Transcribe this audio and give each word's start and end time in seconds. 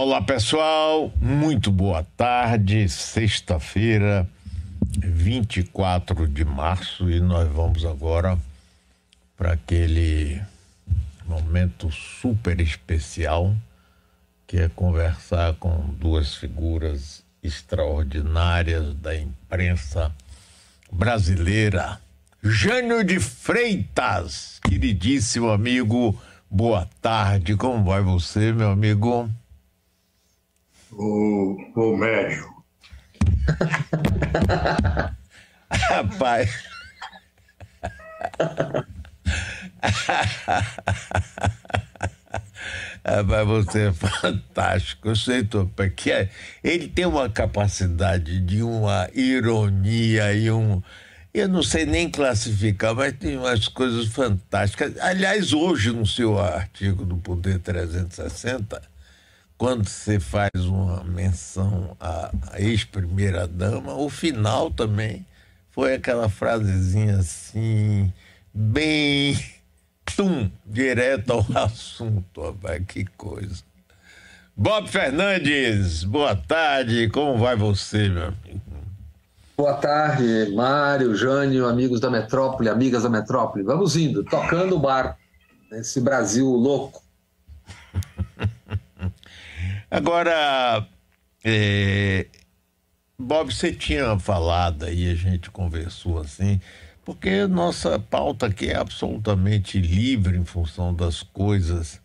Olá 0.00 0.22
pessoal, 0.22 1.12
muito 1.20 1.72
boa 1.72 2.06
tarde. 2.16 2.88
Sexta-feira, 2.88 4.28
24 4.96 6.28
de 6.28 6.44
março, 6.44 7.10
e 7.10 7.18
nós 7.18 7.48
vamos 7.48 7.84
agora 7.84 8.38
para 9.36 9.54
aquele 9.54 10.40
momento 11.26 11.90
super 11.90 12.60
especial 12.60 13.52
que 14.46 14.58
é 14.58 14.68
conversar 14.68 15.54
com 15.54 15.92
duas 15.98 16.36
figuras 16.36 17.24
extraordinárias 17.42 18.94
da 18.94 19.16
imprensa 19.18 20.14
brasileira. 20.92 22.00
Jânio 22.40 23.02
de 23.02 23.18
Freitas, 23.18 24.60
queridíssimo 24.62 25.50
amigo, 25.50 26.16
boa 26.48 26.88
tarde. 27.02 27.56
Como 27.56 27.82
vai 27.82 28.00
você, 28.00 28.52
meu 28.52 28.70
amigo? 28.70 29.28
O, 30.98 31.56
o 31.76 31.96
médio. 31.96 32.46
Rapaz. 35.70 36.64
Rapaz, 43.04 43.46
você 43.46 43.88
é 43.88 43.92
fantástico. 43.92 45.08
Eu 45.08 45.16
sei, 45.16 45.44
porque 45.76 46.10
é, 46.10 46.28
ele 46.64 46.88
tem 46.88 47.06
uma 47.06 47.30
capacidade 47.30 48.40
de 48.40 48.62
uma 48.62 49.08
ironia 49.14 50.34
e 50.34 50.50
um. 50.50 50.82
Eu 51.32 51.46
não 51.46 51.62
sei 51.62 51.86
nem 51.86 52.10
classificar, 52.10 52.94
mas 52.94 53.12
tem 53.12 53.36
umas 53.36 53.68
coisas 53.68 54.06
fantásticas. 54.08 54.98
Aliás, 54.98 55.52
hoje, 55.52 55.92
no 55.92 56.04
seu 56.06 56.38
artigo 56.38 57.04
do 57.04 57.16
Poder 57.18 57.60
360, 57.60 58.82
quando 59.58 59.88
você 59.88 60.20
faz 60.20 60.52
uma 60.54 61.02
menção 61.02 61.96
à, 61.98 62.30
ex-primeira-dama, 62.56 63.92
o 63.94 64.08
final 64.08 64.70
também 64.70 65.26
foi 65.72 65.94
aquela 65.94 66.28
frasezinha 66.28 67.18
assim, 67.18 68.12
bem 68.54 69.36
tum, 70.16 70.48
direto 70.64 71.32
ao 71.32 71.44
assunto, 71.64 72.40
rapaz, 72.40 72.84
que 72.86 73.04
coisa. 73.16 73.64
Bob 74.56 74.88
Fernandes, 74.88 76.04
boa 76.04 76.36
tarde, 76.36 77.08
como 77.10 77.38
vai 77.38 77.56
você, 77.56 78.08
meu 78.08 78.28
amigo? 78.28 78.60
Boa 79.56 79.74
tarde, 79.74 80.52
Mário, 80.54 81.16
Jânio, 81.16 81.66
amigos 81.66 81.98
da 82.00 82.08
metrópole, 82.08 82.68
amigas 82.68 83.02
da 83.02 83.08
metrópole. 83.08 83.64
Vamos 83.64 83.96
indo, 83.96 84.22
tocando 84.22 84.76
o 84.76 84.78
bar, 84.78 85.18
nesse 85.68 86.00
Brasil 86.00 86.46
louco. 86.46 87.02
Agora, 89.90 90.86
é, 91.42 92.26
Bob, 93.18 93.54
você 93.54 93.72
tinha 93.72 94.18
falado 94.18 94.84
aí, 94.84 95.10
a 95.10 95.14
gente 95.14 95.50
conversou 95.50 96.20
assim, 96.20 96.60
porque 97.06 97.46
nossa 97.46 97.98
pauta 97.98 98.46
aqui 98.46 98.70
é 98.70 98.76
absolutamente 98.76 99.80
livre 99.80 100.36
em 100.36 100.44
função 100.44 100.92
das 100.92 101.22
coisas 101.22 102.02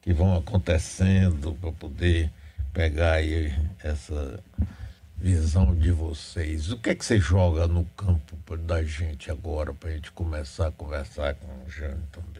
que 0.00 0.12
vão 0.12 0.36
acontecendo 0.36 1.52
para 1.60 1.72
poder 1.72 2.30
pegar 2.72 3.14
aí 3.14 3.52
essa 3.82 4.38
visão 5.16 5.74
de 5.74 5.90
vocês. 5.90 6.70
O 6.70 6.78
que 6.78 6.90
é 6.90 6.94
que 6.94 7.04
você 7.04 7.18
joga 7.18 7.66
no 7.66 7.84
campo 7.96 8.56
da 8.56 8.84
gente 8.84 9.32
agora 9.32 9.74
para 9.74 9.90
a 9.90 9.92
gente 9.94 10.12
começar 10.12 10.68
a 10.68 10.72
conversar 10.72 11.34
com 11.34 11.48
o 11.48 11.68
Jânio 11.68 12.04
também? 12.12 12.35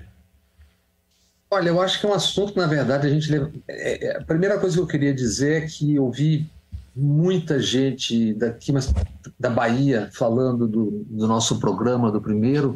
Olha, 1.50 1.69
eu 1.69 1.80
acho 1.80 2.00
que 2.00 2.06
é 2.06 2.08
um 2.08 2.14
assunto 2.14 2.58
na 2.58 2.66
verdade, 2.66 3.06
a 3.06 3.11
gente. 3.11 3.33
É, 3.69 4.06
é, 4.06 4.16
a 4.19 4.25
primeira 4.25 4.58
coisa 4.58 4.77
que 4.77 4.83
eu 4.83 4.86
queria 4.86 5.14
dizer 5.14 5.62
é 5.62 5.66
que 5.66 5.94
eu 5.94 6.11
vi 6.11 6.50
muita 6.94 7.61
gente 7.61 8.33
daqui, 8.34 8.72
mas 8.72 8.92
da 9.39 9.50
Bahia, 9.50 10.08
falando 10.12 10.67
do, 10.67 11.05
do 11.08 11.27
nosso 11.27 11.61
programa, 11.61 12.11
do 12.11 12.20
primeiro, 12.20 12.74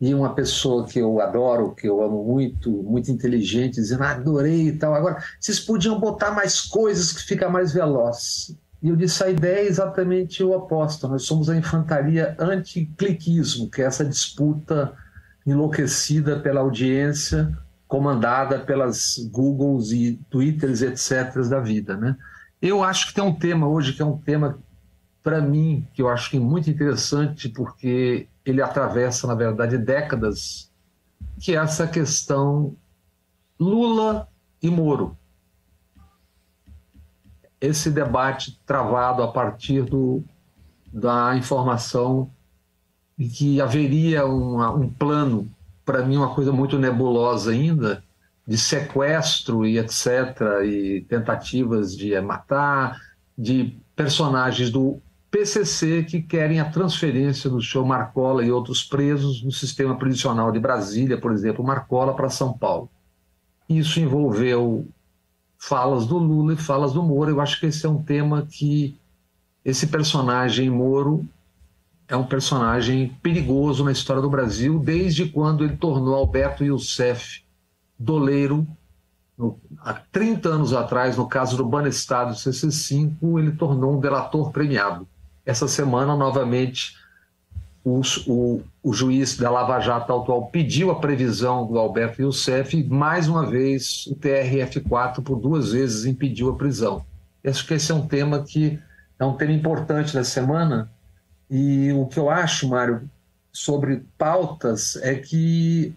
e 0.00 0.14
uma 0.14 0.34
pessoa 0.34 0.86
que 0.86 0.98
eu 0.98 1.20
adoro, 1.20 1.74
que 1.74 1.86
eu 1.86 2.02
amo 2.02 2.24
muito, 2.24 2.70
muito 2.70 3.12
inteligente, 3.12 3.74
dizendo, 3.74 4.02
ah, 4.02 4.12
adorei 4.12 4.68
e 4.68 4.72
tal. 4.72 4.94
Agora, 4.94 5.22
vocês 5.38 5.60
podiam 5.60 6.00
botar 6.00 6.30
mais 6.30 6.60
coisas 6.62 7.12
que 7.12 7.22
fica 7.22 7.48
mais 7.50 7.72
veloz. 7.72 8.56
E 8.82 8.88
eu 8.88 8.96
disse, 8.96 9.22
a 9.22 9.28
ideia 9.28 9.60
é 9.60 9.66
exatamente 9.66 10.42
o 10.42 10.52
oposto. 10.52 11.06
Nós 11.06 11.24
somos 11.24 11.50
a 11.50 11.56
infantaria 11.56 12.34
anti-cliquismo, 12.38 13.70
que 13.70 13.82
é 13.82 13.84
essa 13.84 14.04
disputa 14.04 14.94
enlouquecida 15.46 16.40
pela 16.40 16.60
audiência 16.60 17.54
comandada 17.90 18.60
pelas 18.60 19.16
Googles 19.32 19.90
e 19.90 20.16
Twitters, 20.30 20.80
etc. 20.80 21.34
da 21.48 21.58
vida. 21.58 21.96
Né? 21.96 22.16
Eu 22.62 22.84
acho 22.84 23.08
que 23.08 23.14
tem 23.14 23.24
um 23.24 23.34
tema 23.34 23.66
hoje 23.66 23.92
que 23.92 24.00
é 24.00 24.04
um 24.04 24.16
tema, 24.16 24.60
para 25.24 25.42
mim, 25.42 25.84
que 25.92 26.00
eu 26.00 26.08
acho 26.08 26.30
que 26.30 26.36
é 26.36 26.40
muito 26.40 26.70
interessante, 26.70 27.48
porque 27.48 28.28
ele 28.46 28.62
atravessa, 28.62 29.26
na 29.26 29.34
verdade, 29.34 29.76
décadas, 29.76 30.70
que 31.40 31.56
é 31.56 31.56
essa 31.56 31.84
questão 31.88 32.76
Lula 33.58 34.28
e 34.62 34.70
Moro. 34.70 35.18
Esse 37.60 37.90
debate 37.90 38.56
travado 38.64 39.20
a 39.20 39.32
partir 39.32 39.82
do, 39.82 40.22
da 40.92 41.36
informação 41.36 42.30
de 43.18 43.28
que 43.28 43.60
haveria 43.60 44.24
uma, 44.26 44.70
um 44.70 44.88
plano 44.88 45.50
para 45.90 46.04
mim, 46.04 46.18
uma 46.18 46.32
coisa 46.32 46.52
muito 46.52 46.78
nebulosa 46.78 47.50
ainda, 47.50 48.04
de 48.46 48.56
sequestro 48.56 49.66
e 49.66 49.76
etc., 49.76 50.62
e 50.64 51.04
tentativas 51.08 51.96
de 51.96 52.18
matar, 52.20 52.96
de 53.36 53.76
personagens 53.96 54.70
do 54.70 55.02
PCC 55.32 56.04
que 56.04 56.22
querem 56.22 56.60
a 56.60 56.70
transferência 56.70 57.50
do 57.50 57.60
senhor 57.60 57.84
Marcola 57.84 58.44
e 58.44 58.52
outros 58.52 58.84
presos 58.84 59.42
no 59.42 59.50
sistema 59.50 59.96
prisional 59.98 60.52
de 60.52 60.60
Brasília, 60.60 61.18
por 61.18 61.32
exemplo, 61.32 61.64
Marcola 61.64 62.14
para 62.14 62.30
São 62.30 62.52
Paulo. 62.52 62.88
Isso 63.68 63.98
envolveu 63.98 64.86
falas 65.58 66.06
do 66.06 66.18
Lula 66.18 66.52
e 66.52 66.56
falas 66.56 66.92
do 66.92 67.02
Moro. 67.02 67.32
Eu 67.32 67.40
acho 67.40 67.58
que 67.58 67.66
esse 67.66 67.84
é 67.84 67.88
um 67.88 68.00
tema 68.00 68.46
que 68.48 68.96
esse 69.64 69.88
personagem 69.88 70.70
Moro 70.70 71.28
é 72.10 72.16
um 72.16 72.24
personagem 72.24 73.16
perigoso 73.22 73.84
na 73.84 73.92
história 73.92 74.20
do 74.20 74.28
Brasil, 74.28 74.80
desde 74.80 75.26
quando 75.26 75.64
ele 75.64 75.76
tornou 75.76 76.16
Alberto 76.16 76.64
Youssef 76.64 77.42
doleiro. 77.96 78.66
No, 79.38 79.56
há 79.78 79.94
30 79.94 80.48
anos 80.48 80.72
atrás, 80.72 81.16
no 81.16 81.28
caso 81.28 81.56
do 81.56 81.64
Banestado 81.64 82.34
CC5, 82.34 83.38
ele 83.38 83.52
tornou 83.52 83.96
um 83.96 84.00
delator 84.00 84.50
premiado. 84.50 85.06
Essa 85.46 85.68
semana, 85.68 86.16
novamente, 86.16 86.96
o, 87.84 88.00
o, 88.26 88.62
o, 88.82 88.92
juiz 88.92 89.36
da 89.36 89.48
Lava 89.48 89.78
Jato 89.78 90.12
atual 90.12 90.46
pediu 90.46 90.90
a 90.90 90.96
previsão 90.96 91.64
do 91.64 91.78
Alberto 91.78 92.20
Youssef 92.20 92.76
e, 92.76 92.84
mais 92.84 93.28
uma 93.28 93.46
vez, 93.46 94.06
o 94.08 94.16
TRF4, 94.16 95.22
por 95.22 95.38
duas 95.38 95.70
vezes, 95.72 96.04
impediu 96.04 96.50
a 96.50 96.56
prisão. 96.56 97.06
Acho 97.44 97.64
que 97.66 97.74
esse 97.74 97.92
é 97.92 97.94
um 97.94 98.06
tema 98.06 98.42
que 98.42 98.78
é 99.16 99.24
um 99.24 99.34
tema 99.34 99.52
importante 99.52 100.12
da 100.12 100.24
semana, 100.24 100.90
e 101.50 101.92
o 101.92 102.06
que 102.06 102.18
eu 102.18 102.30
acho, 102.30 102.68
Mário, 102.68 103.10
sobre 103.52 104.06
pautas 104.16 104.96
é 104.96 105.16
que 105.16 105.94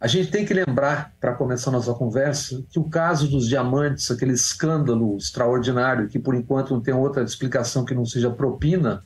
a 0.00 0.06
gente 0.06 0.30
tem 0.30 0.44
que 0.44 0.52
lembrar, 0.52 1.14
para 1.20 1.34
começar 1.34 1.70
nossa 1.70 1.94
conversa, 1.94 2.62
que 2.68 2.78
o 2.78 2.84
caso 2.84 3.28
dos 3.28 3.48
diamantes, 3.48 4.10
aquele 4.10 4.32
escândalo 4.32 5.16
extraordinário, 5.16 6.08
que 6.08 6.18
por 6.18 6.34
enquanto 6.34 6.74
não 6.74 6.80
tem 6.80 6.92
outra 6.92 7.22
explicação 7.22 7.84
que 7.84 7.94
não 7.94 8.04
seja 8.04 8.30
propina, 8.30 9.02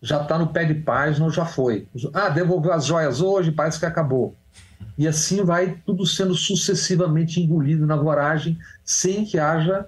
já 0.00 0.22
está 0.22 0.38
no 0.38 0.48
pé 0.48 0.64
de 0.64 0.74
página 0.74 1.24
ou 1.26 1.30
já 1.30 1.44
foi. 1.44 1.86
Ah, 2.12 2.28
devolveu 2.28 2.72
as 2.72 2.86
joias 2.86 3.20
hoje, 3.20 3.52
parece 3.52 3.78
que 3.78 3.86
acabou. 3.86 4.34
E 4.96 5.06
assim 5.06 5.44
vai 5.44 5.78
tudo 5.86 6.06
sendo 6.06 6.34
sucessivamente 6.34 7.40
engolido 7.40 7.86
na 7.86 7.96
voragem, 7.96 8.58
sem 8.84 9.24
que 9.24 9.38
haja 9.38 9.86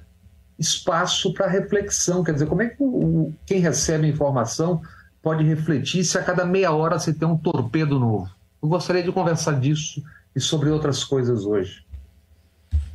espaço 0.58 1.32
para 1.32 1.46
reflexão. 1.46 2.22
Quer 2.22 2.32
dizer, 2.32 2.46
como 2.46 2.62
é 2.62 2.68
que 2.68 2.82
o, 2.82 3.32
quem 3.46 3.60
recebe 3.60 4.06
a 4.06 4.10
informação 4.10 4.80
pode 5.24 5.42
refletir 5.42 6.04
se 6.04 6.18
a 6.18 6.22
cada 6.22 6.44
meia 6.44 6.70
hora 6.70 6.98
você 6.98 7.10
tem 7.12 7.26
um 7.26 7.38
torpedo 7.38 7.98
novo? 7.98 8.30
Eu 8.62 8.68
gostaria 8.68 9.02
de 9.02 9.10
conversar 9.10 9.58
disso 9.58 10.04
e 10.36 10.40
sobre 10.40 10.68
outras 10.68 11.02
coisas 11.02 11.46
hoje. 11.46 11.82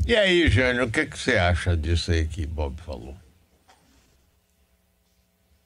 E 0.05 0.15
aí, 0.15 0.47
Jânio, 0.47 0.85
o 0.85 0.91
que, 0.91 0.99
é 0.99 1.05
que 1.07 1.17
você 1.17 1.37
acha 1.37 1.75
disso 1.75 2.11
aí 2.11 2.27
que 2.27 2.45
Bob 2.45 2.79
falou? 2.81 3.15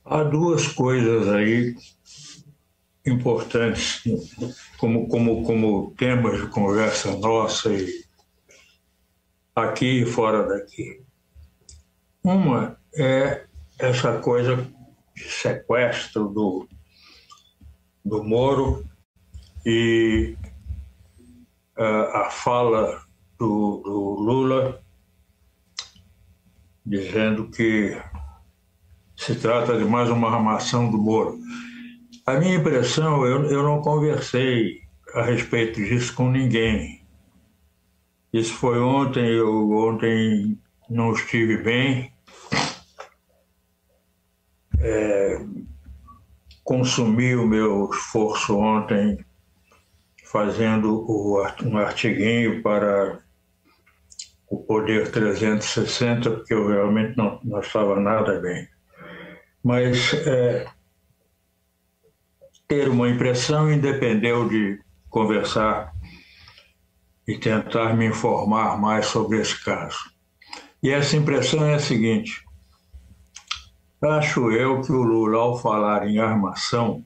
Há 0.06 0.24
duas 0.24 0.68
coisas 0.68 1.27
aí 1.27 1.75
importantes 3.06 4.01
como, 4.77 5.07
como, 5.10 5.44
como 5.44 5.94
temas 5.98 6.39
de 6.39 6.48
conversa 6.48 7.12
nossa 7.18 7.74
e 7.74 8.04
aqui 9.54 10.04
e 10.04 10.06
fora 10.06 10.48
daqui. 10.48 11.01
Uma 12.24 12.77
é 12.95 13.45
essa 13.77 14.18
coisa 14.19 14.65
de 15.15 15.24
sequestro 15.24 16.27
do, 16.30 16.68
do 18.04 18.24
Moro 18.24 18.86
e 19.65 20.36
uh, 21.77 22.18
a 22.18 22.30
fala 22.30 23.01
do, 23.38 23.81
do 23.83 24.00
Lula 24.19 24.83
dizendo 26.86 27.50
que 27.50 27.98
se 29.15 29.36
trata 29.36 29.77
de 29.77 29.86
mais 29.86 30.10
uma 30.10 30.30
armação 30.30 30.92
do 30.92 30.98
Moro. 30.98 31.38
A 32.25 32.33
minha 32.33 32.56
impressão, 32.56 33.25
eu, 33.25 33.45
eu 33.45 33.63
não 33.63 33.81
conversei 33.81 34.81
a 35.13 35.24
respeito 35.24 35.75
disso 35.75 36.13
com 36.13 36.30
ninguém. 36.30 37.06
Isso 38.31 38.54
foi 38.54 38.80
ontem, 38.80 39.25
eu 39.25 39.71
ontem 39.71 40.60
não 40.89 41.13
estive 41.13 41.57
bem. 41.57 42.12
Consumi 46.63 47.36
o 47.36 47.45
meu 47.45 47.89
esforço 47.92 48.57
ontem 48.57 49.24
fazendo 50.25 51.06
um 51.62 51.77
artiguinho 51.77 52.63
para 52.63 53.19
o 54.50 54.57
Poder 54.63 55.12
360, 55.12 56.30
porque 56.30 56.54
eu 56.54 56.68
realmente 56.68 57.18
não, 57.18 57.39
não 57.44 57.60
estava 57.60 58.00
nada 58.00 58.39
bem. 58.39 58.68
Mas 59.63 60.13
é, 60.13 60.65
ter 62.68 62.89
uma 62.89 63.10
impressão 63.10 63.71
independeu 63.71 64.48
de 64.48 64.80
conversar 65.10 65.94
e 67.27 67.38
tentar 67.38 67.95
me 67.95 68.07
informar 68.07 68.80
mais 68.80 69.06
sobre 69.06 69.39
esse 69.39 69.63
caso. 69.63 70.00
E 70.81 70.89
essa 70.89 71.15
impressão 71.15 71.65
é 71.65 71.75
a 71.75 71.80
seguinte: 71.80 72.44
acho 74.05 74.51
eu 74.51 74.81
que 74.81 74.91
o 74.91 75.01
Lula, 75.01 75.38
ao 75.38 75.57
falar 75.59 76.07
em 76.07 76.19
armação, 76.19 77.05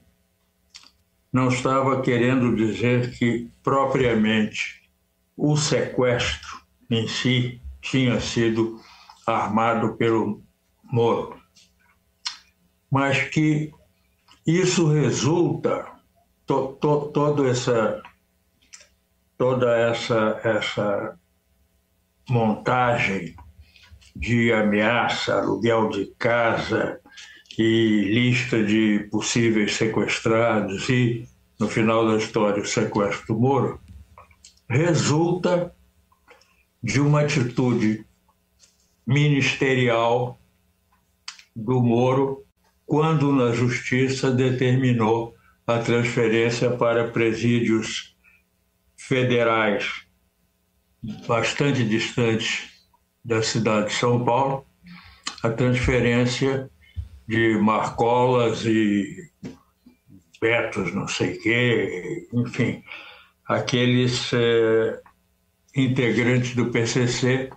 não 1.32 1.50
estava 1.50 2.02
querendo 2.02 2.56
dizer 2.56 3.18
que 3.18 3.50
propriamente 3.64 4.90
o 5.36 5.56
sequestro 5.56 6.62
em 6.90 7.08
si 7.08 7.62
tinha 7.82 8.20
sido 8.20 8.82
armado 9.26 9.96
pelo 9.98 10.42
Moro, 10.84 11.38
mas 12.90 13.22
que 13.30 13.72
isso 14.46 14.88
resulta 14.88 15.86
to, 16.46 16.78
to, 16.80 17.12
todo 17.14 17.48
essa 17.48 18.02
toda 19.38 19.78
essa 19.78 20.40
essa 20.44 21.20
montagem 22.30 23.36
de 24.20 24.52
ameaça, 24.52 25.36
aluguel 25.36 25.90
de 25.90 26.08
casa, 26.18 27.00
e 27.58 28.04
lista 28.04 28.64
de 28.64 29.08
possíveis 29.12 29.74
sequestrados 29.76 30.88
e, 30.90 31.28
no 31.60 31.68
final 31.68 32.08
da 32.08 32.18
história, 32.18 32.62
o 32.62 32.66
sequestro 32.66 33.34
do 33.34 33.40
Moro, 33.40 33.82
resulta 34.70 35.74
de 36.84 37.02
uma 37.02 37.22
atitude 37.22 38.06
ministerial 39.06 40.40
do 41.56 41.82
Moro 41.82 42.46
quando 42.86 43.34
na 43.34 43.52
justiça 43.52 44.30
determinou 44.30 45.34
a 45.66 45.80
transferência 45.80 46.70
para 46.70 47.10
presídios 47.10 48.16
federais 48.96 50.06
bastante 51.28 51.84
distantes 51.84 52.77
da 53.28 53.44
cidade 53.44 53.90
de 53.90 53.94
São 53.94 54.24
Paulo, 54.24 54.66
a 55.44 55.50
transferência 55.50 56.72
de 57.28 57.58
Marcolas 57.58 58.66
e 58.66 59.30
Betos, 60.40 60.96
não 60.96 61.10
sei 61.10 61.34
o 61.36 61.42
quê, 61.42 62.28
enfim, 62.32 62.82
aqueles 63.46 64.32
é, 64.32 65.02
integrantes 65.76 66.56
do 66.56 66.72
PCC 66.72 67.50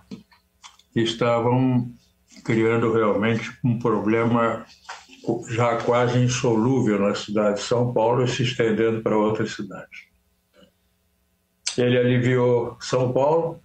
que 0.93 0.99
estavam 0.99 1.89
criando 2.43 2.91
realmente 2.91 3.49
um 3.63 3.79
problema 3.79 4.65
já 5.51 5.77
quase 5.77 6.19
insolúvel 6.19 6.99
na 6.99 7.15
cidade 7.15 7.61
de 7.61 7.63
São 7.63 7.93
Paulo 7.93 8.25
e 8.25 8.27
se 8.27 8.43
estendendo 8.43 9.01
para 9.01 9.15
outras 9.15 9.53
cidades. 9.53 10.09
Ele 11.77 11.97
aliviou 11.97 12.75
São 12.81 13.13
Paulo, 13.13 13.61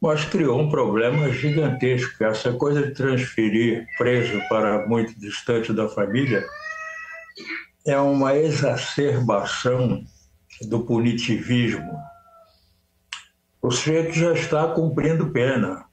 mas 0.00 0.24
criou 0.24 0.60
um 0.60 0.68
problema 0.68 1.30
gigantesco. 1.30 2.22
Essa 2.22 2.52
coisa 2.52 2.82
de 2.82 2.94
transferir 2.94 3.86
preso 3.96 4.40
para 4.48 4.86
muito 4.86 5.18
distante 5.18 5.72
da 5.72 5.88
família 5.88 6.46
é 7.86 7.98
uma 7.98 8.36
exacerbação 8.36 10.04
do 10.62 10.80
punitivismo. 10.80 11.98
O 13.62 13.70
sujeito 13.70 14.12
já 14.12 14.32
está 14.32 14.68
cumprindo 14.68 15.30
pena. 15.30 15.84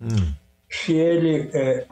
Hum. 0.00 0.34
Se 0.68 0.94
ele, 0.94 1.50
é, 1.52 1.86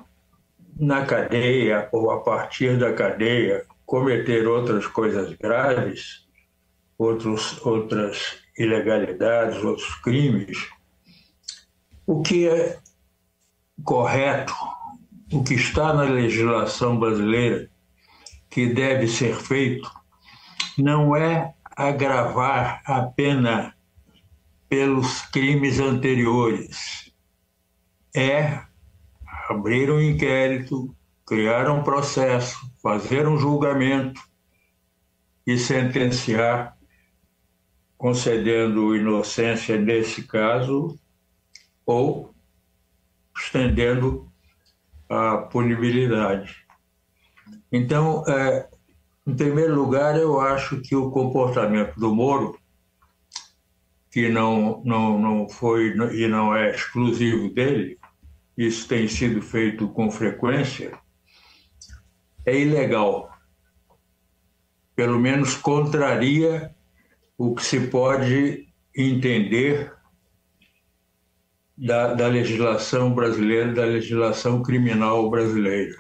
na 0.79 1.05
cadeia 1.05 1.89
ou 1.93 2.11
a 2.11 2.21
partir 2.21 2.79
da 2.79 2.93
cadeia, 2.93 3.65
cometer 3.85 4.47
outras 4.47 4.87
coisas 4.87 5.33
graves, 5.35 6.27
outros, 6.99 7.65
outras 7.65 8.40
ilegalidades, 8.59 9.63
outros 9.63 9.95
crimes, 9.97 10.69
o 12.07 12.23
que 12.23 12.49
é 12.49 12.79
correto, 13.85 14.55
o 15.33 15.43
que 15.43 15.55
está 15.55 15.93
na 15.93 16.03
legislação 16.03 16.99
brasileira 16.99 17.71
que 18.49 18.67
deve 18.67 19.07
ser 19.07 19.37
feito, 19.37 19.91
não 20.77 21.15
é 21.15 21.55
agravar 21.77 22.83
a 22.85 23.03
pena 23.03 23.75
pelos 24.69 25.23
crimes 25.23 25.79
anteriores, 25.79 27.13
é 28.15 28.61
abrir 29.49 29.91
um 29.91 30.01
inquérito, 30.01 30.95
criar 31.27 31.71
um 31.71 31.83
processo, 31.83 32.59
fazer 32.83 33.29
um 33.29 33.39
julgamento 33.39 34.21
e 35.47 35.57
sentenciar 35.57 36.77
concedendo 38.01 38.97
inocência 38.97 39.79
nesse 39.79 40.23
caso 40.23 40.99
ou 41.85 42.35
estendendo 43.37 44.33
a 45.07 45.37
punibilidade. 45.37 46.67
Então, 47.71 48.25
é, 48.27 48.71
em 49.27 49.37
primeiro 49.37 49.75
lugar, 49.75 50.19
eu 50.19 50.41
acho 50.41 50.81
que 50.81 50.97
o 50.97 51.11
comportamento 51.11 52.01
do 52.01 52.15
Moro, 52.15 52.59
que 54.11 54.31
não, 54.31 54.83
não, 54.83 55.19
não 55.19 55.47
foi 55.47 55.95
e 56.15 56.27
não 56.27 56.57
é 56.57 56.71
exclusivo 56.71 57.53
dele, 57.53 57.99
isso 58.57 58.89
tem 58.89 59.09
sido 59.09 59.43
feito 59.43 59.87
com 59.91 60.11
frequência, 60.11 60.99
é 62.47 62.59
ilegal. 62.59 63.31
Pelo 64.97 65.19
menos 65.19 65.55
contraria 65.55 66.75
o 67.41 67.55
que 67.55 67.65
se 67.65 67.81
pode 67.87 68.69
entender 68.95 69.91
da, 71.75 72.13
da 72.13 72.27
legislação 72.27 73.15
brasileira, 73.15 73.73
da 73.73 73.87
legislação 73.87 74.63
criminal 74.63 75.31
brasileira. 75.31 75.97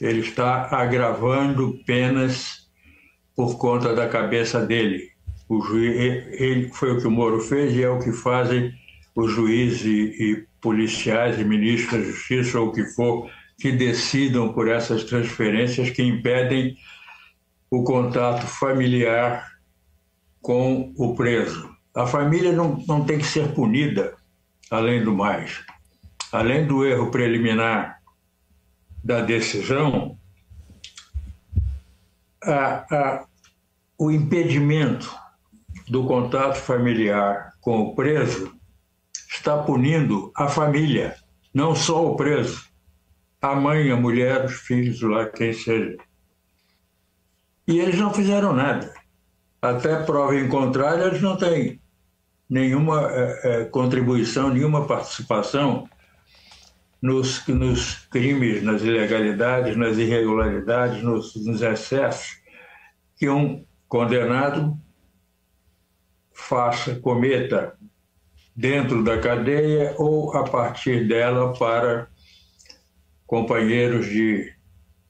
Ele 0.00 0.20
está 0.20 0.74
agravando 0.74 1.78
penas 1.84 2.66
por 3.36 3.58
conta 3.58 3.94
da 3.94 4.08
cabeça 4.08 4.64
dele. 4.64 5.10
O 5.50 5.60
juiz, 5.60 5.94
ele 6.40 6.70
foi 6.70 6.92
o 6.92 6.98
que 6.98 7.06
o 7.06 7.10
Moro 7.10 7.38
fez 7.38 7.76
e 7.76 7.82
é 7.82 7.90
o 7.90 7.98
que 7.98 8.12
fazem 8.12 8.72
os 9.14 9.30
juízes 9.30 9.84
e, 9.84 10.46
policiais 10.62 11.38
e 11.38 11.44
ministros 11.44 11.92
da 11.92 12.10
Justiça 12.10 12.58
ou 12.58 12.68
o 12.68 12.72
que 12.72 12.86
for 12.94 13.30
que 13.58 13.70
decidam 13.70 14.50
por 14.54 14.66
essas 14.66 15.04
transferências 15.04 15.90
que 15.90 16.02
impedem 16.02 16.74
o 17.70 17.84
contato 17.84 18.46
familiar 18.46 19.51
com 20.42 20.92
o 20.96 21.14
preso. 21.14 21.70
A 21.94 22.06
família 22.06 22.52
não, 22.52 22.82
não 22.86 23.04
tem 23.04 23.18
que 23.18 23.24
ser 23.24 23.54
punida, 23.54 24.16
além 24.70 25.02
do 25.04 25.14
mais. 25.14 25.64
Além 26.32 26.66
do 26.66 26.84
erro 26.84 27.10
preliminar 27.10 28.02
da 29.04 29.20
decisão, 29.20 30.18
a, 32.42 32.84
a, 32.94 33.26
o 33.96 34.10
impedimento 34.10 35.14
do 35.88 36.04
contato 36.06 36.56
familiar 36.56 37.52
com 37.60 37.80
o 37.80 37.94
preso 37.94 38.52
está 39.30 39.58
punindo 39.58 40.32
a 40.36 40.48
família, 40.48 41.16
não 41.54 41.74
só 41.74 42.06
o 42.06 42.16
preso, 42.16 42.66
a 43.40 43.54
mãe, 43.54 43.90
a 43.90 43.96
mulher, 43.96 44.44
os 44.44 44.54
filhos, 44.54 45.00
lá 45.02 45.26
quem 45.26 45.52
seja. 45.52 45.96
E 47.66 47.78
eles 47.78 47.98
não 47.98 48.12
fizeram 48.12 48.52
nada 48.52 49.01
até 49.62 50.02
prova 50.02 50.34
em 50.34 50.48
contrário, 50.48 51.04
eles 51.04 51.22
não 51.22 51.36
têm 51.36 51.80
nenhuma 52.50 53.08
é, 53.10 53.64
contribuição, 53.66 54.50
nenhuma 54.50 54.86
participação 54.86 55.88
nos, 57.00 57.46
nos, 57.46 57.94
crimes, 58.10 58.62
nas 58.62 58.82
ilegalidades, 58.82 59.76
nas 59.76 59.96
irregularidades, 59.96 61.02
nos, 61.02 61.34
nos 61.46 61.62
excessos 61.62 62.42
que 63.16 63.30
um 63.30 63.64
condenado 63.88 64.76
faça, 66.32 66.96
cometa 66.96 67.78
dentro 68.54 69.02
da 69.02 69.18
cadeia 69.20 69.94
ou 69.96 70.36
a 70.36 70.44
partir 70.44 71.06
dela 71.06 71.52
para 71.54 72.08
companheiros 73.26 74.06
de 74.06 74.52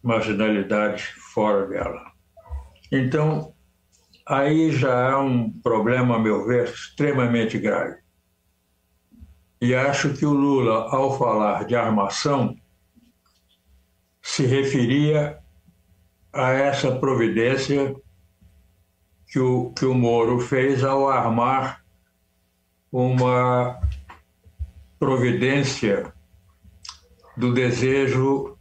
marginalidade 0.02 1.02
fora 1.32 1.66
dela. 1.66 2.12
Então, 2.90 3.51
aí 4.26 4.71
já 4.73 5.12
há 5.12 5.21
um 5.21 5.50
problema, 5.50 6.17
a 6.17 6.19
meu 6.19 6.47
ver, 6.47 6.64
extremamente 6.64 7.59
grave. 7.59 7.97
E 9.61 9.75
acho 9.75 10.14
que 10.14 10.26
o 10.26 10.33
Lula, 10.33 10.88
ao 10.91 11.17
falar 11.17 11.64
de 11.64 11.76
armação, 11.76 12.57
se 14.21 14.45
referia 14.45 15.38
a 16.33 16.50
essa 16.50 16.97
providência 16.97 17.95
que 19.29 19.38
o, 19.38 19.71
que 19.71 19.85
o 19.85 19.95
Moro 19.95 20.41
fez 20.41 20.83
ao 20.83 21.09
armar 21.09 21.85
uma 22.91 23.81
providência 24.99 26.12
do 27.37 27.52
desejo 27.52 28.51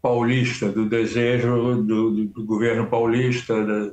paulista, 0.00 0.70
do 0.70 0.88
desejo 0.88 1.82
do, 1.82 2.24
do 2.26 2.44
governo 2.44 2.86
paulista, 2.86 3.64
da, 3.64 3.92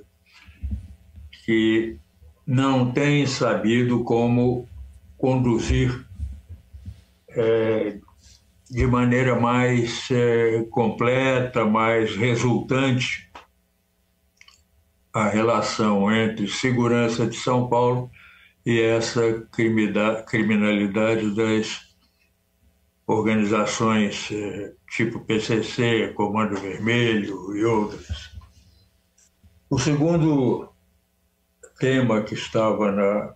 que 1.45 1.97
não 2.45 2.91
tem 2.91 3.25
sabido 3.25 4.03
como 4.03 4.67
conduzir 5.17 6.05
é, 7.29 7.97
de 8.69 8.87
maneira 8.87 9.39
mais 9.39 10.07
é, 10.11 10.65
completa, 10.69 11.65
mais 11.65 12.15
resultante 12.15 13.29
a 15.13 15.27
relação 15.29 16.11
entre 16.11 16.47
segurança 16.47 17.25
de 17.25 17.37
São 17.37 17.69
Paulo 17.69 18.11
e 18.65 18.81
essa 18.81 19.47
criminalidade 20.25 21.33
das 21.33 21.94
organizações 23.07 24.29
é, 24.31 24.73
tipo 24.89 25.19
PCC, 25.19 26.11
Comando 26.15 26.55
Vermelho 26.55 27.55
e 27.55 27.63
outras. 27.63 28.31
O 29.69 29.79
segundo 29.79 30.69
tema 31.79 32.23
que 32.23 32.33
estava 32.33 32.91
na 32.91 33.33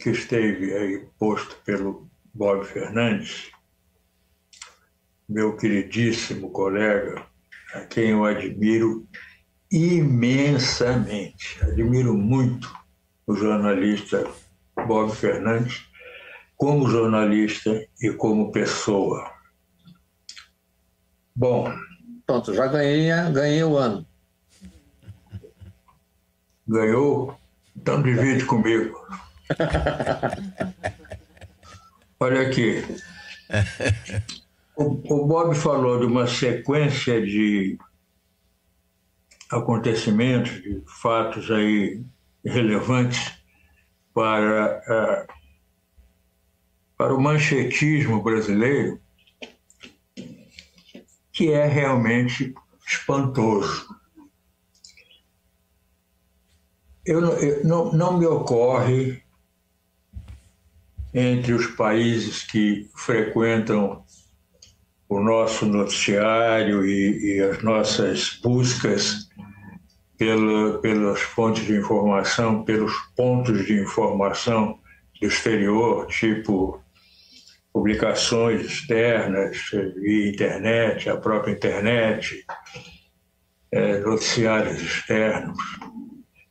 que 0.00 0.10
esteve 0.10 0.74
aí 0.74 1.08
posto 1.18 1.56
pelo 1.64 2.10
Bob 2.34 2.64
Fernandes 2.66 3.50
meu 5.28 5.56
queridíssimo 5.56 6.50
colega, 6.50 7.26
a 7.74 7.80
quem 7.80 8.10
eu 8.10 8.24
admiro 8.24 9.06
imensamente. 9.70 11.58
Admiro 11.62 12.14
muito 12.14 12.72
o 13.26 13.34
jornalista 13.34 14.24
Bob 14.86 15.14
Fernandes, 15.14 15.85
como 16.56 16.88
jornalista 16.88 17.86
e 18.00 18.10
como 18.12 18.50
pessoa. 18.50 19.30
Bom. 21.34 21.70
Pronto, 22.26 22.54
já 22.54 22.66
ganhei, 22.66 23.08
ganhei 23.32 23.62
o 23.62 23.76
ano. 23.76 24.06
Ganhou? 26.66 27.38
Então 27.76 28.02
divide 28.02 28.44
comigo. 28.44 29.06
Olha 32.18 32.40
aqui. 32.40 32.82
O, 34.74 34.84
o 34.84 35.26
Bob 35.26 35.54
falou 35.54 36.00
de 36.00 36.06
uma 36.06 36.26
sequência 36.26 37.24
de 37.24 37.78
acontecimentos, 39.50 40.50
de 40.62 40.82
fatos 41.00 41.50
aí 41.50 42.02
relevantes 42.44 43.32
para, 44.12 44.80
uh, 44.88 45.32
para 46.96 47.14
o 47.14 47.20
manchetismo 47.20 48.22
brasileiro, 48.22 49.00
que 51.32 51.52
é 51.52 51.66
realmente 51.66 52.54
espantoso. 52.86 53.86
Eu, 57.04 57.20
eu, 57.20 57.64
não, 57.64 57.92
não 57.92 58.18
me 58.18 58.26
ocorre 58.26 59.22
entre 61.12 61.52
os 61.52 61.66
países 61.68 62.42
que 62.42 62.90
frequentam 62.94 64.04
o 65.08 65.20
nosso 65.20 65.66
noticiário 65.66 66.84
e, 66.84 67.36
e 67.36 67.40
as 67.40 67.62
nossas 67.62 68.40
buscas 68.42 69.28
pela, 70.18 70.78
pelas 70.78 71.20
fontes 71.20 71.64
de 71.64 71.76
informação, 71.76 72.64
pelos 72.64 72.92
pontos 73.14 73.66
de 73.66 73.80
informação 73.80 74.80
do 75.20 75.26
exterior, 75.26 76.06
tipo 76.06 76.82
publicações 77.76 78.64
externas 78.64 79.70
e 79.98 80.30
internet, 80.30 81.10
a 81.10 81.16
própria 81.18 81.52
internet, 81.52 82.42
é, 83.70 83.98
noticiários 83.98 84.80
externos. 84.80 85.58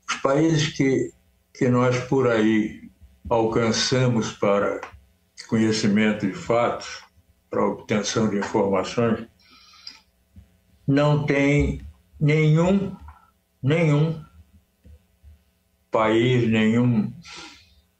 Os 0.07 0.17
países 0.17 0.77
que, 0.77 1.11
que 1.51 1.67
nós 1.67 1.97
por 2.01 2.27
aí 2.27 2.91
alcançamos 3.27 4.33
para 4.33 4.79
conhecimento 5.49 6.27
de 6.27 6.33
fatos 6.33 7.03
para 7.49 7.65
obtenção 7.65 8.29
de 8.29 8.37
informações, 8.37 9.27
não 10.87 11.25
tem 11.25 11.81
nenhum, 12.21 12.95
nenhum 13.63 14.23
país, 15.89 16.47
nenhum, 16.47 17.11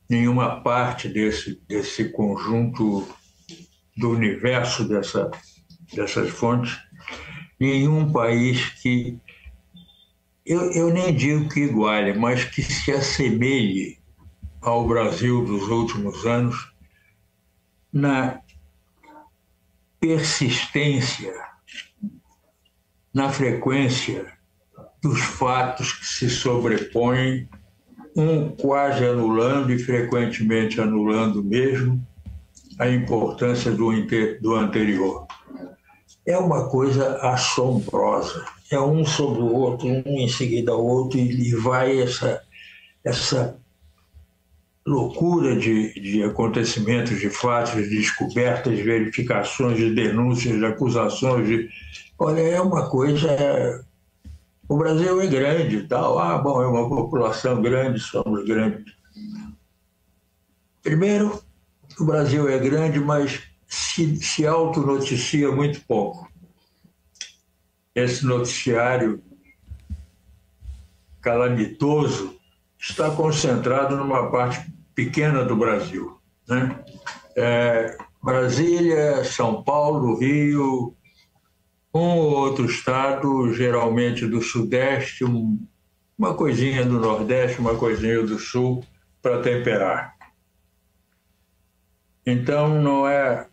nenhuma 0.10 0.62
parte 0.62 1.10
desse, 1.10 1.62
desse 1.68 2.10
conjunto 2.10 3.08
do 3.98 4.12
universo 4.12 4.88
dessa, 4.88 5.32
dessas 5.94 6.30
fontes, 6.30 6.78
nenhum 7.60 8.12
país 8.12 8.70
que, 8.82 9.20
eu, 10.46 10.72
eu 10.72 10.94
nem 10.94 11.14
digo 11.14 11.50
que 11.50 11.62
iguale, 11.62 12.14
mas 12.14 12.44
que 12.44 12.62
se 12.62 12.92
assemelhe 12.92 14.00
ao 14.62 14.88
Brasil 14.88 15.44
dos 15.46 15.68
últimos 15.70 16.26
anos 16.26 16.74
na 17.92 18.42
persistência 20.00 21.34
na 23.16 23.30
frequência 23.30 24.30
dos 25.02 25.22
fatos 25.22 25.94
que 25.94 26.06
se 26.06 26.30
sobrepõem, 26.30 27.48
um 28.16 28.50
quase 28.50 29.06
anulando 29.06 29.72
e 29.74 29.80
frequentemente 29.80 30.80
anulando 30.80 31.44
mesmo 31.44 32.02
a 32.80 32.90
importância 32.90 33.72
do, 33.72 33.92
do 34.42 34.56
anterior. 34.56 35.28
É 36.26 36.38
uma 36.38 36.70
coisa 36.70 37.18
assombrosa. 37.18 38.46
É 38.72 38.80
um 38.80 39.06
sobre 39.06 39.42
o 39.42 39.54
outro, 39.54 39.88
um 39.88 40.20
em 40.20 40.28
seguida 40.28 40.72
ao 40.72 40.84
outro, 40.84 41.20
e 41.20 41.54
vai 41.56 42.02
essa, 42.02 42.42
essa 43.04 43.58
loucura 44.86 45.56
de, 45.56 45.94
de 46.00 46.24
acontecimentos, 46.24 47.20
de 47.20 47.30
fatos, 47.30 47.74
de 47.74 47.90
descobertas, 47.90 48.76
de 48.76 48.84
verificações, 48.84 49.78
de 49.78 49.94
denúncias, 49.94 50.58
de 50.58 50.66
acusações. 50.66 51.48
De... 51.48 51.70
Olha, 52.18 52.42
é 52.42 52.62
uma 52.62 52.90
coisa. 52.90 53.86
O 54.68 54.78
Brasil 54.78 55.22
é 55.22 55.28
grande 55.28 55.78
e 55.78 55.88
tal. 55.88 56.18
Ah, 56.18 56.38
bom, 56.38 56.62
é 56.62 56.68
uma 56.68 56.90
população 56.90 57.62
grande, 57.62 58.00
somos 58.00 58.44
grandes. 58.46 58.94
Primeiro, 60.82 61.42
o 62.00 62.06
Brasil 62.06 62.50
é 62.50 62.58
grande, 62.58 63.00
mas 63.00 63.44
se, 63.68 64.18
se 64.18 64.46
autonoticia 64.46 65.52
muito 65.52 65.82
pouco. 65.86 66.30
Esse 67.94 68.26
noticiário 68.26 69.24
calamitoso 71.22 72.36
está 72.78 73.10
concentrado 73.10 73.96
numa 73.96 74.30
parte 74.30 74.72
pequena 74.94 75.44
do 75.44 75.56
Brasil. 75.56 76.20
Né? 76.48 76.84
É, 77.36 77.98
Brasília, 78.24 79.24
São 79.24 79.64
Paulo, 79.64 80.20
Rio, 80.20 80.95
um 81.96 82.18
ou 82.18 82.32
outro 82.34 82.66
estado, 82.66 83.54
geralmente 83.54 84.28
do 84.28 84.42
Sudeste, 84.42 85.24
um, 85.24 85.58
uma 86.18 86.34
coisinha 86.34 86.84
do 86.84 87.00
Nordeste, 87.00 87.60
uma 87.60 87.76
coisinha 87.76 88.22
do 88.22 88.38
Sul, 88.38 88.84
para 89.22 89.42
temperar. 89.42 90.14
Então, 92.26 92.82
não 92.82 93.08
é 93.08 93.48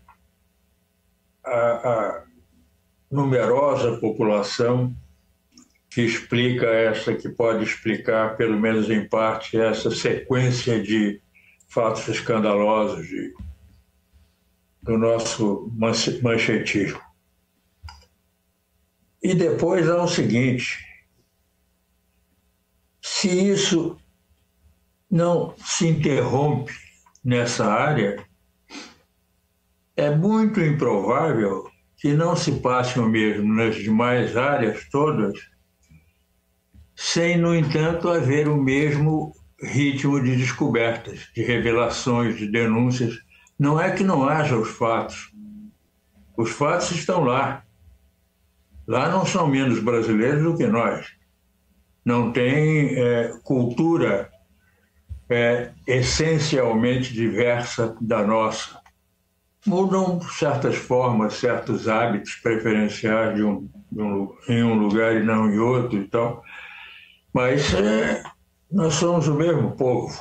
a, 1.45 1.51
a 1.51 2.25
numerosa 3.11 3.99
população 3.99 4.95
que 5.89 6.01
explica 6.01 6.67
essa, 6.67 7.15
que 7.15 7.29
pode 7.29 7.65
explicar, 7.65 8.37
pelo 8.37 8.59
menos 8.59 8.89
em 8.91 9.07
parte, 9.09 9.61
essa 9.61 9.91
sequência 9.91 10.83
de 10.83 11.21
fatos 11.69 12.09
escandalosos 12.09 13.07
de, 13.07 13.35
do 14.83 14.97
nosso 14.97 15.71
manchetismo. 16.23 17.02
E 19.23 19.35
depois 19.35 19.89
há 19.89 20.03
o 20.03 20.09
seguinte: 20.09 20.79
se 23.01 23.29
isso 23.29 23.97
não 25.11 25.55
se 25.59 25.87
interrompe 25.87 26.73
nessa 27.25 27.67
área, 27.67 28.25
é 29.97 30.11
muito 30.11 30.61
improvável 30.61 31.71
que 31.97 32.15
não 32.15 32.35
se 32.35 32.53
passe 32.61 32.99
o 32.99 33.09
mesmo 33.09 33.55
nas 33.55 33.77
demais 33.77 34.37
áreas 34.37 34.89
todas, 34.91 35.39
sem, 36.97 37.39
no 37.39 37.55
entanto, 37.55 38.09
haver 38.09 38.49
o 38.49 38.57
mesmo 38.57 39.33
ritmo 39.63 40.21
de 40.21 40.37
descobertas, 40.37 41.29
de 41.33 41.43
revelações, 41.43 42.37
de 42.37 42.51
denúncias. 42.51 43.17
Não 43.57 43.81
é 43.81 43.93
que 43.93 44.03
não 44.03 44.29
haja 44.29 44.57
os 44.57 44.71
fatos. 44.71 45.33
Os 46.37 46.51
fatos 46.51 46.91
estão 46.91 47.23
lá. 47.23 47.65
Lá 48.93 49.09
não 49.09 49.25
são 49.25 49.47
menos 49.47 49.79
brasileiros 49.79 50.43
do 50.43 50.55
que 50.55 50.67
nós. 50.67 51.07
Não 52.05 52.31
tem 52.31 52.95
é, 52.95 53.33
cultura 53.43 54.31
é, 55.31 55.71
essencialmente 55.87 57.11
diversa 57.15 57.97
da 57.99 58.23
nossa. 58.23 58.79
Mudam 59.67 60.21
certas 60.21 60.77
formas, 60.77 61.37
certos 61.37 61.89
hábitos 61.89 62.35
preferenciais 62.35 63.35
de 63.35 63.43
um, 63.43 63.67
de 63.91 64.03
um, 64.03 64.35
em 64.47 64.63
um 64.63 64.75
lugar 64.75 65.17
e 65.17 65.25
não 65.25 65.51
em 65.51 65.59
outro 65.59 65.99
e 65.99 66.07
tal. 66.07 66.43
Mas 67.33 67.73
é, 67.73 68.23
nós 68.71 68.93
somos 68.93 69.27
o 69.27 69.35
mesmo 69.35 69.75
povo, 69.75 70.21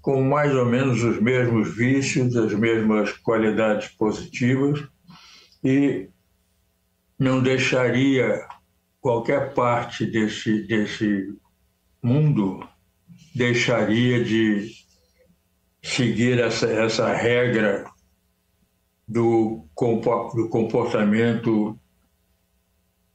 com 0.00 0.22
mais 0.22 0.54
ou 0.54 0.64
menos 0.64 1.02
os 1.02 1.20
mesmos 1.20 1.74
vícios, 1.74 2.36
as 2.36 2.54
mesmas 2.54 3.10
qualidades 3.14 3.88
positivas, 3.88 4.80
e 5.64 6.08
não 7.20 7.42
deixaria 7.42 8.48
qualquer 8.98 9.52
parte 9.52 10.06
desse, 10.06 10.66
desse 10.66 11.38
mundo 12.02 12.66
deixaria 13.34 14.24
de 14.24 14.72
seguir 15.82 16.40
essa, 16.40 16.66
essa 16.66 17.12
regra 17.12 17.84
do, 19.06 19.66
do 20.34 20.48
comportamento 20.48 21.78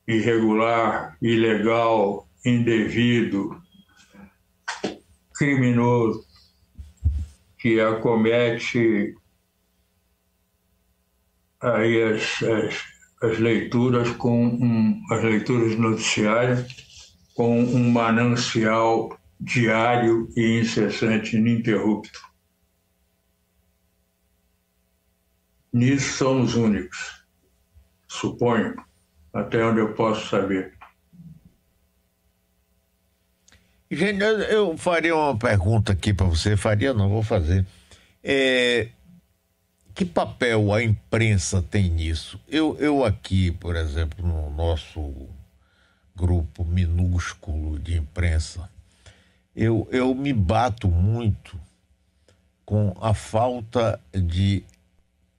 irregular, 0.08 1.18
ilegal, 1.20 2.30
indevido, 2.46 3.60
criminoso 5.34 6.24
que 7.58 7.80
acomete 7.82 9.16
aí 11.60 12.04
as, 12.04 12.44
as, 12.44 12.95
as 13.26 13.40
leituras 13.40 14.10
com 14.12 14.46
um, 14.46 15.02
as 15.12 15.24
leituras 15.24 15.78
noticiárias 15.78 16.86
com 17.36 17.60
um 17.60 17.92
manancial 17.92 19.18
diário 19.40 20.30
e 20.36 20.60
incessante, 20.62 21.36
ininterrupto. 21.36 22.20
Nisso 25.74 26.14
somos 26.18 26.56
únicos, 26.56 27.26
suponho, 28.08 28.76
até 29.34 29.64
onde 29.66 29.82
eu 29.82 29.94
posso 29.94 30.30
saber. 30.30 30.74
Gente, 33.92 34.24
eu 34.24 34.78
faria 34.78 35.16
uma 35.16 35.38
pergunta 35.38 35.92
aqui 35.92 36.14
para 36.14 36.26
você. 36.26 36.56
Faria, 36.56 36.94
não, 36.94 37.10
vou 37.10 37.22
fazer. 37.22 37.66
É, 38.24 38.90
que 39.96 40.04
papel 40.04 40.74
a 40.74 40.84
imprensa 40.84 41.62
tem 41.62 41.90
nisso? 41.90 42.38
Eu, 42.50 42.78
eu 42.80 43.06
aqui, 43.06 43.50
por 43.50 43.78
exemplo, 43.78 44.28
no 44.28 44.50
nosso 44.50 45.30
grupo 46.14 46.66
minúsculo 46.66 47.80
de 47.80 47.98
imprensa, 47.98 48.70
eu, 49.56 49.88
eu 49.90 50.14
me 50.14 50.34
bato 50.34 50.90
muito 50.90 51.58
com 52.66 52.94
a 53.00 53.14
falta 53.14 53.98
de 54.12 54.66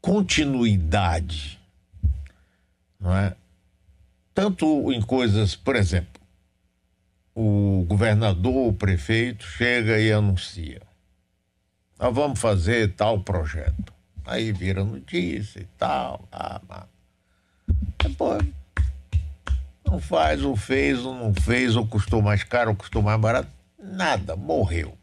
continuidade, 0.00 1.60
não 2.98 3.14
é? 3.14 3.36
Tanto 4.32 4.90
em 4.90 5.02
coisas, 5.02 5.54
por 5.54 5.76
exemplo, 5.76 6.21
o 7.34 7.84
governador, 7.86 8.69
o 8.69 8.73
prefeito 8.73 9.45
chega 9.45 9.99
e 9.99 10.10
anuncia: 10.10 10.80
nós 11.99 12.14
vamos 12.14 12.40
fazer 12.40 12.95
tal 12.95 13.21
projeto. 13.21 13.96
Aí 14.26 14.52
vira 14.52 14.84
notícia 14.84 15.60
e 15.60 15.67
tal. 15.78 16.28
Ah. 16.32 16.86
Depois 18.02 18.45
não 19.84 20.00
faz, 20.00 20.43
ou 20.43 20.56
fez, 20.56 21.04
ou 21.04 21.15
não 21.15 21.32
fez, 21.32 21.76
ou 21.76 21.86
custou 21.86 22.21
mais 22.21 22.43
caro, 22.43 22.71
ou 22.71 22.76
custou 22.76 23.02
mais 23.02 23.21
barato. 23.21 23.49
Nada, 23.78 24.34
morreu. 24.34 24.99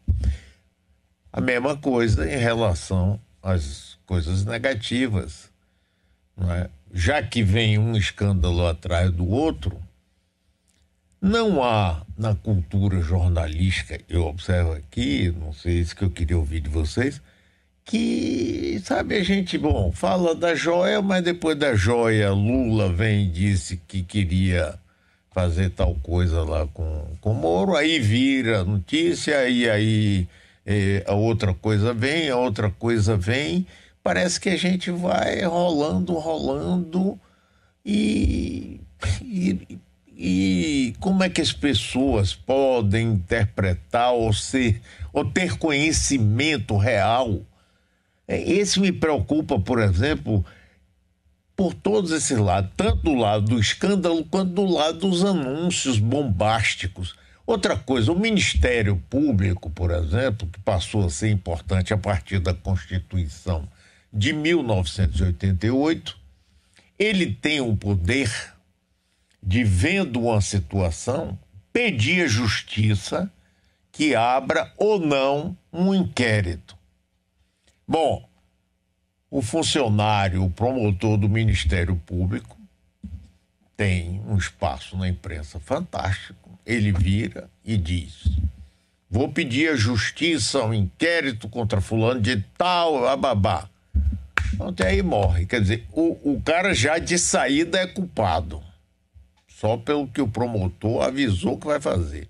A 1.32 1.40
mesma 1.40 1.76
coisa 1.76 2.30
em 2.30 2.36
relação 2.36 3.18
às 3.42 3.98
coisas 4.06 4.44
negativas. 4.44 5.50
É? 6.38 6.68
Já 6.92 7.22
que 7.22 7.42
vem 7.42 7.78
um 7.78 7.96
escândalo 7.96 8.66
atrás 8.66 9.10
do 9.10 9.28
outro, 9.28 9.80
não 11.20 11.62
há 11.64 12.04
na 12.18 12.34
cultura 12.34 13.00
jornalística, 13.00 13.98
eu 14.08 14.26
observo 14.26 14.72
aqui, 14.72 15.30
não 15.30 15.52
sei 15.52 15.84
se 15.84 15.94
que 15.94 16.04
eu 16.04 16.10
queria 16.10 16.36
ouvir 16.36 16.60
de 16.60 16.68
vocês, 16.68 17.20
que, 17.84 18.80
sabe, 18.84 19.16
a 19.16 19.22
gente, 19.22 19.58
bom, 19.58 19.92
fala 19.92 20.34
da 20.34 20.54
joia, 20.54 21.02
mas 21.02 21.22
depois 21.22 21.56
da 21.56 21.74
joia, 21.74 22.32
Lula 22.32 22.92
vem 22.92 23.24
e 23.24 23.28
disse 23.28 23.76
que 23.86 24.02
queria 24.02 24.78
fazer 25.30 25.70
tal 25.70 25.94
coisa 25.96 26.42
lá 26.42 26.66
com, 26.68 27.06
com 27.20 27.34
Moro, 27.34 27.76
aí 27.76 27.98
vira 27.98 28.64
notícia, 28.64 29.48
e 29.48 29.68
aí 29.68 30.28
é, 30.64 31.04
a 31.06 31.14
outra 31.14 31.52
coisa 31.52 31.92
vem, 31.92 32.30
a 32.30 32.36
outra 32.36 32.70
coisa 32.70 33.16
vem. 33.16 33.66
Parece 34.02 34.40
que 34.40 34.48
a 34.48 34.56
gente 34.56 34.90
vai 34.90 35.42
rolando, 35.42 36.14
rolando, 36.14 37.18
e, 37.84 38.80
e 39.22 39.78
e 40.16 40.94
como 41.00 41.24
é 41.24 41.28
que 41.28 41.40
as 41.40 41.52
pessoas 41.52 42.34
podem 42.34 43.08
interpretar 43.08 44.12
ou 44.12 44.32
ser 44.32 44.80
ou 45.12 45.24
ter 45.24 45.58
conhecimento 45.58 46.76
real? 46.76 47.40
É, 48.26 48.40
esse 48.40 48.80
me 48.80 48.90
preocupa, 48.90 49.58
por 49.58 49.78
exemplo, 49.80 50.44
por 51.56 51.74
todos 51.74 52.10
esses 52.10 52.36
lados, 52.38 52.70
tanto 52.76 53.02
do 53.02 53.14
lado 53.14 53.44
do 53.46 53.60
escândalo 53.60 54.24
quanto 54.24 54.52
do 54.52 54.64
lado 54.64 54.98
dos 54.98 55.24
anúncios 55.24 55.98
bombásticos. 55.98 57.14
Outra 57.46 57.76
coisa, 57.76 58.10
o 58.10 58.18
Ministério 58.18 58.96
Público, 59.08 59.68
por 59.70 59.90
exemplo, 59.90 60.48
que 60.48 60.58
passou 60.60 61.04
a 61.04 61.10
ser 61.10 61.30
importante 61.30 61.92
a 61.92 61.98
partir 61.98 62.38
da 62.38 62.54
Constituição 62.54 63.68
de 64.12 64.32
1988, 64.32 66.16
ele 66.98 67.26
tem 67.26 67.60
o 67.60 67.76
poder 67.76 68.54
de, 69.42 69.62
vendo 69.62 70.22
uma 70.22 70.40
situação, 70.40 71.38
pedir 71.72 72.24
à 72.24 72.28
justiça 72.28 73.30
que 73.92 74.14
abra 74.14 74.72
ou 74.76 74.98
não 74.98 75.56
um 75.72 75.94
inquérito. 75.94 76.76
Bom, 77.86 78.28
o 79.30 79.42
funcionário, 79.42 80.44
o 80.44 80.50
promotor 80.50 81.16
do 81.16 81.28
Ministério 81.28 81.96
Público, 82.06 82.56
tem 83.76 84.22
um 84.26 84.36
espaço 84.36 84.96
na 84.96 85.08
imprensa 85.08 85.58
fantástico. 85.58 86.58
Ele 86.64 86.92
vira 86.92 87.50
e 87.64 87.76
diz: 87.76 88.24
Vou 89.10 89.28
pedir 89.28 89.70
à 89.70 89.76
justiça 89.76 90.64
um 90.64 90.72
inquérito 90.72 91.48
contra 91.48 91.80
fulano 91.80 92.20
de 92.20 92.42
tal, 92.56 93.06
ababá. 93.06 93.68
Então, 94.54 94.86
aí 94.86 95.02
morre. 95.02 95.46
Quer 95.46 95.60
dizer, 95.60 95.86
o, 95.92 96.32
o 96.32 96.40
cara 96.40 96.72
já 96.72 96.98
de 96.98 97.18
saída 97.18 97.78
é 97.78 97.86
culpado 97.86 98.62
só 99.48 99.76
pelo 99.76 100.06
que 100.06 100.20
o 100.20 100.28
promotor 100.28 101.02
avisou 101.02 101.58
que 101.58 101.66
vai 101.66 101.80
fazer. 101.80 102.28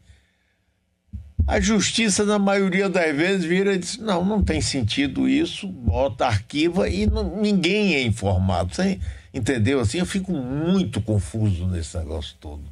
A 1.46 1.60
justiça, 1.60 2.24
na 2.24 2.38
maioria 2.38 2.88
das 2.88 3.14
vezes, 3.14 3.44
vira 3.44 3.74
e 3.74 3.78
diz: 3.78 3.98
não, 3.98 4.24
não 4.24 4.42
tem 4.42 4.60
sentido 4.60 5.28
isso, 5.28 5.68
bota, 5.68 6.26
arquiva 6.26 6.88
e 6.88 7.06
não, 7.06 7.36
ninguém 7.36 7.94
é 7.94 8.02
informado. 8.02 8.74
Você 8.74 8.98
entendeu? 9.32 9.80
Assim, 9.80 9.98
eu 9.98 10.06
fico 10.06 10.32
muito 10.32 11.02
confuso 11.02 11.66
nesse 11.66 11.96
negócio 11.98 12.36
todo. 12.40 12.62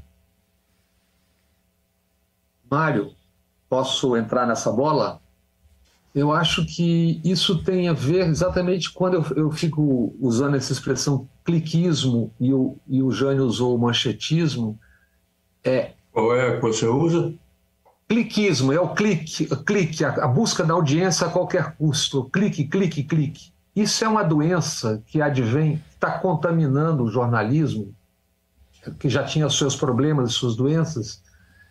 Mário, 2.71 3.13
posso 3.69 4.17
entrar 4.17 4.47
nessa 4.47 4.73
bola? 4.73 5.21
Eu 6.15 6.33
acho 6.33 6.65
que 6.65 7.21
isso 7.25 7.63
tem 7.63 7.89
a 7.89 7.93
ver 7.93 8.27
exatamente 8.27 8.91
quando 8.91 9.15
eu, 9.15 9.45
eu 9.45 9.51
fico 9.51 10.15
usando 10.21 10.57
essa 10.57 10.73
expressão 10.73 11.29
cliquismo 11.45 12.31
e 12.39 12.53
o, 12.53 12.77
e 12.87 13.03
o 13.03 13.11
Jânio 13.11 13.45
usou 13.45 13.75
o 13.75 13.79
manchetismo. 13.79 14.79
É, 15.65 15.93
Qual 16.13 16.35
é 16.37 16.57
que 16.57 16.63
você 16.63 16.87
usa? 16.87 17.35
Cliquismo, 18.13 18.75
é 18.75 18.79
o 18.79 18.91
clique, 18.91 19.47
clique 19.65 20.05
a, 20.05 20.29
busca 20.29 20.63
da 20.63 20.75
audiência 20.75 21.27
a 21.27 21.31
qualquer 21.31 21.75
custo. 21.77 22.25
Clique, 22.25 22.65
clique, 22.65 23.03
clique. 23.03 23.55
Isso 23.75 24.05
é 24.05 24.09
uma 24.09 24.23
doença 24.23 25.03
que 25.07 25.23
advém, 25.23 25.83
está 25.95 26.19
contaminando 26.19 27.05
o 27.05 27.11
jornalismo, 27.11 27.95
que 29.01 29.09
já 29.09 29.25
tinha 29.25 29.49
seus 29.49 29.75
problemas 29.75 30.31
e 30.31 30.35
suas 30.35 30.55
doenças, 30.55 31.23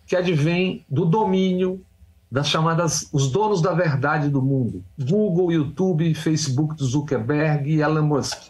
que 0.08 0.15
advém 0.15 0.84
do 0.89 1.06
domínio 1.06 1.86
das 2.32 2.47
chamadas 2.47 3.08
os 3.13 3.32
donos 3.32 3.62
da 3.62 3.73
verdade 3.73 4.27
do 4.27 4.41
mundo, 4.41 4.84
Google, 4.97 5.51
YouTube, 5.51 6.15
Facebook 6.15 6.75
do 6.75 6.86
Zuckerberg 6.86 7.69
e 7.69 7.82
Elon 7.84 8.01
Musk. 8.01 8.47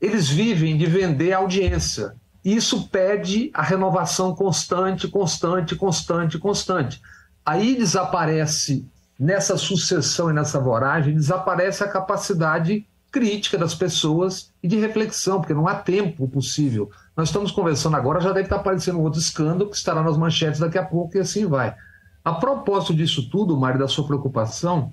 Eles 0.00 0.28
vivem 0.28 0.78
de 0.78 0.86
vender 0.86 1.32
audiência. 1.32 2.14
E 2.44 2.54
isso 2.54 2.86
pede 2.90 3.50
a 3.52 3.62
renovação 3.62 4.36
constante, 4.36 5.08
constante, 5.08 5.74
constante, 5.74 6.38
constante. 6.38 7.02
Aí 7.44 7.76
desaparece 7.76 8.86
nessa 9.18 9.56
sucessão 9.56 10.30
e 10.30 10.32
nessa 10.32 10.58
voragem, 10.58 11.14
desaparece 11.14 11.84
a 11.84 11.88
capacidade 11.88 12.86
crítica 13.12 13.56
das 13.56 13.74
pessoas 13.74 14.52
e 14.60 14.66
de 14.66 14.76
reflexão, 14.76 15.40
porque 15.40 15.54
não 15.54 15.68
há 15.68 15.76
tempo 15.76 16.26
possível. 16.26 16.90
Nós 17.16 17.28
estamos 17.28 17.52
conversando 17.52 17.96
agora, 17.96 18.20
já 18.20 18.30
deve 18.30 18.46
estar 18.46 18.56
aparecendo 18.56 19.00
outro 19.00 19.20
escândalo 19.20 19.70
que 19.70 19.76
estará 19.76 20.02
nas 20.02 20.16
manchetes 20.16 20.58
daqui 20.58 20.76
a 20.76 20.84
pouco 20.84 21.16
e 21.16 21.20
assim 21.20 21.46
vai. 21.46 21.76
A 22.24 22.32
propósito 22.32 22.94
disso 22.94 23.28
tudo, 23.30 23.56
Mário, 23.56 23.78
da 23.78 23.86
sua 23.86 24.06
preocupação, 24.06 24.92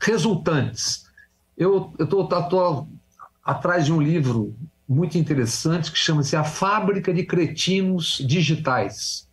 resultantes. 0.00 1.06
Eu 1.56 1.92
estou 2.00 2.28
atrás 3.44 3.84
de 3.84 3.92
um 3.92 4.00
livro 4.00 4.56
muito 4.88 5.16
interessante 5.16 5.92
que 5.92 5.98
chama-se 5.98 6.34
A 6.34 6.42
Fábrica 6.42 7.14
de 7.14 7.22
Cretinos 7.22 8.20
Digitais, 8.26 9.28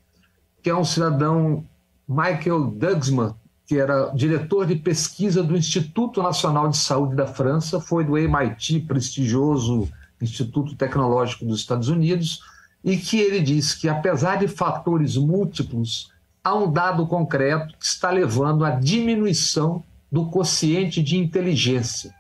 que 0.62 0.70
é 0.70 0.76
um 0.76 0.84
cidadão, 0.84 1.66
Michael 2.08 2.72
Dugsman, 2.72 3.34
que 3.66 3.78
era 3.78 4.12
diretor 4.16 4.66
de 4.66 4.76
pesquisa 4.76 5.44
do 5.44 5.58
Instituto 5.58 6.24
Nacional 6.24 6.70
de 6.70 6.78
Saúde 6.78 7.16
da 7.16 7.28
França, 7.28 7.82
foi 7.82 8.06
do 8.06 8.18
MIT, 8.18 8.82
prestigioso 8.88 9.90
Instituto 10.22 10.76
Tecnológico 10.76 11.46
dos 11.46 11.60
Estados 11.60 11.90
Unidos, 11.90 12.42
e 12.84 12.96
que 12.96 13.20
ele 13.20 13.42
diz 13.42 13.74
que, 13.74 13.90
apesar 13.90 14.38
de 14.38 14.48
fatores 14.48 15.18
múltiplos, 15.18 16.12
há 16.42 16.56
um 16.56 16.72
dado 16.72 17.06
concreto 17.06 17.78
que 17.78 17.86
está 17.86 18.10
levando 18.10 18.64
à 18.64 18.72
diminuição 18.72 19.84
do 20.10 20.28
quociente 20.28 21.04
de 21.04 21.18
inteligência, 21.18 22.16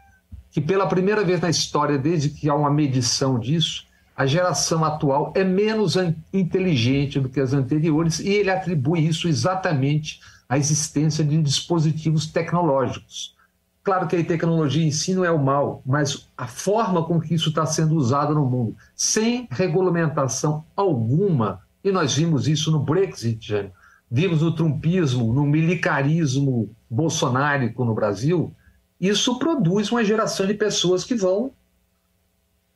que 0.51 0.59
pela 0.59 0.85
primeira 0.87 1.23
vez 1.23 1.39
na 1.39 1.49
história, 1.49 1.97
desde 1.97 2.29
que 2.29 2.49
há 2.49 2.53
uma 2.53 2.69
medição 2.69 3.39
disso, 3.39 3.86
a 4.17 4.25
geração 4.25 4.83
atual 4.83 5.31
é 5.35 5.43
menos 5.43 5.95
inteligente 6.33 7.19
do 7.19 7.29
que 7.29 7.39
as 7.39 7.53
anteriores 7.53 8.17
e 8.17 8.29
ele 8.29 8.49
atribui 8.49 9.07
isso 9.07 9.27
exatamente 9.27 10.19
à 10.49 10.57
existência 10.57 11.23
de 11.23 11.39
dispositivos 11.39 12.25
tecnológicos. 12.25 13.35
Claro 13.83 14.07
que 14.07 14.15
a 14.15 14.25
tecnologia 14.25 14.83
em 14.83 14.91
si 14.91 15.13
não 15.13 15.23
é 15.23 15.29
o 15.29 15.37
mal, 15.37 15.83
mas 15.85 16.27
a 16.35 16.47
forma 16.47 17.05
com 17.05 17.21
que 17.21 17.35
isso 17.35 17.49
está 17.49 17.63
sendo 17.67 17.95
usado 17.95 18.33
no 18.33 18.43
mundo, 18.43 18.75
sem 18.95 19.47
regulamentação 19.51 20.65
alguma, 20.75 21.61
e 21.83 21.91
nós 21.91 22.15
vimos 22.15 22.47
isso 22.47 22.71
no 22.71 22.79
Brexit, 22.79 23.71
vimos 24.09 24.41
no 24.41 24.53
trumpismo, 24.53 25.31
no 25.31 25.45
militarismo 25.45 26.71
bolsonárico 26.89 27.85
no 27.85 27.93
Brasil, 27.93 28.51
isso 28.99 29.37
produz 29.37 29.91
uma 29.91 30.03
geração 30.03 30.47
de 30.47 30.55
pessoas 30.55 31.03
que 31.03 31.13
vão 31.13 31.51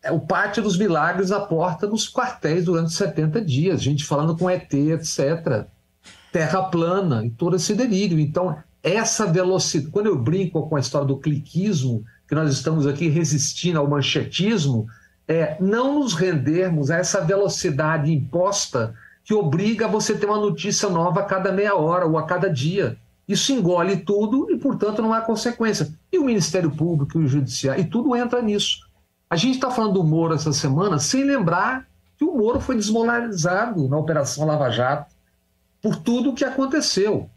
o 0.09 0.19
pátio 0.19 0.63
dos 0.63 0.77
milagres 0.77 1.31
à 1.31 1.39
porta 1.39 1.85
dos 1.85 2.09
quartéis 2.09 2.65
durante 2.65 2.91
70 2.91 3.41
dias, 3.41 3.81
gente 3.83 4.03
falando 4.03 4.35
com 4.35 4.49
ET, 4.49 4.73
etc. 4.73 5.65
Terra 6.31 6.63
plana 6.63 7.25
e 7.25 7.29
todo 7.29 7.55
esse 7.55 7.75
delírio. 7.75 8.19
Então, 8.19 8.57
essa 8.81 9.27
velocidade. 9.27 9.91
Quando 9.91 10.07
eu 10.07 10.17
brinco 10.17 10.67
com 10.67 10.75
a 10.75 10.79
história 10.79 11.07
do 11.07 11.17
cliquismo, 11.17 12.03
que 12.27 12.33
nós 12.33 12.51
estamos 12.51 12.87
aqui 12.87 13.07
resistindo 13.09 13.77
ao 13.77 13.87
manchetismo, 13.87 14.87
é 15.27 15.55
não 15.59 15.99
nos 15.99 16.13
rendermos 16.13 16.89
a 16.89 16.97
essa 16.97 17.21
velocidade 17.21 18.11
imposta 18.11 18.95
que 19.23 19.33
obriga 19.33 19.87
você 19.87 20.15
ter 20.15 20.25
uma 20.25 20.39
notícia 20.39 20.89
nova 20.89 21.19
a 21.19 21.25
cada 21.25 21.51
meia 21.51 21.75
hora 21.75 22.07
ou 22.07 22.17
a 22.17 22.23
cada 22.23 22.49
dia. 22.49 22.97
Isso 23.27 23.53
engole 23.53 23.97
tudo 23.97 24.49
e, 24.49 24.57
portanto, 24.57 25.01
não 25.01 25.13
há 25.13 25.21
consequência. 25.21 25.93
E 26.11 26.17
o 26.17 26.25
Ministério 26.25 26.71
Público, 26.71 27.19
e 27.19 27.25
o 27.25 27.27
Judiciário, 27.27 27.81
e 27.81 27.85
tudo 27.85 28.15
entra 28.15 28.41
nisso. 28.41 28.89
A 29.31 29.37
gente 29.37 29.55
está 29.55 29.71
falando 29.71 29.93
do 29.93 30.03
Moro 30.03 30.35
essa 30.35 30.51
semana 30.51 30.99
sem 30.99 31.23
lembrar 31.23 31.87
que 32.17 32.25
o 32.25 32.37
Moro 32.37 32.59
foi 32.59 32.75
desmoralizado 32.75 33.87
na 33.87 33.97
Operação 33.97 34.45
Lava 34.45 34.69
Jato 34.69 35.15
por 35.81 35.95
tudo 35.95 36.31
o 36.31 36.35
que 36.35 36.43
aconteceu. 36.43 37.29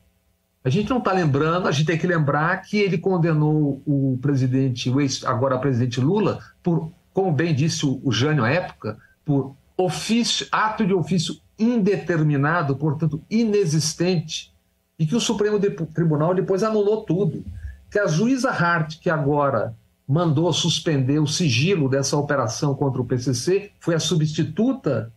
A 0.64 0.68
gente 0.68 0.90
não 0.90 0.98
está 0.98 1.12
lembrando, 1.12 1.68
a 1.68 1.70
gente 1.70 1.86
tem 1.86 1.96
que 1.96 2.04
lembrar 2.08 2.60
que 2.62 2.78
ele 2.78 2.98
condenou 2.98 3.80
o 3.86 4.18
presidente, 4.20 4.90
o 4.90 5.00
ex, 5.00 5.24
agora 5.24 5.56
presidente 5.56 6.00
Lula, 6.00 6.40
por, 6.64 6.90
como 7.12 7.30
bem 7.30 7.54
disse 7.54 7.86
o, 7.86 8.10
Jânio 8.10 8.42
à 8.42 8.50
época, 8.50 8.98
por 9.24 9.54
ofício, 9.76 10.48
ato 10.50 10.84
de 10.84 10.92
ofício 10.92 11.36
indeterminado, 11.56 12.74
portanto 12.74 13.22
inexistente, 13.30 14.52
e 14.98 15.06
que 15.06 15.14
o 15.14 15.20
Supremo 15.20 15.60
Tribunal 15.60 16.34
depois 16.34 16.64
anulou 16.64 17.04
tudo. 17.04 17.44
Que 17.88 18.00
a 18.00 18.08
juíza 18.08 18.50
Hart, 18.50 18.98
que 18.98 19.08
agora 19.08 19.76
mandou 20.06 20.52
suspender 20.52 21.18
o 21.18 21.26
sigilo 21.26 21.88
dessa 21.88 22.16
operação 22.16 22.74
contra 22.74 23.00
o 23.00 23.04
PCC, 23.04 23.72
foi 23.80 23.94
a 23.94 24.00
substituta 24.00 25.12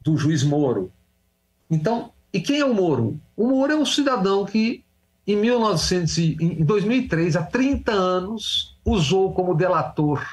do 0.00 0.16
juiz 0.16 0.42
Moro. 0.42 0.92
Então, 1.68 2.12
e 2.32 2.40
quem 2.40 2.60
é 2.60 2.64
o 2.64 2.74
Moro? 2.74 3.20
O 3.36 3.46
Moro 3.48 3.72
é 3.72 3.76
um 3.76 3.84
cidadão 3.84 4.44
que, 4.44 4.84
em, 5.26 5.36
1900, 5.36 6.18
em 6.18 6.64
2003, 6.64 7.36
há 7.36 7.42
30 7.42 7.92
anos, 7.92 8.76
usou 8.84 9.32
como 9.32 9.54
delator 9.54 10.24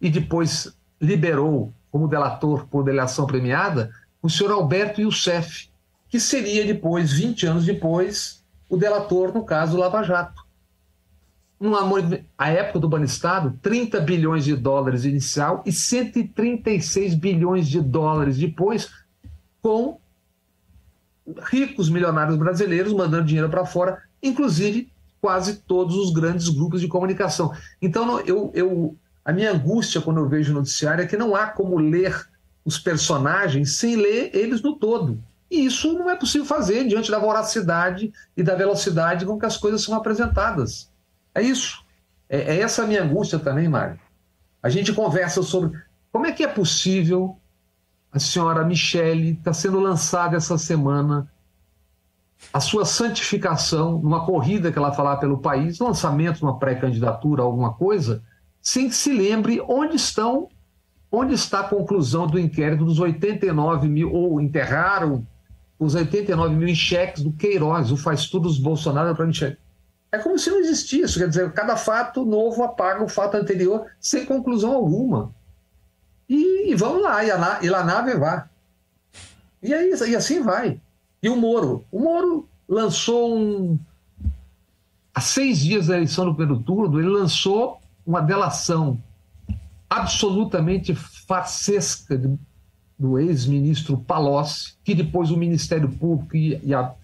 e 0.00 0.10
depois 0.10 0.74
liberou 1.00 1.72
como 1.90 2.08
delator 2.08 2.66
por 2.66 2.82
delação 2.82 3.26
premiada 3.26 3.90
o 4.22 4.30
senhor 4.30 4.52
Alberto 4.52 5.00
Youssef, 5.00 5.68
que 6.08 6.20
seria 6.20 6.64
depois, 6.64 7.12
20 7.12 7.46
anos 7.46 7.66
depois, 7.66 8.42
o 8.68 8.76
delator 8.76 9.34
no 9.34 9.44
caso 9.44 9.76
Lava 9.76 10.02
Jato. 10.02 10.46
Numa, 11.62 11.80
a 12.36 12.48
época 12.48 12.80
do 12.80 12.88
Banestado, 12.88 13.56
30 13.62 14.00
bilhões 14.00 14.42
de 14.42 14.56
dólares 14.56 15.04
inicial 15.04 15.62
e 15.64 15.70
136 15.70 17.14
bilhões 17.14 17.68
de 17.68 17.80
dólares 17.80 18.36
depois, 18.36 18.90
com 19.62 20.00
ricos 21.52 21.88
milionários 21.88 22.36
brasileiros 22.36 22.92
mandando 22.92 23.26
dinheiro 23.26 23.48
para 23.48 23.64
fora, 23.64 24.02
inclusive 24.20 24.90
quase 25.20 25.58
todos 25.58 25.94
os 25.94 26.12
grandes 26.12 26.48
grupos 26.48 26.80
de 26.80 26.88
comunicação. 26.88 27.54
Então, 27.80 28.18
eu, 28.22 28.50
eu, 28.54 28.96
a 29.24 29.32
minha 29.32 29.52
angústia 29.52 30.00
quando 30.00 30.18
eu 30.18 30.28
vejo 30.28 30.50
o 30.50 30.56
noticiário 30.56 31.04
é 31.04 31.06
que 31.06 31.16
não 31.16 31.36
há 31.36 31.46
como 31.46 31.78
ler 31.78 32.28
os 32.64 32.76
personagens 32.76 33.76
sem 33.76 33.94
ler 33.94 34.34
eles 34.34 34.60
no 34.62 34.74
todo. 34.74 35.22
E 35.48 35.64
isso 35.64 35.92
não 35.92 36.10
é 36.10 36.16
possível 36.16 36.44
fazer 36.44 36.88
diante 36.88 37.08
da 37.08 37.20
voracidade 37.20 38.12
e 38.36 38.42
da 38.42 38.56
velocidade 38.56 39.24
com 39.24 39.38
que 39.38 39.46
as 39.46 39.56
coisas 39.56 39.80
são 39.80 39.94
apresentadas. 39.94 40.90
É 41.34 41.42
isso. 41.42 41.84
É, 42.28 42.56
é 42.56 42.60
essa 42.60 42.82
a 42.82 42.86
minha 42.86 43.02
angústia 43.02 43.38
também, 43.38 43.68
Mário. 43.68 43.98
A 44.62 44.68
gente 44.68 44.92
conversa 44.92 45.42
sobre 45.42 45.78
como 46.10 46.26
é 46.26 46.32
que 46.32 46.44
é 46.44 46.48
possível 46.48 47.38
a 48.12 48.18
senhora 48.18 48.64
Michele 48.64 49.32
está 49.32 49.52
sendo 49.52 49.80
lançada 49.80 50.36
essa 50.36 50.58
semana 50.58 51.30
a 52.52 52.60
sua 52.60 52.84
santificação 52.84 53.98
numa 53.98 54.26
corrida 54.26 54.70
que 54.70 54.78
ela 54.78 54.92
falar 54.92 55.16
pelo 55.16 55.38
país, 55.38 55.78
lançamento, 55.78 56.42
uma 56.42 56.58
pré-candidatura, 56.58 57.42
alguma 57.42 57.72
coisa, 57.72 58.22
sem 58.60 58.88
que 58.88 58.94
se 58.94 59.12
lembre 59.12 59.60
onde 59.66 59.96
estão 59.96 60.48
Onde 61.14 61.34
está 61.34 61.60
a 61.60 61.68
conclusão 61.68 62.26
do 62.26 62.40
inquérito 62.40 62.86
dos 62.86 62.98
89 62.98 63.86
mil, 63.86 64.10
ou 64.10 64.40
enterraram 64.40 65.26
os 65.78 65.94
89 65.94 66.54
mil 66.54 66.66
em 66.66 66.74
cheques 66.74 67.22
do 67.22 67.30
Queiroz, 67.30 67.92
o 67.92 67.98
faz 67.98 68.30
tudo 68.30 68.48
os 68.48 68.58
Bolsonaro 68.58 69.14
para 69.14 69.26
Michel? 69.26 69.54
É 70.12 70.18
como 70.18 70.38
se 70.38 70.50
não 70.50 70.60
existisse, 70.60 71.18
quer 71.18 71.28
dizer, 71.28 71.50
cada 71.52 71.74
fato 71.74 72.22
novo 72.22 72.62
apaga 72.62 73.02
o 73.02 73.08
fato 73.08 73.34
anterior 73.34 73.86
sem 73.98 74.26
conclusão 74.26 74.74
alguma. 74.74 75.34
E, 76.28 76.70
e 76.70 76.74
vamos 76.74 77.02
lá, 77.02 77.24
e, 77.24 77.30
a, 77.30 77.60
e 77.62 77.70
nave 77.70 78.14
vai. 78.14 78.44
E, 79.62 79.72
aí, 79.72 79.90
e 79.90 80.14
assim 80.14 80.42
vai. 80.42 80.78
E 81.22 81.30
o 81.30 81.36
Moro? 81.36 81.84
O 81.90 81.98
Moro 81.98 82.46
lançou 82.68 83.38
um. 83.38 83.78
Há 85.14 85.20
seis 85.20 85.60
dias 85.60 85.86
da 85.86 85.96
eleição 85.96 86.26
do 86.26 86.34
primeiro 86.34 86.62
turno, 86.62 87.00
ele 87.00 87.08
lançou 87.08 87.80
uma 88.06 88.20
delação 88.20 89.02
absolutamente 89.88 90.94
facesca 90.94 92.20
do 92.98 93.18
ex-ministro 93.18 93.96
Palocci, 93.96 94.74
que 94.84 94.94
depois 94.94 95.30
o 95.30 95.36
Ministério 95.36 95.90
Público 95.90 96.36
e 96.36 96.74
a, 96.74 96.94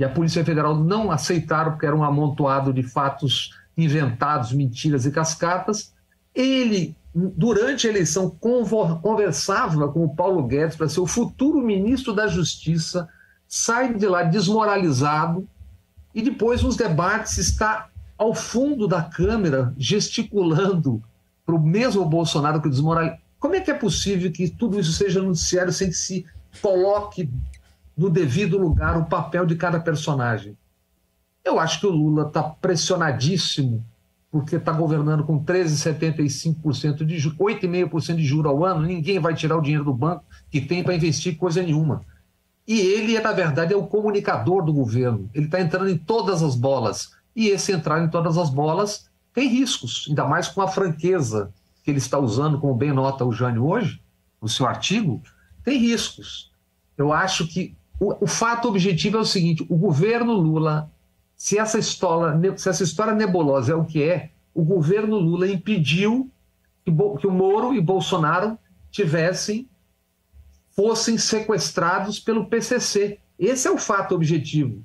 e 0.00 0.04
a 0.04 0.08
Polícia 0.08 0.42
Federal 0.42 0.74
não 0.74 1.10
aceitaram, 1.10 1.72
porque 1.72 1.84
era 1.84 1.94
um 1.94 2.02
amontoado 2.02 2.72
de 2.72 2.82
fatos 2.82 3.54
inventados, 3.76 4.50
mentiras 4.50 5.04
e 5.04 5.10
cascatas. 5.10 5.92
Ele, 6.34 6.96
durante 7.14 7.86
a 7.86 7.90
eleição, 7.90 8.30
conversava 8.30 9.92
com 9.92 10.06
o 10.06 10.16
Paulo 10.16 10.42
Guedes 10.44 10.74
para 10.74 10.88
ser 10.88 11.00
o 11.00 11.06
futuro 11.06 11.60
ministro 11.60 12.14
da 12.14 12.26
Justiça, 12.26 13.06
sai 13.46 13.92
de 13.92 14.06
lá 14.06 14.22
desmoralizado 14.22 15.46
e 16.14 16.22
depois, 16.22 16.62
nos 16.62 16.76
debates, 16.76 17.36
está 17.36 17.90
ao 18.16 18.34
fundo 18.34 18.88
da 18.88 19.02
Câmara 19.02 19.74
gesticulando 19.76 21.02
para 21.44 21.54
o 21.54 21.62
mesmo 21.62 22.06
Bolsonaro 22.06 22.62
que 22.62 22.70
desmoraliza. 22.70 23.18
Como 23.38 23.54
é 23.54 23.60
que 23.60 23.70
é 23.70 23.74
possível 23.74 24.32
que 24.32 24.48
tudo 24.48 24.80
isso 24.80 24.92
seja 24.92 25.20
noticiário 25.20 25.74
sem 25.74 25.88
que 25.88 25.94
se 25.94 26.24
coloque 26.62 27.28
no 28.00 28.08
devido 28.08 28.56
lugar 28.56 28.96
o 28.96 29.04
papel 29.04 29.44
de 29.44 29.54
cada 29.56 29.78
personagem? 29.78 30.56
Eu 31.44 31.60
acho 31.60 31.80
que 31.80 31.86
o 31.86 31.90
Lula 31.90 32.28
está 32.28 32.42
pressionadíssimo 32.42 33.84
porque 34.30 34.56
está 34.56 34.72
governando 34.72 35.22
com 35.24 35.44
13,75% 35.44 37.04
de 37.04 37.18
juros, 37.18 37.38
8,5% 37.38 38.16
de 38.16 38.24
juros 38.24 38.50
ao 38.50 38.64
ano, 38.64 38.86
ninguém 38.86 39.18
vai 39.18 39.34
tirar 39.34 39.58
o 39.58 39.60
dinheiro 39.60 39.84
do 39.84 39.92
banco 39.92 40.24
que 40.50 40.62
tem 40.62 40.82
para 40.82 40.94
investir 40.94 41.36
coisa 41.36 41.62
nenhuma. 41.62 42.02
E 42.66 42.80
ele, 42.80 43.20
na 43.20 43.32
verdade, 43.32 43.74
é 43.74 43.76
o 43.76 43.86
comunicador 43.86 44.64
do 44.64 44.72
governo. 44.72 45.28
Ele 45.34 45.44
está 45.44 45.60
entrando 45.60 45.90
em 45.90 45.98
todas 45.98 46.42
as 46.42 46.54
bolas. 46.54 47.10
E 47.36 47.48
esse 47.48 47.70
entrar 47.70 48.02
em 48.02 48.08
todas 48.08 48.38
as 48.38 48.48
bolas 48.48 49.10
tem 49.34 49.46
riscos, 49.46 50.06
ainda 50.08 50.24
mais 50.24 50.48
com 50.48 50.62
a 50.62 50.68
franqueza 50.68 51.52
que 51.84 51.90
ele 51.90 51.98
está 51.98 52.18
usando, 52.18 52.58
como 52.58 52.74
bem 52.74 52.92
nota 52.92 53.26
o 53.26 53.32
Jânio 53.32 53.66
hoje, 53.66 54.00
no 54.40 54.48
seu 54.48 54.66
artigo, 54.66 55.20
tem 55.62 55.78
riscos. 55.78 56.50
Eu 56.96 57.12
acho 57.12 57.46
que 57.46 57.76
o, 58.00 58.24
o 58.24 58.26
fato 58.26 58.66
objetivo 58.66 59.18
é 59.18 59.20
o 59.20 59.24
seguinte: 59.24 59.64
o 59.68 59.76
governo 59.76 60.32
Lula 60.32 60.90
se 61.36 61.58
essa 61.58 61.78
história, 61.78 62.58
se 62.58 62.68
essa 62.68 62.82
história 62.82 63.14
nebulosa 63.14 63.72
é 63.72 63.74
o 63.74 63.84
que 63.84 64.02
é, 64.02 64.30
o 64.54 64.62
governo 64.62 65.16
Lula 65.16 65.48
impediu 65.48 66.30
que, 66.84 66.92
que 67.18 67.26
o 67.26 67.30
Moro 67.30 67.74
e 67.74 67.80
Bolsonaro 67.80 68.58
tivessem 68.90 69.66
fossem 70.70 71.16
sequestrados 71.16 72.18
pelo 72.18 72.46
PCC. 72.46 73.18
Esse 73.38 73.66
é 73.66 73.70
o 73.70 73.78
fato 73.78 74.14
objetivo. 74.14 74.84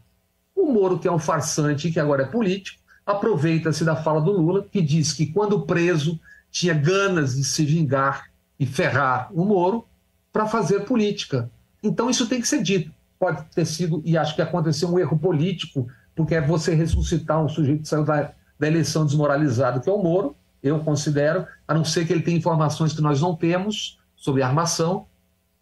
O 0.55 0.71
Moro, 0.71 0.97
que 0.97 1.07
é 1.07 1.11
um 1.11 1.19
farsante, 1.19 1.91
que 1.91 1.99
agora 1.99 2.23
é 2.23 2.25
político, 2.25 2.81
aproveita-se 3.05 3.83
da 3.83 3.95
fala 3.95 4.21
do 4.21 4.31
Lula, 4.31 4.65
que 4.71 4.81
diz 4.81 5.11
que 5.11 5.27
quando 5.27 5.65
preso 5.65 6.17
tinha 6.49 6.73
ganas 6.73 7.35
de 7.35 7.43
se 7.43 7.65
vingar 7.65 8.29
e 8.57 8.65
ferrar 8.65 9.29
o 9.33 9.43
Moro 9.43 9.85
para 10.31 10.47
fazer 10.47 10.85
política. 10.85 11.51
Então 11.83 12.09
isso 12.09 12.27
tem 12.27 12.39
que 12.39 12.47
ser 12.47 12.63
dito. 12.63 12.94
Pode 13.19 13.43
ter 13.53 13.65
sido, 13.65 14.01
e 14.05 14.17
acho 14.17 14.35
que 14.35 14.41
aconteceu 14.41 14.89
um 14.89 14.99
erro 14.99 15.17
político 15.17 15.87
porque 16.15 16.35
é 16.35 16.41
você 16.41 16.73
ressuscitar 16.73 17.43
um 17.43 17.49
sujeito 17.49 17.81
que 17.81 17.87
saiu 17.87 18.03
da, 18.03 18.33
da 18.57 18.67
eleição 18.67 19.05
desmoralizado, 19.05 19.81
que 19.81 19.89
é 19.89 19.91
o 19.91 20.01
Moro, 20.01 20.35
eu 20.63 20.79
considero, 20.79 21.45
a 21.67 21.73
não 21.73 21.83
ser 21.83 22.07
que 22.07 22.13
ele 22.13 22.23
tenha 22.23 22.37
informações 22.37 22.93
que 22.93 23.01
nós 23.01 23.21
não 23.21 23.35
temos 23.35 23.99
sobre 24.15 24.41
armação, 24.41 25.07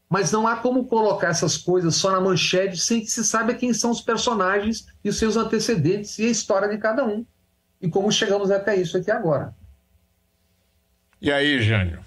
mas 0.09 0.31
não 0.31 0.47
há 0.47 0.55
como 0.55 0.85
colocar 0.85 1.29
essas 1.29 1.57
coisas 1.57 1.95
só 1.95 2.11
na 2.11 2.21
manchete 2.21 2.77
sem 2.77 3.01
que 3.01 3.07
se 3.07 3.25
saiba 3.25 3.53
quem 3.53 3.73
são 3.73 3.89
os 3.89 3.99
personagens 3.99 4.85
e 5.03 5.09
os 5.09 5.17
seus 5.17 5.35
antecedentes 5.35 6.19
e 6.19 6.27
a 6.27 6.29
história 6.29 6.69
de 6.69 6.77
cada 6.77 7.03
um. 7.03 7.25
E 7.81 7.89
como 7.89 8.11
chegamos 8.11 8.51
até 8.51 8.75
isso 8.75 8.95
aqui 8.95 9.11
agora. 9.11 9.53
E 11.19 11.31
aí, 11.31 11.61
Jânio? 11.61 11.99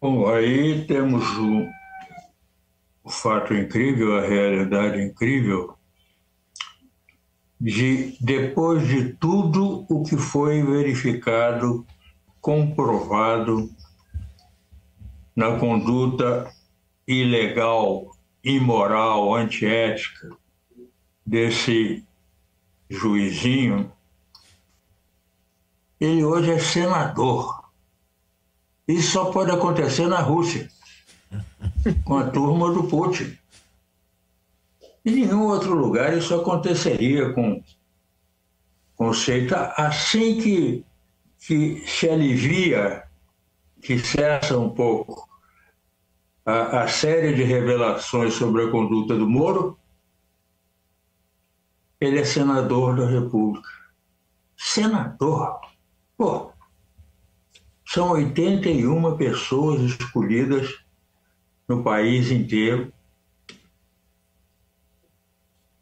Bom, 0.00 0.28
aí 0.32 0.84
temos 0.86 1.24
um, 1.36 1.68
o 3.08 3.10
fato 3.10 3.54
incrível, 3.54 4.18
a 4.18 4.20
realidade 4.20 5.00
incrível, 5.00 5.74
de 7.58 8.18
depois 8.20 8.86
de 8.86 9.14
tudo 9.14 9.86
o 9.88 10.02
que 10.02 10.18
foi 10.18 10.62
verificado, 10.62 11.86
comprovado 12.38 13.70
na 15.34 15.58
conduta 15.58 16.52
ilegal, 17.06 18.14
imoral, 18.44 19.34
antiética 19.34 20.36
desse 21.24 22.04
juizinho, 22.90 23.90
ele 25.98 26.22
hoje 26.22 26.52
é 26.52 26.58
senador. 26.58 27.70
Isso 28.86 29.12
só 29.12 29.30
pode 29.30 29.50
acontecer 29.50 30.06
na 30.08 30.20
Rússia 30.20 30.68
com 32.04 32.16
a 32.16 32.30
turma 32.30 32.72
do 32.72 32.84
Putin. 32.84 33.36
Em 35.04 35.12
nenhum 35.12 35.46
outro 35.46 35.74
lugar 35.74 36.16
isso 36.16 36.34
aconteceria 36.34 37.32
com, 37.32 37.62
com 38.94 39.08
o 39.08 39.14
Seita 39.14 39.72
assim 39.76 40.40
que, 40.40 40.84
que 41.38 41.84
se 41.86 42.08
alivia, 42.08 43.04
que 43.80 43.98
cessa 43.98 44.58
um 44.58 44.70
pouco 44.70 45.28
a, 46.44 46.82
a 46.82 46.88
série 46.88 47.34
de 47.34 47.42
revelações 47.42 48.34
sobre 48.34 48.64
a 48.64 48.70
conduta 48.70 49.14
do 49.16 49.28
Moro, 49.28 49.78
ele 52.00 52.20
é 52.20 52.24
senador 52.24 52.96
da 52.96 53.06
República. 53.06 53.68
Senador? 54.56 55.60
Pô, 56.16 56.52
são 57.86 58.10
81 58.12 59.16
pessoas 59.16 59.80
escolhidas 59.82 60.87
no 61.68 61.82
país 61.82 62.30
inteiro. 62.30 62.92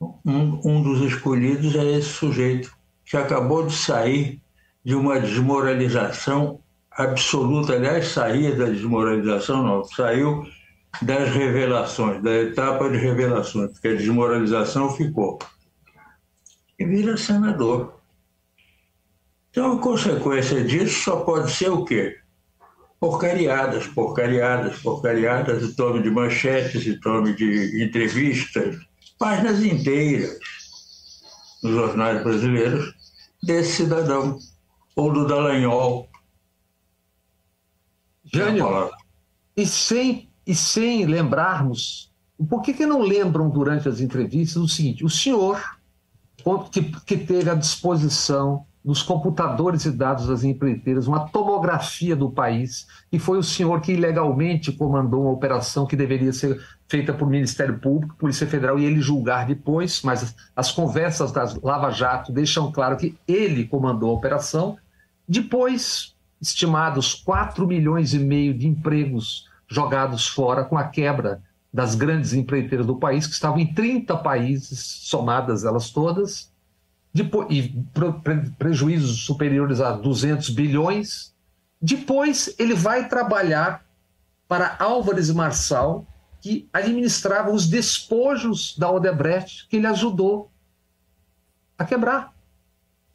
Um, 0.01 0.61
um 0.64 0.83
dos 0.83 1.01
escolhidos 1.01 1.75
é 1.77 1.85
esse 1.99 2.09
sujeito, 2.09 2.77
que 3.05 3.16
acabou 3.16 3.66
de 3.66 3.72
sair 3.72 4.42
de 4.85 4.94
uma 4.94 5.20
desmoralização 5.20 6.61
absoluta. 6.90 7.75
Aliás, 7.75 8.09
sair 8.09 8.57
da 8.59 8.66
desmoralização, 8.66 9.62
não, 9.62 9.85
saiu 9.85 10.44
das 11.01 11.29
revelações, 11.31 12.22
da 12.22 12.33
etapa 12.33 12.90
de 12.90 12.96
revelações, 12.96 13.70
porque 13.70 13.88
a 13.88 13.94
desmoralização 13.94 14.90
ficou. 14.90 15.38
E 16.79 16.85
vira 16.85 17.16
senador. 17.16 18.01
Então, 19.51 19.72
a 19.72 19.81
consequência 19.81 20.62
disso 20.64 21.05
só 21.05 21.20
pode 21.20 21.51
ser 21.51 21.70
o 21.70 21.85
quê? 21.85 22.18
Porcariadas, 23.06 23.86
porcariadas, 23.86 24.78
porcariadas, 24.80 25.62
e 25.62 25.76
tome 25.76 26.02
de 26.02 26.10
manchetes, 26.10 26.84
e 26.84 26.98
tome 26.98 27.34
de 27.34 27.84
entrevistas, 27.84 28.76
páginas 29.16 29.62
inteiras 29.62 30.40
nos 31.62 31.72
jornais 31.72 32.20
brasileiros 32.24 32.92
desse 33.40 33.84
cidadão, 33.84 34.38
ou 34.96 35.12
do 35.12 35.24
Dallagnol. 35.24 36.08
Jânio, 38.24 38.90
e 39.56 39.64
sem, 39.64 40.28
e 40.44 40.52
sem 40.52 41.06
lembrarmos, 41.06 42.12
por 42.50 42.60
que, 42.60 42.74
que 42.74 42.84
não 42.84 43.02
lembram 43.02 43.48
durante 43.48 43.88
as 43.88 44.00
entrevistas 44.00 44.60
o 44.60 44.68
seguinte, 44.68 45.04
o 45.04 45.08
senhor 45.08 45.62
que, 46.72 46.82
que 46.82 47.16
teve 47.16 47.48
à 47.48 47.54
disposição 47.54 48.65
nos 48.87 49.03
computadores 49.03 49.85
e 49.85 49.90
dados 49.90 50.29
das 50.29 50.44
empreiteiras, 50.44 51.09
uma 51.09 51.29
tomografia 51.29 52.14
do 52.14 52.31
país, 52.31 52.87
e 53.11 53.18
foi 53.18 53.37
o 53.37 53.42
senhor 53.42 53.81
que 53.81 53.92
ilegalmente 53.92 54.70
comandou 54.70 55.22
uma 55.22 55.33
operação 55.33 55.87
que 55.87 55.96
deveria 55.96 56.33
ser 56.33 56.64
feita 56.88 57.12
por 57.12 57.29
Ministério 57.29 57.81
Público, 57.81 58.14
Polícia 58.14 58.46
Federal, 58.46 58.79
e 58.79 58.85
ele 58.85 59.01
julgar 59.01 59.44
depois, 59.44 60.03
mas 60.03 60.37
as 60.55 60.70
conversas 60.70 61.33
das 61.33 61.61
Lava 61.61 61.90
Jato 61.90 62.31
deixam 62.31 62.70
claro 62.70 62.96
que 62.96 63.18
ele 63.27 63.66
comandou 63.66 64.11
a 64.11 64.14
operação. 64.14 64.79
Depois, 65.29 66.14
estimados 66.40 67.12
4 67.12 67.66
milhões 67.66 68.14
e 68.14 68.20
meio 68.20 68.57
de 68.57 68.68
empregos 68.68 69.49
jogados 69.66 70.29
fora 70.29 70.64
com 70.64 70.79
a 70.79 70.85
quebra 70.85 71.42
das 71.75 71.96
grandes 71.96 72.33
empreiteiras 72.33 72.87
do 72.87 72.96
país, 72.96 73.27
que 73.27 73.33
estavam 73.33 73.59
em 73.59 73.75
30 73.75 74.16
países, 74.18 74.79
somadas 74.79 75.64
elas 75.64 75.90
todas, 75.90 76.55
depois, 77.16 77.48
e 77.50 77.74
prejuízos 78.59 79.24
superiores 79.24 79.81
a 79.81 79.92
200 79.92 80.50
bilhões. 80.50 81.35
Depois, 81.81 82.55
ele 82.59 82.74
vai 82.74 83.09
trabalhar 83.09 83.85
para 84.46 84.76
Álvares 84.79 85.31
Marçal, 85.31 86.07
que 86.42 86.68
administrava 86.72 87.50
os 87.50 87.66
despojos 87.66 88.76
da 88.79 88.90
Odebrecht, 88.90 89.66
que 89.68 89.79
ele 89.79 89.87
ajudou 89.87 90.50
a 91.79 91.85
quebrar, 91.85 92.35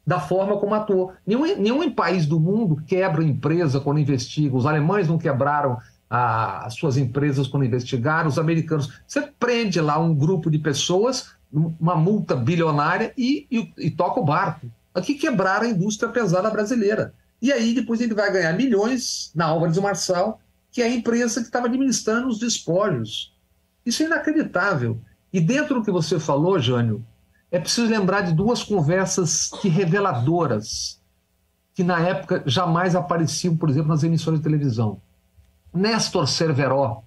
da 0.04 0.18
forma 0.18 0.58
como 0.58 0.74
atuou. 0.74 1.12
Nenhum, 1.24 1.56
nenhum 1.56 1.90
país 1.92 2.26
do 2.26 2.40
mundo 2.40 2.82
quebra 2.84 3.22
empresa 3.22 3.80
quando 3.80 4.00
investiga. 4.00 4.56
Os 4.56 4.66
alemães 4.66 5.06
não 5.06 5.16
quebraram 5.16 5.78
as 6.10 6.74
suas 6.74 6.96
empresas 6.96 7.46
quando 7.46 7.64
investigaram, 7.64 8.28
os 8.28 8.38
americanos. 8.38 9.00
Você 9.06 9.22
prende 9.38 9.80
lá 9.80 9.98
um 9.98 10.12
grupo 10.12 10.50
de 10.50 10.58
pessoas, 10.58 11.30
uma 11.52 11.94
multa 11.94 12.34
bilionária 12.34 13.12
e, 13.16 13.46
e, 13.50 13.72
e 13.76 13.90
toca 13.90 14.20
o 14.20 14.24
barco. 14.24 14.66
Aqui 14.94 15.14
quebraram 15.14 15.66
a 15.66 15.70
indústria 15.70 16.10
pesada 16.10 16.50
brasileira. 16.50 17.14
E 17.40 17.52
aí 17.52 17.74
depois 17.74 18.00
ele 18.00 18.14
vai 18.14 18.32
ganhar 18.32 18.52
milhões 18.54 19.30
na 19.34 19.46
Álvares 19.46 19.76
Marçal, 19.78 20.40
que 20.70 20.80
é 20.80 20.86
a 20.86 20.94
empresa 20.94 21.40
que 21.40 21.46
estava 21.46 21.66
administrando 21.66 22.28
os 22.28 22.38
despojos. 22.38 23.34
Isso 23.84 24.02
é 24.02 24.06
inacreditável. 24.06 24.98
E 25.32 25.40
dentro 25.40 25.76
do 25.76 25.84
que 25.84 25.90
você 25.90 26.18
falou, 26.18 26.58
Jânio, 26.58 27.04
é 27.50 27.58
preciso 27.58 27.90
lembrar 27.90 28.22
de 28.22 28.32
duas 28.32 28.62
conversas 28.62 29.50
que 29.60 29.68
reveladoras, 29.68 31.00
que 31.74 31.82
na 31.82 32.00
época 32.00 32.42
jamais 32.46 32.94
apareciam, 32.94 33.56
por 33.56 33.68
exemplo, 33.68 33.88
nas 33.88 34.02
emissoras 34.02 34.38
de 34.40 34.44
televisão. 34.44 35.00
Néstor 35.72 36.28
Cerveró, 36.28 37.02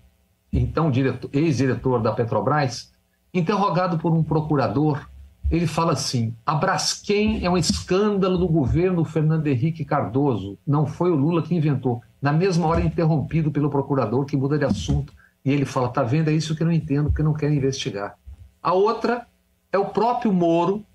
então 0.52 0.92
ex-diretor 1.32 2.02
da 2.02 2.12
Petrobras, 2.12 2.92
Interrogado 3.36 3.98
por 3.98 4.14
um 4.14 4.24
procurador, 4.24 5.06
ele 5.52 5.68
fala 5.68 5.92
assim: 5.92 6.34
a 6.46 6.56
Braskem 6.56 7.44
é 7.46 7.50
um 7.50 7.58
escândalo 7.58 8.38
do 8.38 8.48
governo 8.48 9.04
Fernando 9.04 9.46
Henrique 9.48 9.84
Cardoso. 9.84 10.58
Não 10.66 10.86
foi 10.86 11.12
o 11.12 11.16
Lula 11.16 11.42
que 11.44 11.54
inventou. 11.54 12.02
Na 12.22 12.32
mesma 12.32 12.66
hora, 12.66 12.80
interrompido 12.80 13.52
pelo 13.52 13.70
procurador, 13.70 14.24
que 14.24 14.38
muda 14.38 14.58
de 14.58 14.64
assunto. 14.64 15.14
E 15.44 15.52
ele 15.52 15.66
fala: 15.66 15.90
tá 15.90 16.02
vendo? 16.02 16.30
É 16.30 16.34
isso 16.34 16.56
que 16.56 16.64
eu 16.64 16.68
não 16.68 16.72
entendo, 16.72 17.12
que 17.12 17.22
não 17.22 17.34
quero 17.34 17.54
investigar. 17.54 18.18
A 18.64 18.72
outra 18.72 19.28
é 19.70 19.78
o 19.78 19.90
próprio 19.90 20.32
Moro, 20.32 20.86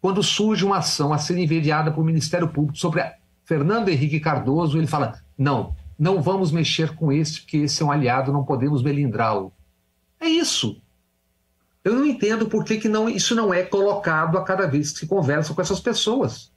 quando 0.00 0.22
surge 0.22 0.64
uma 0.64 0.78
ação 0.78 1.12
a 1.12 1.18
ser 1.18 1.36
enviada 1.36 1.90
para 1.90 2.00
o 2.00 2.04
Ministério 2.04 2.48
Público 2.48 2.78
sobre 2.78 3.04
Fernando 3.44 3.90
Henrique 3.90 4.20
Cardoso, 4.20 4.78
ele 4.78 4.86
fala: 4.86 5.20
não, 5.36 5.76
não 5.98 6.22
vamos 6.22 6.50
mexer 6.50 6.96
com 6.96 7.12
esse, 7.12 7.42
porque 7.42 7.58
esse 7.58 7.82
é 7.82 7.84
um 7.84 7.92
aliado, 7.92 8.32
não 8.32 8.42
podemos 8.42 8.82
melindrá-lo. 8.82 9.52
É 10.18 10.26
isso. 10.26 10.80
Eu 11.82 11.94
não 11.94 12.06
entendo 12.06 12.46
por 12.46 12.64
que, 12.64 12.78
que 12.78 12.88
não, 12.88 13.08
isso 13.08 13.34
não 13.34 13.52
é 13.52 13.62
colocado 13.62 14.36
a 14.36 14.44
cada 14.44 14.66
vez 14.66 14.92
que 14.92 15.00
se 15.00 15.06
conversa 15.06 15.54
com 15.54 15.62
essas 15.62 15.80
pessoas. 15.80 16.52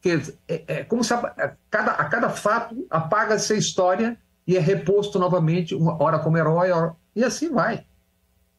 Porque 0.00 0.32
é, 0.46 0.64
é 0.66 0.84
como 0.84 1.04
se 1.04 1.12
a, 1.12 1.18
a, 1.18 1.52
cada, 1.70 1.92
a 1.92 2.04
cada 2.06 2.30
fato 2.30 2.86
apaga-se 2.88 3.52
a 3.52 3.56
história 3.56 4.18
e 4.46 4.56
é 4.56 4.60
reposto 4.60 5.18
novamente, 5.18 5.74
uma 5.74 6.02
hora 6.02 6.18
como 6.18 6.38
herói, 6.38 6.70
hora, 6.70 6.94
e 7.14 7.22
assim 7.22 7.52
vai. 7.52 7.84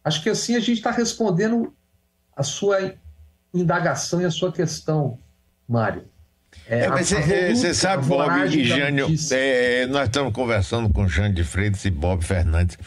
Acho 0.03 0.21
que 0.21 0.29
assim 0.29 0.55
a 0.55 0.59
gente 0.59 0.77
está 0.77 0.91
respondendo 0.91 1.73
a 2.35 2.43
sua 2.43 2.93
indagação 3.53 4.21
e 4.21 4.25
a 4.25 4.31
sua 4.31 4.51
questão, 4.51 5.17
Mário. 5.67 6.05
É, 6.67 6.81
é, 6.81 6.87
mas 6.89 7.09
você 7.09 7.73
sabe, 7.73 8.05
Bob 8.05 8.31
e 8.45 8.63
Jânio, 8.63 9.07
é, 9.31 9.85
nós 9.87 10.05
estamos 10.07 10.33
conversando 10.33 10.89
com 10.89 11.07
Jânio 11.07 11.33
de 11.33 11.43
Freitas 11.43 11.85
e 11.85 11.91
Bob 11.91 12.23
Fernandes. 12.23 12.77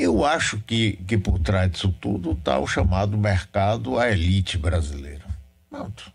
Eu 0.00 0.24
acho 0.24 0.62
que, 0.64 0.92
que 1.08 1.18
por 1.18 1.40
trás 1.40 1.72
disso 1.72 1.92
tudo 2.00 2.30
está 2.30 2.56
o 2.56 2.68
chamado 2.68 3.18
mercado, 3.18 3.98
a 3.98 4.08
elite 4.08 4.56
brasileira. 4.56 5.24
Pronto. 5.68 6.12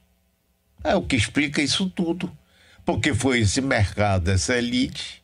É 0.82 0.96
o 0.96 1.02
que 1.02 1.18
explica 1.18 1.62
isso 1.62 1.90
tudo. 1.90 2.32
Porque 2.86 3.14
foi 3.14 3.42
esse 3.42 3.60
mercado, 3.60 4.32
essa 4.32 4.58
elite, 4.58 5.22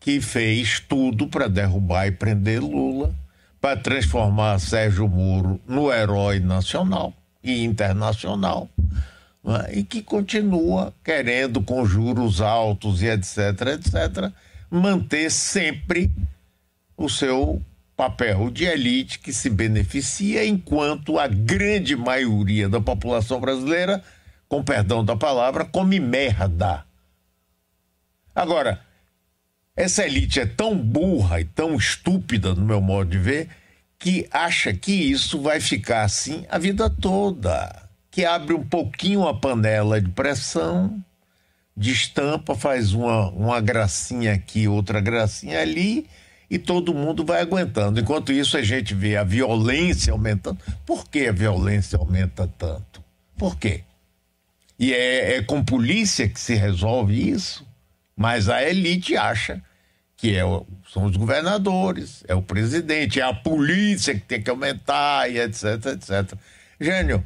que 0.00 0.18
fez 0.18 0.80
tudo 0.80 1.28
para 1.28 1.46
derrubar 1.46 2.06
e 2.06 2.10
prender 2.10 2.62
Lula, 2.62 3.14
para 3.60 3.78
transformar 3.78 4.58
Sérgio 4.60 5.06
Moro 5.06 5.60
no 5.68 5.92
herói 5.92 6.40
nacional 6.40 7.12
e 7.44 7.62
internacional, 7.62 8.70
é? 9.44 9.78
e 9.78 9.84
que 9.84 10.02
continua 10.02 10.94
querendo, 11.04 11.60
com 11.60 11.84
juros 11.84 12.40
altos 12.40 13.02
e 13.02 13.08
etc., 13.08 13.36
etc., 13.74 14.32
manter 14.70 15.30
sempre 15.30 16.10
o 16.96 17.06
seu 17.06 17.62
papel 18.00 18.48
de 18.50 18.64
elite 18.64 19.18
que 19.18 19.30
se 19.30 19.50
beneficia, 19.50 20.46
enquanto 20.46 21.18
a 21.18 21.26
grande 21.28 21.94
maioria 21.94 22.66
da 22.66 22.80
população 22.80 23.38
brasileira, 23.38 24.02
com 24.48 24.64
perdão 24.64 25.04
da 25.04 25.14
palavra, 25.14 25.66
come 25.66 26.00
merda. 26.00 26.82
Agora, 28.34 28.80
essa 29.76 30.06
elite 30.06 30.40
é 30.40 30.46
tão 30.46 30.74
burra 30.74 31.42
e 31.42 31.44
tão 31.44 31.76
estúpida, 31.76 32.54
no 32.54 32.64
meu 32.64 32.80
modo 32.80 33.10
de 33.10 33.18
ver, 33.18 33.50
que 33.98 34.26
acha 34.30 34.72
que 34.72 34.92
isso 34.92 35.38
vai 35.42 35.60
ficar 35.60 36.04
assim 36.04 36.46
a 36.48 36.56
vida 36.56 36.88
toda. 36.88 37.86
Que 38.10 38.24
abre 38.24 38.54
um 38.54 38.64
pouquinho 38.64 39.28
a 39.28 39.34
panela 39.38 40.00
de 40.00 40.08
pressão, 40.08 41.04
destampa, 41.76 42.54
faz 42.54 42.94
uma, 42.94 43.28
uma 43.28 43.60
gracinha 43.60 44.32
aqui, 44.32 44.66
outra 44.66 45.02
gracinha 45.02 45.60
ali, 45.60 46.08
e 46.50 46.58
todo 46.58 46.92
mundo 46.92 47.24
vai 47.24 47.40
aguentando. 47.40 48.00
Enquanto 48.00 48.32
isso, 48.32 48.56
a 48.56 48.62
gente 48.62 48.92
vê 48.92 49.16
a 49.16 49.22
violência 49.22 50.12
aumentando. 50.12 50.58
Por 50.84 51.08
que 51.08 51.28
a 51.28 51.32
violência 51.32 51.96
aumenta 51.96 52.50
tanto? 52.58 53.02
Por 53.38 53.56
quê? 53.56 53.84
E 54.76 54.92
é, 54.92 55.36
é 55.36 55.42
com 55.42 55.62
polícia 55.62 56.28
que 56.28 56.40
se 56.40 56.54
resolve 56.54 57.30
isso? 57.30 57.64
Mas 58.16 58.48
a 58.48 58.62
elite 58.62 59.16
acha 59.16 59.62
que 60.16 60.36
é 60.36 60.42
são 60.92 61.04
os 61.04 61.16
governadores, 61.16 62.24
é 62.26 62.34
o 62.34 62.42
presidente, 62.42 63.20
é 63.20 63.22
a 63.22 63.32
polícia 63.32 64.12
que 64.12 64.20
tem 64.20 64.42
que 64.42 64.50
aumentar 64.50 65.30
e 65.30 65.38
etc, 65.38 65.86
etc. 65.86 66.38
Gênio, 66.78 67.24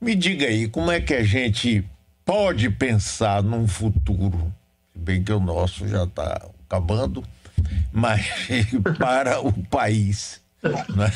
me 0.00 0.16
diga 0.16 0.46
aí, 0.46 0.66
como 0.66 0.90
é 0.90 1.00
que 1.00 1.14
a 1.14 1.22
gente 1.22 1.84
pode 2.24 2.70
pensar 2.70 3.42
num 3.42 3.68
futuro, 3.68 4.52
bem 4.94 5.22
que 5.22 5.32
o 5.32 5.38
nosso 5.38 5.86
já 5.86 6.04
está 6.04 6.48
acabando, 6.66 7.22
mas 7.92 8.26
para 8.98 9.40
o 9.40 9.52
país. 9.66 10.42
Né? 10.62 11.10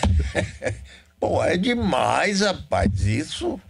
Pô, 1.18 1.42
é 1.42 1.57
demais, 1.57 2.40
rapaz, 2.40 3.07
isso. 3.07 3.61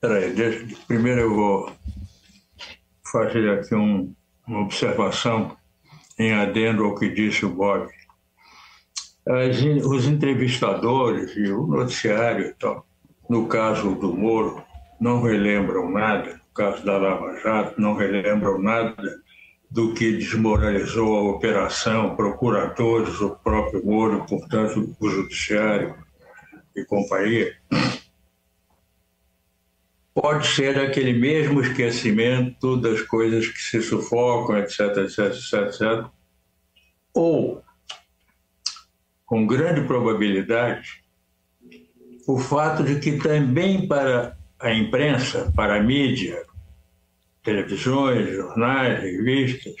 Peraí, 0.00 0.32
deixa, 0.34 0.76
primeiro 0.86 1.20
eu 1.20 1.34
vou 1.34 1.72
fazer 3.10 3.50
aqui 3.50 3.74
um, 3.74 4.14
uma 4.46 4.60
observação 4.60 5.56
em 6.18 6.32
adendo 6.32 6.84
ao 6.84 6.94
que 6.94 7.08
disse 7.08 7.44
o 7.44 7.50
Bob. 7.50 7.88
As, 9.26 9.56
os 9.84 10.06
entrevistadores 10.06 11.34
e 11.36 11.50
o 11.50 11.66
noticiário, 11.66 12.54
no 13.28 13.46
caso 13.46 13.94
do 13.94 14.14
Moro, 14.14 14.62
não 15.00 15.22
relembram 15.22 15.90
nada, 15.90 16.40
caso 16.56 16.84
da 16.84 16.96
Lava 16.96 17.38
Jato, 17.40 17.80
não 17.80 17.94
relembram 17.94 18.60
nada 18.60 19.20
do 19.70 19.92
que 19.94 20.16
desmoralizou 20.16 21.16
a 21.16 21.32
operação, 21.32 22.16
procuradores, 22.16 23.20
o 23.20 23.36
próprio 23.36 23.84
Moro, 23.84 24.24
portanto, 24.26 24.96
o 24.98 25.08
Judiciário 25.08 25.94
e 26.74 26.84
companhia 26.84 27.56
pode 30.16 30.46
ser 30.46 30.78
aquele 30.78 31.12
mesmo 31.12 31.60
esquecimento 31.60 32.78
das 32.78 33.02
coisas 33.02 33.48
que 33.48 33.60
se 33.60 33.82
sufocam, 33.82 34.56
etc, 34.56 34.80
etc, 34.96 35.18
etc, 35.18 35.52
etc. 35.52 36.06
Ou, 37.12 37.62
com 39.26 39.46
grande 39.46 39.82
probabilidade, 39.82 41.04
o 42.26 42.38
fato 42.38 42.82
de 42.82 42.98
que 42.98 43.18
também 43.18 43.86
para 43.86 44.38
a 44.58 44.72
imprensa, 44.72 45.52
para 45.54 45.76
a 45.76 45.82
mídia, 45.82 46.45
televisões, 47.46 48.28
jornais, 48.34 49.00
revistas, 49.00 49.76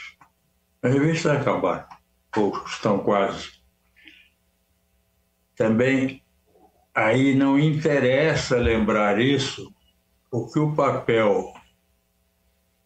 as 0.80 0.92
revistas 0.94 1.40
acabaram, 1.40 1.84
ou 2.36 2.56
estão 2.64 3.00
quase. 3.00 3.50
Também 5.56 6.22
aí 6.94 7.34
não 7.34 7.58
interessa 7.58 8.56
lembrar 8.56 9.20
isso, 9.20 9.74
porque 10.30 10.60
o 10.60 10.76
papel 10.76 11.52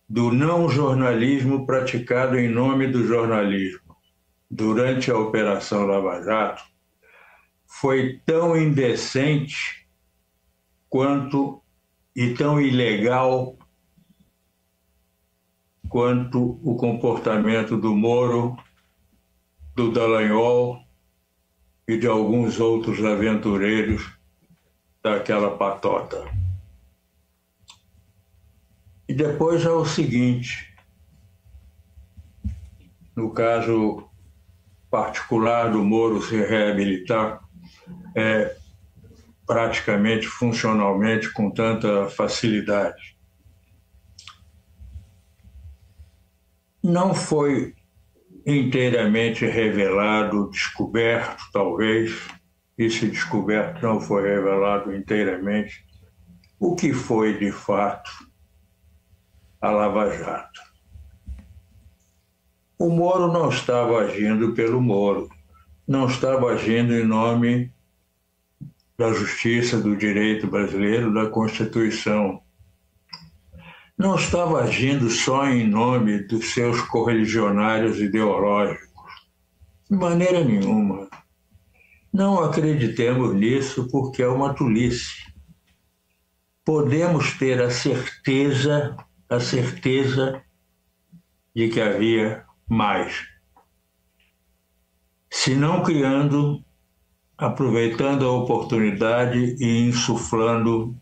do 0.09 0.33
não 0.33 0.67
jornalismo 0.67 1.67
praticado 1.67 2.39
em 2.39 2.49
nome 2.49 2.87
do 2.87 3.07
jornalismo 3.07 3.95
durante 4.51 5.11
a 5.11 5.19
Operação 5.19 5.85
Lava 5.85 6.23
Jato 6.23 6.63
foi 7.67 8.19
tão 8.25 8.57
indecente 8.57 9.87
quanto 10.89 11.63
e 12.17 12.33
tão 12.33 12.59
ilegal 12.59 13.60
quanto 15.91 16.61
o 16.63 16.77
comportamento 16.77 17.77
do 17.77 17.95
Moro, 17.95 18.57
do 19.75 19.91
Dallagnol 19.91 20.81
e 21.87 21.99
de 21.99 22.07
alguns 22.07 22.61
outros 22.61 23.05
aventureiros 23.05 24.09
daquela 25.03 25.57
patota. 25.57 26.31
E 29.09 29.13
depois 29.13 29.67
é 29.67 29.71
o 29.71 29.85
seguinte: 29.85 30.73
no 33.17 33.33
caso 33.33 34.09
particular 34.89 35.73
do 35.73 35.83
Moro 35.83 36.23
se 36.23 36.37
reabilitar, 36.37 37.41
é, 38.15 38.57
praticamente 39.45 40.29
funcionalmente 40.29 41.33
com 41.33 41.51
tanta 41.51 42.09
facilidade. 42.09 43.20
Não 46.83 47.15
foi 47.15 47.75
inteiramente 48.47 49.45
revelado, 49.45 50.51
descoberto, 50.51 51.43
talvez, 51.53 52.27
esse 52.79 53.07
descoberto 53.07 53.83
não 53.83 54.01
foi 54.01 54.23
revelado 54.23 54.95
inteiramente, 54.95 55.85
o 56.59 56.75
que 56.75 56.93
foi 56.93 57.39
de 57.39 57.53
fato 57.53 58.11
a 59.61 59.71
Lava 59.71 60.11
Jato. 60.17 60.61
O 62.79 62.89
Moro 62.89 63.31
não 63.31 63.51
estava 63.51 63.99
agindo 63.99 64.55
pelo 64.55 64.81
Moro, 64.81 65.29
não 65.87 66.07
estava 66.07 66.51
agindo 66.51 66.95
em 66.95 67.05
nome 67.05 67.71
da 68.97 69.13
justiça, 69.13 69.79
do 69.79 69.95
direito 69.97 70.47
brasileiro, 70.47 71.13
da 71.13 71.27
Constituição. 71.29 72.43
Não 74.01 74.15
estava 74.15 74.63
agindo 74.63 75.11
só 75.11 75.45
em 75.45 75.69
nome 75.69 76.21
dos 76.21 76.55
seus 76.55 76.81
correligionários 76.81 78.01
ideológicos. 78.01 78.89
De 79.91 79.95
maneira 79.95 80.43
nenhuma. 80.43 81.07
Não 82.11 82.43
acreditemos 82.43 83.35
nisso 83.35 83.91
porque 83.91 84.23
é 84.23 84.27
uma 84.27 84.55
tolice. 84.55 85.31
Podemos 86.65 87.35
ter 87.37 87.61
a 87.61 87.71
certeza 87.71 88.97
a 89.29 89.39
certeza 89.39 90.43
de 91.55 91.69
que 91.69 91.79
havia 91.79 92.47
mais. 92.67 93.27
Se 95.29 95.55
não 95.55 95.83
criando 95.83 96.65
aproveitando 97.37 98.25
a 98.25 98.33
oportunidade 98.33 99.57
e 99.61 99.87
insuflando 99.87 100.99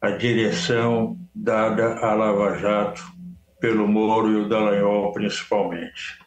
a 0.00 0.10
direção 0.10 1.16
dada 1.36 1.98
à 1.98 2.14
Lava 2.14 2.58
Jato 2.58 3.02
pelo 3.60 3.86
Moro 3.86 4.32
e 4.32 4.36
o 4.36 4.48
Dallagnol, 4.48 5.12
principalmente. 5.12 6.18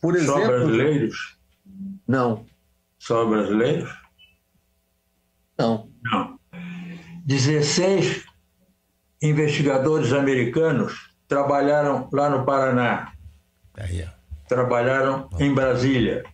Por 0.00 0.16
exemplo, 0.16 0.40
Só 0.40 0.46
brasileiros? 0.46 1.38
Não. 2.06 2.46
Só 2.98 3.24
brasileiros? 3.26 3.90
Não. 5.58 5.88
Não. 6.04 6.38
16 7.24 8.24
investigadores 9.22 10.12
americanos 10.12 11.10
trabalharam 11.28 12.08
lá 12.12 12.28
no 12.28 12.44
Paraná. 12.44 13.12
Aí, 13.74 14.04
ó. 14.06 14.10
Trabalharam 14.48 15.28
em 15.38 15.54
Brasília 15.54 16.24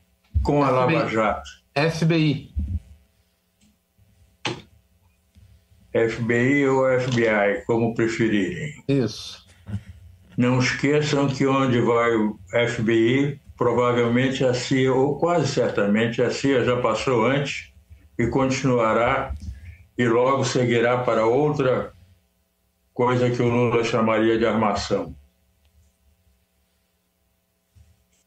com 0.43 0.64
a 0.64 0.71
Lava 0.71 1.09
Jato. 1.09 1.49
FBI. 1.75 2.55
FBI 6.09 6.67
ou 6.67 7.01
FBI, 7.01 7.65
como 7.67 7.95
preferirem. 7.95 8.83
Isso. 8.89 9.47
Não 10.37 10.59
esqueçam 10.59 11.29
que 11.29 11.47
onde 11.47 11.81
vai 11.81 12.15
o 12.15 12.39
FBI, 12.69 13.41
provavelmente 13.57 14.45
a 14.45 14.53
CIA, 14.53 14.93
ou 14.93 15.19
quase 15.19 15.49
certamente 15.49 16.21
a 16.21 16.31
CIA 16.31 16.65
já 16.65 16.81
passou 16.81 17.25
antes 17.25 17.73
e 18.19 18.27
continuará 18.27 19.35
e 19.97 20.07
logo 20.07 20.45
seguirá 20.45 20.99
para 20.99 21.27
outra 21.27 21.93
coisa 22.93 23.31
que 23.31 23.41
o 23.43 23.49
Lula 23.49 23.83
chamaria 23.83 24.39
de 24.39 24.47
armação. 24.47 25.15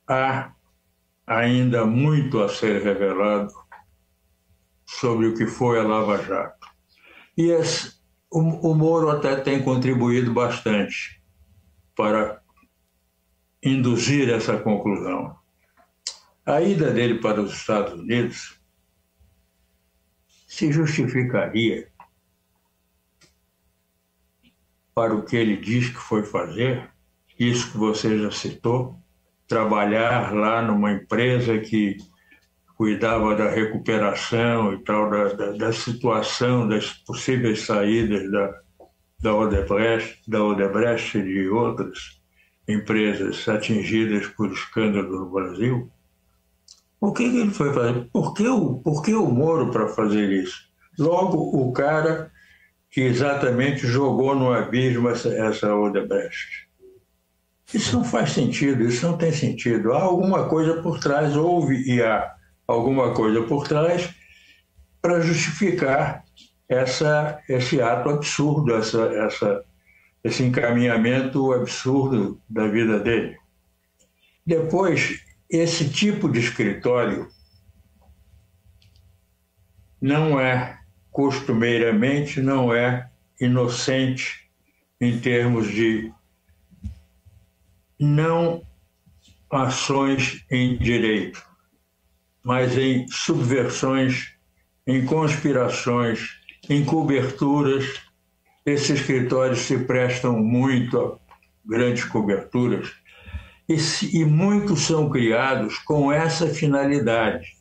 Há 0.08 0.52
ainda 1.28 1.86
muito 1.86 2.42
a 2.42 2.50
ser 2.50 2.82
revelado 2.82 3.54
sobre 4.88 5.28
o 5.28 5.36
que 5.36 5.46
foi 5.46 5.80
a 5.80 5.84
Lava 5.84 6.24
Jato. 6.24 6.59
E 7.40 7.54
o, 8.30 8.72
o 8.72 8.76
Moro 8.76 9.10
até 9.10 9.38
tem 9.38 9.64
contribuído 9.64 10.34
bastante 10.34 11.24
para 11.96 12.44
induzir 13.64 14.30
essa 14.30 14.58
conclusão. 14.58 15.34
A 16.46 16.60
ida 16.60 16.92
dele 16.92 17.22
para 17.22 17.40
os 17.42 17.54
Estados 17.54 17.94
Unidos 17.94 18.60
se 20.50 20.70
justificaria 20.70 21.90
para 24.94 25.16
o 25.16 25.24
que 25.24 25.38
ele 25.38 25.56
diz 25.56 25.88
que 25.88 25.96
foi 25.96 26.24
fazer, 26.24 26.92
isso 27.40 27.72
que 27.72 27.78
você 27.78 28.20
já 28.20 28.32
citou, 28.32 29.00
trabalhar 29.48 30.34
lá 30.34 30.62
numa 30.62 30.92
empresa 30.92 31.58
que 31.58 31.96
cuidava 32.80 33.36
da 33.36 33.50
recuperação 33.50 34.74
e 34.74 34.82
tal, 34.86 35.10
da, 35.10 35.34
da, 35.34 35.52
da 35.52 35.74
situação, 35.74 36.66
das 36.66 36.94
possíveis 37.06 37.66
saídas 37.66 38.32
da, 38.32 38.58
da 39.22 39.36
Odebrecht, 39.36 40.22
da 40.26 40.42
Odebrecht 40.42 41.18
e 41.18 41.22
de 41.22 41.50
outras 41.50 42.22
empresas 42.66 43.50
atingidas 43.50 44.28
por 44.28 44.50
escândalo 44.54 45.10
no 45.10 45.30
Brasil. 45.30 45.92
O 47.02 47.12
que, 47.12 47.24
ele 47.24 47.52
foi 47.52 47.74
fazer? 47.74 48.08
Por 48.14 48.34
que 48.34 48.48
o, 48.48 48.76
por 48.76 49.04
que 49.04 49.14
o 49.14 49.26
Moro 49.26 49.72
para 49.72 49.90
fazer 49.90 50.32
isso? 50.32 50.62
Logo, 50.98 51.38
o 51.38 51.74
cara 51.74 52.32
que 52.90 53.02
exatamente 53.02 53.86
jogou 53.86 54.34
no 54.34 54.54
abismo 54.54 55.10
essa, 55.10 55.28
essa 55.28 55.76
Odebrecht. 55.76 56.70
Isso 57.74 57.98
não 57.98 58.06
faz 58.06 58.32
sentido, 58.32 58.84
isso 58.84 59.06
não 59.06 59.18
tem 59.18 59.34
sentido. 59.34 59.92
Há 59.92 60.02
alguma 60.02 60.48
coisa 60.48 60.82
por 60.82 60.98
trás, 60.98 61.36
houve 61.36 61.76
e 61.86 62.02
há 62.02 62.39
alguma 62.70 63.14
coisa 63.16 63.42
por 63.44 63.68
trás 63.68 64.14
para 65.02 65.22
justificar 65.22 66.24
essa, 66.68 67.42
esse 67.50 67.82
ato 67.82 68.10
absurdo, 68.10 68.76
essa, 68.76 69.02
essa, 69.06 69.66
esse 70.24 70.44
encaminhamento 70.44 71.52
absurdo 71.52 72.40
da 72.48 72.68
vida 72.68 73.00
dele. 73.00 73.38
Depois, 74.46 75.20
esse 75.50 75.90
tipo 75.90 76.30
de 76.30 76.40
escritório 76.40 77.28
não 80.00 80.40
é 80.40 80.80
costumeiramente 81.12 82.40
não 82.40 82.74
é 82.74 83.10
inocente 83.42 84.48
em 85.02 85.20
termos 85.20 85.68
de 85.68 86.14
não 88.00 88.62
ações 89.50 90.46
em 90.52 90.78
direito 90.78 91.49
mas 92.44 92.78
em 92.78 93.08
subversões, 93.08 94.34
em 94.86 95.06
conspirações, 95.06 96.40
em 96.70 96.84
coberturas. 96.86 98.02
Esses 98.66 99.02
escritórios 99.02 99.60
se 99.60 99.78
prestam 99.80 100.38
muito 100.38 101.00
a 101.00 101.20
grandes 101.66 102.04
coberturas 102.06 102.92
e, 103.70 103.78
e 104.20 104.26
muitos 104.26 104.82
são 104.82 105.10
criados 105.10 105.78
com 105.80 106.12
essa 106.12 106.48
finalidade. 106.48 107.56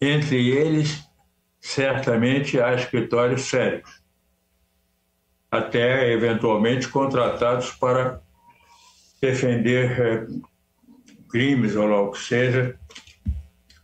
Entre 0.00 0.50
eles, 0.50 1.02
certamente, 1.60 2.60
há 2.60 2.74
escritórios 2.74 3.42
sérios, 3.42 4.02
até 5.50 6.12
eventualmente 6.12 6.88
contratados 6.88 7.70
para 7.72 8.22
defender 9.20 10.00
é, 10.00 10.26
crimes 11.28 11.76
ou 11.76 11.86
lá 11.86 12.00
o 12.00 12.12
que 12.12 12.18
seja, 12.18 12.79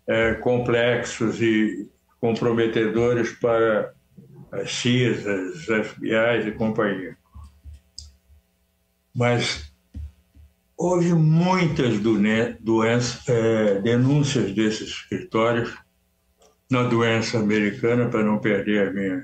é, 0.09 0.35
complexos 0.35 1.41
e 1.43 1.91
comprometedores 2.21 3.33
para 3.33 3.93
as 4.53 4.71
CIS, 4.71 5.27
as 5.27 5.65
FBIs 5.65 6.47
e 6.47 6.53
companhia. 6.53 7.17
Mas 9.15 9.73
houve 10.77 11.13
muitas 11.15 11.99
doenças, 11.99 13.29
é, 13.29 13.81
denúncias 13.81 14.53
desses 14.53 14.89
escritórios 14.89 15.75
na 16.71 16.83
doença 16.83 17.39
americana, 17.39 18.09
para 18.09 18.23
não 18.23 18.39
perder 18.39 18.89
a 18.89 18.93
minha, 18.93 19.23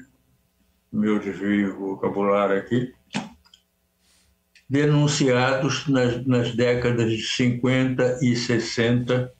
meu 0.92 1.18
desvio 1.18 1.78
vocabulário 1.78 2.56
aqui, 2.56 2.92
denunciados 4.68 5.86
nas, 5.88 6.24
nas 6.26 6.54
décadas 6.54 7.10
de 7.10 7.22
50 7.22 8.20
e 8.22 8.34
60 8.34 9.32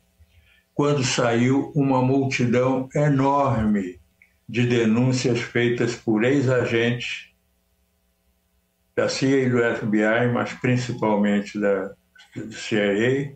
quando 0.75 1.05
saiu 1.05 1.71
uma 1.75 2.03
multidão 2.03 2.89
enorme 2.95 4.01
de 4.49 4.67
denúncias 4.67 5.41
feitas 5.41 5.95
por 5.95 6.25
ex-agentes 6.25 7.33
da 8.95 9.09
CIA 9.09 9.47
e 9.47 9.51
do 9.51 9.59
FBI, 9.59 10.33
mas 10.33 10.53
principalmente 10.55 11.59
da 11.59 11.95
CIA, 12.51 13.35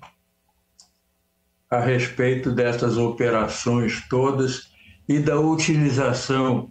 a 1.70 1.80
respeito 1.80 2.52
dessas 2.52 2.96
operações 2.96 4.06
todas 4.08 4.70
e 5.08 5.18
da 5.18 5.38
utilização 5.38 6.70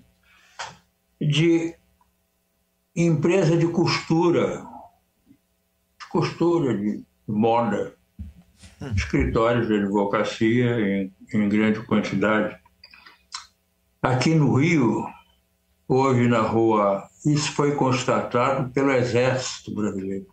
de 1.19 1.75
empresa 2.95 3.57
de 3.57 3.67
costura, 3.67 4.65
de 5.99 6.07
costura 6.09 6.77
de 6.77 7.03
moda, 7.27 7.95
escritórios 8.95 9.67
de 9.67 9.75
advocacia 9.75 10.79
em, 10.79 11.13
em 11.33 11.49
grande 11.49 11.81
quantidade. 11.85 12.57
Aqui 14.01 14.35
no 14.35 14.55
Rio, 14.55 15.05
houve 15.87 16.27
na 16.27 16.41
rua, 16.41 17.07
isso 17.25 17.51
foi 17.53 17.75
constatado 17.75 18.71
pelo 18.71 18.91
Exército 18.91 19.73
Brasileiro. 19.73 20.27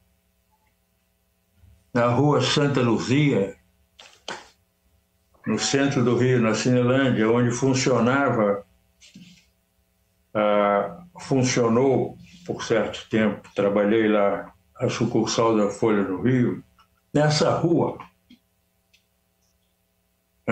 Na 1.95 2.07
rua 2.07 2.41
Santa 2.41 2.81
Luzia, 2.81 3.57
no 5.47 5.59
centro 5.59 6.05
do 6.05 6.17
Rio, 6.17 6.41
na 6.41 6.55
Cinelândia, 6.55 7.31
onde 7.31 7.51
funcionava, 7.51 8.65
ah, 10.35 11.05
funcionou 11.21 12.17
por 12.47 12.63
certo 12.65 13.09
tempo, 13.09 13.49
trabalhei 13.55 14.09
lá, 14.09 14.53
a 14.77 14.89
sucursal 14.89 15.57
da 15.57 15.69
Folha 15.71 16.03
no 16.03 16.23
Rio, 16.23 16.63
nessa 17.15 17.51
rua 17.57 17.99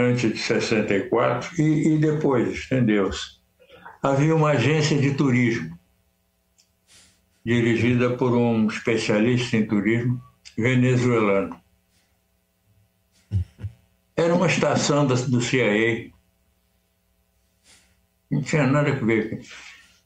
antes 0.00 0.32
de 0.32 0.38
64 0.38 1.60
e, 1.60 1.94
e 1.94 1.98
depois, 1.98 2.64
entendeu-se. 2.66 3.40
Havia 4.02 4.34
uma 4.34 4.50
agência 4.50 4.98
de 4.98 5.14
turismo, 5.14 5.78
dirigida 7.44 8.16
por 8.16 8.34
um 8.34 8.66
especialista 8.66 9.56
em 9.56 9.66
turismo 9.66 10.20
venezuelano. 10.56 11.60
Era 14.16 14.34
uma 14.34 14.46
estação 14.46 15.06
do 15.06 15.40
CIA. 15.40 16.10
Não 18.30 18.42
tinha 18.42 18.66
nada 18.66 18.90
a 18.90 18.94
ver. 18.94 19.42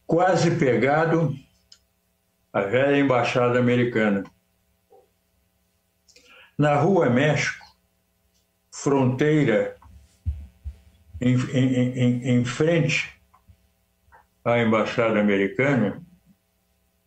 Quase 0.07 0.53
pegado 0.57 1.37
a 2.53 2.61
velha 2.61 2.99
embaixada 2.99 3.59
americana. 3.59 4.23
Na 6.57 6.77
Rua 6.77 7.11
México, 7.11 7.65
fronteira, 8.73 9.74
em, 11.25 11.37
em, 11.53 12.29
em, 12.39 12.45
frente 12.45 13.11
à 14.45 14.59
embaixada 14.59 15.19
americana, 15.19 16.03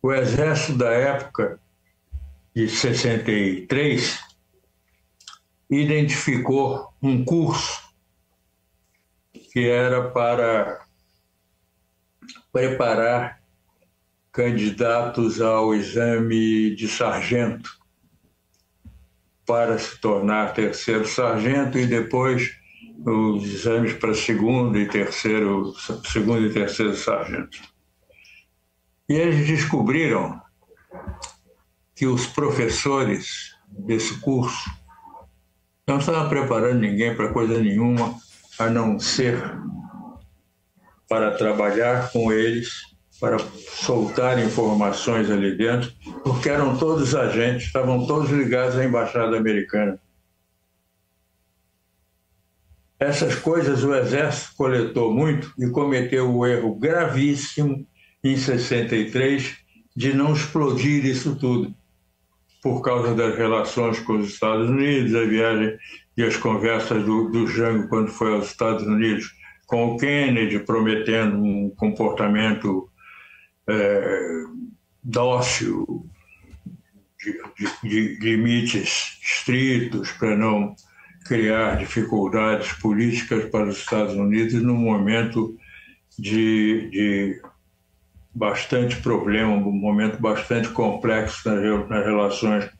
o 0.02 0.12
exército 0.12 0.76
da 0.76 0.90
época 0.90 1.60
de 2.54 2.68
63 2.68 4.18
identificou 5.70 6.92
um 7.00 7.24
curso 7.24 7.80
que 9.52 9.68
era 9.68 10.10
para 10.10 10.80
preparar 12.52 13.40
candidatos 14.32 15.40
ao 15.40 15.74
exame 15.74 16.74
de 16.74 16.88
sargento 16.88 17.78
para 19.46 19.78
se 19.78 19.98
tornar 20.00 20.52
terceiro 20.54 21.06
sargento 21.06 21.78
e 21.78 21.86
depois 21.86 22.57
os 23.04 23.44
exames 23.44 23.92
para 23.94 24.14
segundo 24.14 24.78
e 24.78 24.86
terceiro 24.86 25.74
segundo 26.04 26.46
e 26.46 26.52
terceiro 26.52 26.94
sargento. 26.94 27.58
E 29.08 29.14
eles 29.14 29.46
descobriram 29.46 30.40
que 31.94 32.06
os 32.06 32.26
professores 32.26 33.54
desse 33.68 34.20
curso 34.20 34.70
não 35.86 35.98
estavam 35.98 36.28
preparando 36.28 36.80
ninguém 36.80 37.14
para 37.16 37.32
coisa 37.32 37.58
nenhuma 37.58 38.14
a 38.58 38.68
não 38.68 38.98
ser 38.98 39.42
para 41.08 41.30
trabalhar 41.32 42.12
com 42.12 42.30
eles, 42.30 42.82
para 43.18 43.38
soltar 43.38 44.38
informações 44.38 45.30
ali 45.30 45.56
dentro, 45.56 45.90
porque 46.22 46.50
eram 46.50 46.76
todos 46.76 47.14
agentes, 47.14 47.66
estavam 47.66 48.06
todos 48.06 48.30
ligados 48.30 48.76
à 48.76 48.84
embaixada 48.84 49.36
americana. 49.36 49.98
Essas 52.98 53.36
coisas 53.36 53.84
o 53.84 53.94
Exército 53.94 54.56
coletou 54.56 55.14
muito 55.14 55.52
e 55.56 55.68
cometeu 55.70 56.34
o 56.34 56.44
erro 56.44 56.74
gravíssimo 56.74 57.86
em 58.24 58.36
63 58.36 59.56
de 59.94 60.12
não 60.12 60.32
explodir 60.32 61.04
isso 61.04 61.36
tudo, 61.36 61.72
por 62.62 62.82
causa 62.82 63.14
das 63.14 63.36
relações 63.36 64.00
com 64.00 64.14
os 64.14 64.28
Estados 64.28 64.68
Unidos, 64.68 65.14
a 65.14 65.24
viagem 65.24 65.78
e 66.16 66.22
as 66.24 66.36
conversas 66.36 67.04
do, 67.04 67.28
do 67.30 67.46
Jango 67.46 67.88
quando 67.88 68.08
foi 68.08 68.34
aos 68.34 68.48
Estados 68.48 68.84
Unidos 68.84 69.32
com 69.66 69.94
o 69.94 69.96
Kennedy, 69.96 70.58
prometendo 70.60 71.36
um 71.36 71.70
comportamento 71.70 72.90
é, 73.68 74.44
dócil, 75.04 76.04
de, 77.22 77.40
de, 77.84 78.18
de 78.18 78.18
limites 78.20 79.18
estritos 79.22 80.10
para 80.12 80.36
não 80.36 80.74
criar 81.28 81.76
dificuldades 81.76 82.72
políticas 82.72 83.44
para 83.50 83.68
os 83.68 83.76
Estados 83.76 84.14
Unidos 84.14 84.62
num 84.62 84.76
momento 84.76 85.54
de, 86.18 86.88
de 86.90 87.42
bastante 88.34 88.96
problema, 88.96 89.52
um 89.52 89.70
momento 89.70 90.20
bastante 90.20 90.70
complexo 90.70 91.48
nas, 91.48 91.88
nas 91.88 92.04
relações 92.04 92.70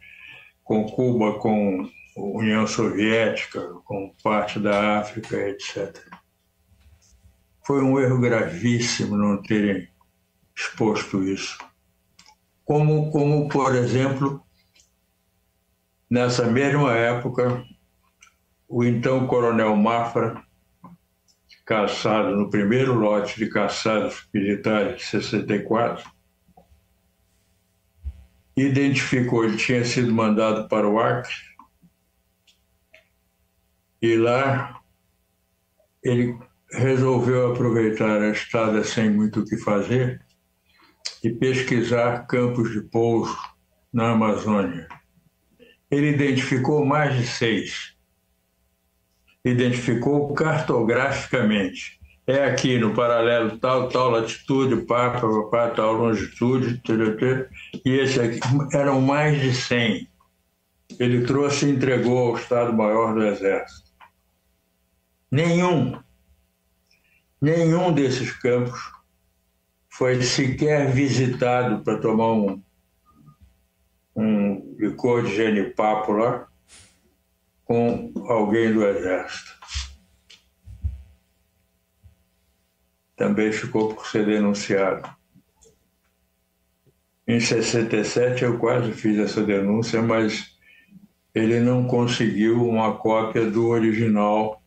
com 0.65 0.85
Cuba, 0.85 1.39
com 1.39 1.89
União 2.17 2.67
Soviética, 2.67 3.61
com 3.85 4.15
parte 4.23 4.59
da 4.59 4.99
África, 5.01 5.37
etc. 5.37 5.97
Foi 7.67 7.83
um 7.83 8.01
erro 8.01 8.19
gravíssimo 8.19 9.17
não 9.17 9.43
terem 9.43 9.89
exposto 10.57 11.23
isso. 11.23 11.59
Como, 12.65 13.11
como 13.11 13.49
por 13.49 13.75
exemplo, 13.75 14.43
nessa 16.11 16.47
mesma 16.47 16.95
época, 16.95 17.65
o 18.69 18.85
então 18.85 19.27
coronel 19.27 19.75
Mafra 19.75 20.43
caçado 21.65 22.37
no 22.37 22.49
primeiro 22.49 22.95
lote 22.95 23.39
de 23.39 23.49
caçados 23.49 24.29
militares 24.33 25.01
de 25.01 25.07
64, 25.07 26.11
identificou, 28.57 29.45
ele 29.45 29.57
tinha 29.57 29.85
sido 29.85 30.13
mandado 30.13 30.67
para 30.67 30.89
o 30.89 30.99
Acre, 30.99 31.35
e 34.01 34.17
lá 34.17 34.81
ele 36.03 36.39
resolveu 36.71 37.53
aproveitar 37.53 38.23
a 38.23 38.31
estada 38.31 38.83
sem 38.83 39.11
muito 39.11 39.41
o 39.41 39.45
que 39.45 39.59
fazer 39.59 40.25
e 41.23 41.31
pesquisar 41.31 42.27
campos 42.27 42.71
de 42.71 42.81
pouso 42.81 43.37
na 43.93 44.13
Amazônia. 44.13 44.89
Ele 45.91 46.11
identificou 46.11 46.85
mais 46.85 47.15
de 47.15 47.27
seis 47.27 47.98
identificou 49.49 50.33
cartograficamente. 50.35 51.99
É 52.27 52.45
aqui 52.45 52.79
no 52.79 52.95
paralelo 52.95 53.59
tal, 53.59 53.89
tal 53.89 54.11
latitude, 54.11 54.85
pá, 54.85 55.11
pá, 55.11 55.29
pá, 55.51 55.71
tal 55.71 55.95
longitude, 55.95 56.81
e 57.85 57.91
esse 57.91 58.21
aqui, 58.21 58.41
eram 58.73 59.01
mais 59.01 59.41
de 59.41 59.55
100. 59.55 60.07
Ele 60.99 61.25
trouxe 61.25 61.67
e 61.67 61.71
entregou 61.71 62.19
ao 62.19 62.37
Estado-Maior 62.37 63.15
do 63.15 63.25
Exército. 63.25 63.89
Nenhum, 65.31 65.99
nenhum 67.41 67.93
desses 67.93 68.31
campos 68.33 68.79
foi 69.89 70.23
sequer 70.23 70.91
visitado 70.93 71.83
para 71.83 71.99
tomar 71.99 72.33
um, 72.33 72.63
um 74.15 74.77
licor 74.79 75.25
de 75.25 75.35
genipapo 75.35 76.13
lá, 76.13 76.47
com 77.69 78.11
alguém 78.27 78.73
do 78.73 78.83
Exército. 78.83 79.53
Também 83.15 83.53
ficou 83.53 83.95
por 83.95 84.07
ser 84.07 84.25
denunciado. 84.25 85.07
Em 87.27 87.39
67 87.39 88.43
eu 88.43 88.59
quase 88.59 88.91
fiz 88.93 89.19
essa 89.19 89.43
denúncia, 89.43 90.01
mas 90.01 90.57
ele 91.35 91.61
não 91.61 91.87
conseguiu 91.87 92.67
uma 92.67 92.97
cópia 92.97 93.51
do 93.51 93.69
original 93.69 94.63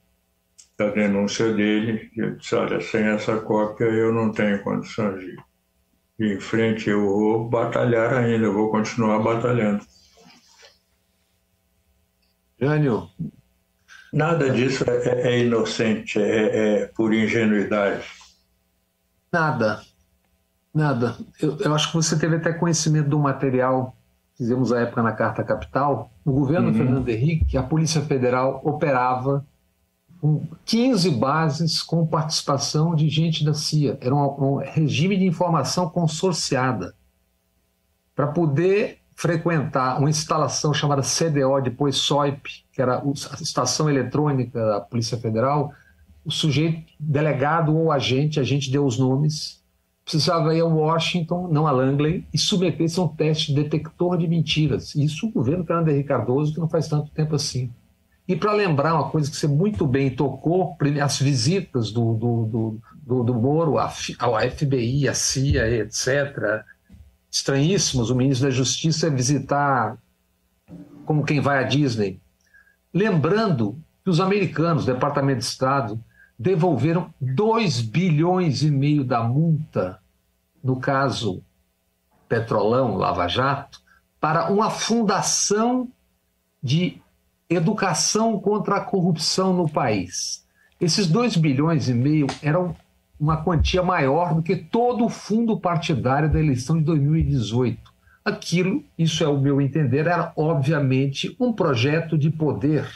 da 0.77 0.91
denúncia 0.91 1.51
dele. 1.51 2.11
Eu 2.15 2.35
disse, 2.35 2.53
olha, 2.53 2.79
sem 2.81 3.03
essa 3.03 3.35
cópia 3.37 3.85
eu 3.85 4.13
não 4.13 4.31
tenho 4.31 4.61
condições 4.63 5.21
de 5.21 5.35
ir 6.19 6.37
em 6.37 6.39
frente, 6.39 6.87
eu 6.87 7.01
vou 7.01 7.49
batalhar 7.49 8.13
ainda, 8.13 8.45
eu 8.45 8.53
vou 8.53 8.69
continuar 8.69 9.17
batalhando. 9.23 9.83
Jânio. 12.61 13.09
Nada 14.13 14.49
disso 14.51 14.83
é, 14.87 15.33
é 15.33 15.39
inocente, 15.39 16.19
é, 16.19 16.81
é, 16.81 16.85
por 16.87 17.13
ingenuidade. 17.13 18.05
Nada, 19.31 19.81
nada. 20.73 21.17
Eu, 21.41 21.57
eu, 21.57 21.73
acho 21.73 21.87
que 21.87 21.95
você 21.95 22.19
teve 22.19 22.35
até 22.35 22.53
conhecimento 22.53 23.09
do 23.09 23.17
material 23.17 23.95
que 24.33 24.43
fizemos 24.43 24.71
à 24.73 24.81
época 24.81 25.01
na 25.01 25.13
Carta 25.13 25.43
Capital. 25.43 26.11
No 26.25 26.33
governo 26.33 26.67
uhum. 26.67 26.73
Fernando 26.73 27.09
Henrique, 27.09 27.57
a 27.57 27.63
Polícia 27.63 28.01
Federal 28.01 28.61
operava 28.63 29.45
com 30.19 30.45
15 30.65 31.09
bases 31.11 31.81
com 31.81 32.05
participação 32.05 32.93
de 32.93 33.09
gente 33.09 33.43
da 33.45 33.53
CIA. 33.53 33.97
Era 34.01 34.13
um, 34.13 34.55
um 34.55 34.55
regime 34.57 35.17
de 35.17 35.25
informação 35.25 35.89
consorciada 35.89 36.93
para 38.13 38.27
poder 38.27 39.00
frequentar 39.21 39.99
uma 39.99 40.09
instalação 40.09 40.73
chamada 40.73 41.03
CDO, 41.03 41.61
depois 41.61 41.95
SOIP, 41.95 42.65
que 42.73 42.81
era 42.81 42.97
a 42.97 43.39
estação 43.39 43.87
eletrônica 43.87 44.59
da 44.59 44.81
Polícia 44.81 45.15
Federal, 45.15 45.71
o 46.25 46.31
sujeito, 46.31 46.91
delegado 46.99 47.77
ou 47.77 47.91
agente, 47.91 48.39
a 48.39 48.43
gente 48.43 48.71
deu 48.71 48.83
os 48.83 48.97
nomes, 48.97 49.61
precisava 50.03 50.55
ir 50.55 50.61
a 50.61 50.65
Washington, 50.65 51.47
não 51.51 51.67
a 51.67 51.71
Langley, 51.71 52.25
e 52.33 52.37
submeter-se 52.39 52.99
a 52.99 53.03
um 53.03 53.07
teste 53.07 53.53
de 53.53 53.61
detector 53.61 54.17
de 54.17 54.27
mentiras. 54.27 54.95
Isso 54.95 55.27
o 55.27 55.31
governo 55.31 55.63
Fernando 55.63 55.89
Henrique 55.89 56.07
Cardoso, 56.07 56.55
que 56.55 56.59
não 56.59 56.67
faz 56.67 56.87
tanto 56.87 57.11
tempo 57.11 57.35
assim. 57.35 57.71
E 58.27 58.35
para 58.35 58.53
lembrar 58.53 58.95
uma 58.95 59.09
coisa 59.09 59.29
que 59.29 59.37
você 59.37 59.47
muito 59.47 59.85
bem 59.85 60.09
tocou, 60.09 60.75
as 60.99 61.19
visitas 61.19 61.91
do, 61.91 62.15
do, 62.15 62.45
do, 62.45 62.81
do, 63.03 63.23
do 63.23 63.33
Moro 63.35 63.77
ao 63.77 64.39
FBI, 64.39 65.07
à 65.07 65.13
CIA, 65.13 65.69
etc., 65.77 66.65
estranhíssimos 67.31 68.09
o 68.09 68.15
ministro 68.15 68.47
da 68.47 68.53
Justiça 68.53 69.09
visitar 69.09 69.97
como 71.05 71.23
quem 71.23 71.39
vai 71.39 71.63
à 71.63 71.63
Disney. 71.63 72.19
Lembrando 72.93 73.81
que 74.03 74.09
os 74.09 74.19
americanos, 74.19 74.85
Departamento 74.85 75.39
de 75.39 75.45
Estado, 75.45 76.03
devolveram 76.37 77.13
2 77.21 77.81
bilhões 77.81 78.63
e 78.63 78.69
meio 78.69 79.05
da 79.05 79.23
multa 79.23 79.99
no 80.63 80.79
caso 80.79 81.41
Petrolão, 82.27 82.95
Lava 82.95 83.27
Jato, 83.27 83.81
para 84.19 84.51
uma 84.51 84.69
fundação 84.69 85.89
de 86.61 87.01
educação 87.49 88.39
contra 88.39 88.77
a 88.77 88.81
corrupção 88.81 89.53
no 89.53 89.67
país. 89.69 90.45
Esses 90.79 91.07
2 91.07 91.35
bilhões 91.37 91.89
e 91.89 91.93
meio 91.93 92.27
eram 92.41 92.75
uma 93.21 93.37
quantia 93.37 93.83
maior 93.83 94.33
do 94.33 94.41
que 94.41 94.55
todo 94.55 95.05
o 95.05 95.09
fundo 95.09 95.59
partidário 95.59 96.27
da 96.27 96.39
eleição 96.39 96.79
de 96.79 96.83
2018. 96.85 97.79
Aquilo, 98.25 98.83
isso 98.97 99.23
é 99.23 99.27
o 99.27 99.39
meu 99.39 99.61
entender, 99.61 100.07
era 100.07 100.33
obviamente 100.35 101.35
um 101.39 101.53
projeto 101.53 102.17
de 102.17 102.31
poder 102.31 102.87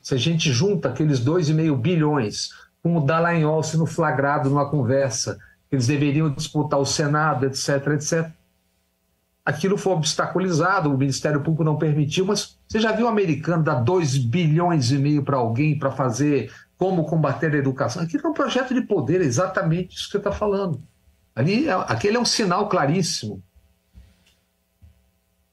Se 0.00 0.14
a 0.14 0.16
gente 0.16 0.52
junta 0.52 0.88
aqueles 0.88 1.20
2,5 1.20 1.76
bilhões 1.76 2.50
com 2.82 2.96
o 2.96 3.00
Dallagnol 3.00 3.62
sendo 3.64 3.84
flagrado 3.84 4.48
numa 4.48 4.68
conversa, 4.70 5.38
eles 5.70 5.88
deveriam 5.88 6.30
disputar 6.30 6.78
o 6.78 6.86
Senado, 6.86 7.46
etc, 7.46 7.86
etc. 7.94 8.30
Aquilo 9.44 9.76
foi 9.76 9.92
obstaculizado, 9.92 10.88
o 10.88 10.98
Ministério 10.98 11.40
Público 11.40 11.64
não 11.64 11.76
permitiu, 11.76 12.26
mas 12.26 12.56
você 12.68 12.78
já 12.78 12.92
viu 12.92 13.06
o 13.06 13.08
americano 13.08 13.64
dar 13.64 13.80
2 13.80 14.18
bilhões 14.18 14.92
e 14.92 14.98
meio 14.98 15.24
para 15.24 15.36
alguém 15.36 15.76
para 15.76 15.90
fazer 15.90 16.52
como 16.82 17.04
combater 17.04 17.54
a 17.54 17.58
educação? 17.58 18.02
Aquilo 18.02 18.26
é 18.26 18.30
um 18.30 18.34
projeto 18.34 18.74
de 18.74 18.80
poder, 18.80 19.20
exatamente 19.20 19.94
isso 19.94 20.06
que 20.06 20.10
você 20.10 20.18
está 20.18 20.32
falando. 20.32 20.82
Ali, 21.32 21.68
é, 21.68 21.72
aquele 21.72 22.16
é 22.16 22.20
um 22.20 22.24
sinal 22.24 22.68
claríssimo. 22.68 23.40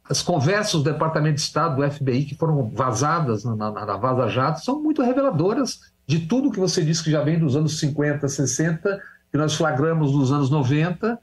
As 0.10 0.24
conversas 0.24 0.82
do 0.82 0.92
Departamento 0.92 1.36
de 1.36 1.42
Estado, 1.42 1.76
do 1.76 1.92
FBI, 1.92 2.26
que 2.26 2.34
foram 2.34 2.72
vazadas 2.72 3.44
na, 3.44 3.56
na, 3.56 3.72
na 3.72 3.96
Vaza 3.96 4.28
Jato, 4.28 4.66
são 4.66 4.82
muito 4.82 5.04
reveladoras 5.04 5.82
de 6.08 6.22
tudo 6.22 6.50
que 6.50 6.60
você 6.60 6.84
disse 6.84 7.04
que 7.04 7.12
já 7.12 7.22
vem 7.22 7.38
dos 7.38 7.56
anos 7.56 7.80
50, 7.80 8.28
60, 8.28 9.00
que 9.32 9.38
nós 9.38 9.54
flagramos 9.54 10.12
nos 10.12 10.32
anos 10.32 10.50
90, 10.50 11.20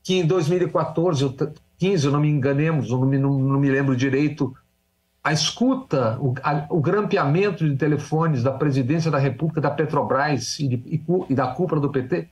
que 0.00 0.14
em 0.14 0.24
2014, 0.28 1.28
15, 1.76 2.06
eu 2.06 2.12
não 2.12 2.20
me 2.20 2.28
enganemos, 2.28 2.88
não 2.88 3.04
me, 3.04 3.18
não, 3.18 3.36
não 3.36 3.58
me 3.58 3.68
lembro 3.68 3.96
direito, 3.96 4.54
a 5.22 5.32
escuta, 5.32 6.18
o, 6.18 6.34
a, 6.42 6.66
o, 6.70 6.80
grampeamento 6.80 7.68
de 7.68 7.76
telefones 7.76 8.42
da 8.42 8.52
presidência 8.52 9.10
da 9.10 9.18
República, 9.18 9.60
da 9.60 9.70
Petrobras 9.70 10.58
e, 10.58 10.68
de, 10.68 10.76
e, 10.86 11.04
e, 11.28 11.34
da 11.34 11.48
cúpula 11.48 11.80
do 11.80 11.90
PT. 11.90 12.28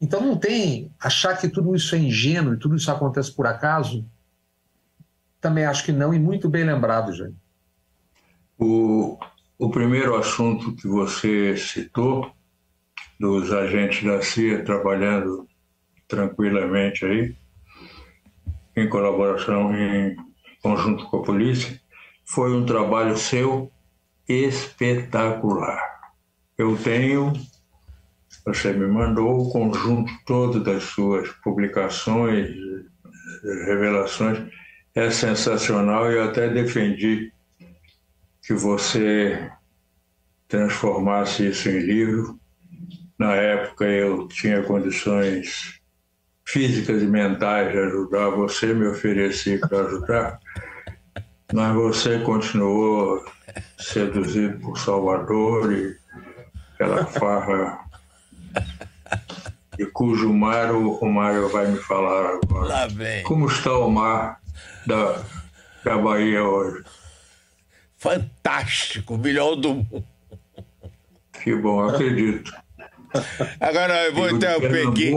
Então 0.00 0.20
não 0.20 0.36
tem 0.36 0.92
achar 1.00 1.36
que 1.36 1.48
tudo 1.48 1.74
isso 1.74 1.94
é 1.94 1.98
ingênuo 1.98 2.54
e 2.54 2.58
tudo 2.58 2.76
isso 2.76 2.90
acontece 2.90 3.32
por 3.32 3.46
acaso. 3.46 4.06
Também 5.40 5.64
acho 5.64 5.84
que 5.84 5.92
não, 5.92 6.14
e 6.14 6.18
muito 6.18 6.48
bem 6.48 6.64
lembrado, 6.64 7.12
gente. 7.12 7.36
O, 8.56 9.18
o 9.58 9.68
primeiro 9.70 10.16
assunto 10.16 10.74
que 10.76 10.86
você 10.86 11.56
citou, 11.56 12.32
dos 13.18 13.52
agentes 13.52 14.04
da 14.04 14.20
CIA 14.22 14.64
trabalhando 14.64 15.48
tranquilamente 16.06 17.04
aí, 17.04 17.34
em 18.76 18.88
colaboração, 18.88 19.74
em 19.74 20.16
conjunto 20.64 21.04
com 21.10 21.18
a 21.18 21.22
polícia, 21.22 21.78
foi 22.24 22.56
um 22.56 22.64
trabalho 22.64 23.18
seu 23.18 23.70
espetacular. 24.26 25.78
Eu 26.56 26.74
tenho, 26.78 27.34
você 28.46 28.72
me 28.72 28.86
mandou 28.86 29.42
o 29.42 29.50
conjunto 29.50 30.10
todo 30.24 30.64
das 30.64 30.84
suas 30.84 31.28
publicações, 31.44 32.48
revelações, 33.66 34.50
é 34.94 35.10
sensacional 35.10 36.10
e 36.10 36.16
eu 36.16 36.24
até 36.24 36.48
defendi 36.48 37.30
que 38.42 38.54
você 38.54 39.50
transformasse 40.48 41.46
isso 41.46 41.68
em 41.68 41.78
livro. 41.80 42.40
Na 43.18 43.34
época 43.34 43.84
eu 43.84 44.28
tinha 44.28 44.62
condições 44.62 45.78
físicas 46.44 47.02
e 47.02 47.06
mentais 47.06 47.72
de 47.72 47.78
ajudar, 47.78 48.30
você 48.30 48.72
me 48.72 48.86
oferecia 48.86 49.58
para 49.60 49.80
ajudar, 49.80 50.40
mas 51.52 51.74
você 51.74 52.18
continuou 52.20 53.24
seduzido 53.78 54.58
por 54.60 54.78
Salvador 54.78 55.72
e 55.72 55.96
aquela 56.74 57.06
farra 57.06 57.80
de 59.76 59.86
cujo 59.86 60.32
mar 60.32 60.72
o, 60.72 61.04
Mário 61.06 61.48
vai 61.48 61.66
me 61.66 61.78
falar 61.78 62.38
agora. 62.42 62.88
Como 63.24 63.46
está 63.46 63.76
o 63.76 63.90
mar 63.90 64.40
da, 64.86 65.22
da 65.84 65.98
Bahia 65.98 66.42
hoje? 66.42 66.84
fantástico, 68.04 69.16
melhor 69.16 69.56
do 69.56 69.76
mundo. 69.76 70.04
Que 71.42 71.54
bom, 71.54 71.88
acredito. 71.88 72.52
Agora 73.60 74.06
eu 74.06 74.14
vou 74.14 74.30
interromper 74.30 74.88
aqui. 74.88 75.12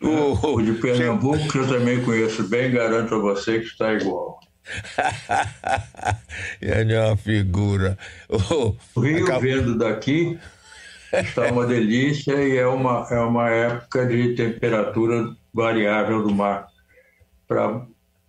o, 0.00 0.54
o 0.54 0.62
de 0.62 0.72
Pernambuco, 0.74 1.48
que 1.48 1.58
eu 1.58 1.68
também 1.68 2.02
conheço 2.02 2.48
bem, 2.48 2.70
garanto 2.70 3.14
a 3.14 3.18
você 3.18 3.60
que 3.60 3.66
está 3.66 3.92
igual. 3.92 4.40
Ele 6.60 6.94
é 6.94 7.00
uma 7.06 7.16
figura. 7.16 7.98
O, 8.28 9.00
Rio, 9.00 9.24
acabou... 9.24 9.40
vendo 9.40 9.78
daqui, 9.78 10.38
está 11.12 11.50
uma 11.50 11.66
delícia 11.66 12.34
e 12.34 12.56
é 12.56 12.66
uma, 12.66 13.06
é 13.10 13.18
uma 13.20 13.50
época 13.50 14.06
de 14.06 14.34
temperatura 14.34 15.34
variável 15.52 16.22
do 16.22 16.34
mar. 16.34 16.68
Para 17.48 17.86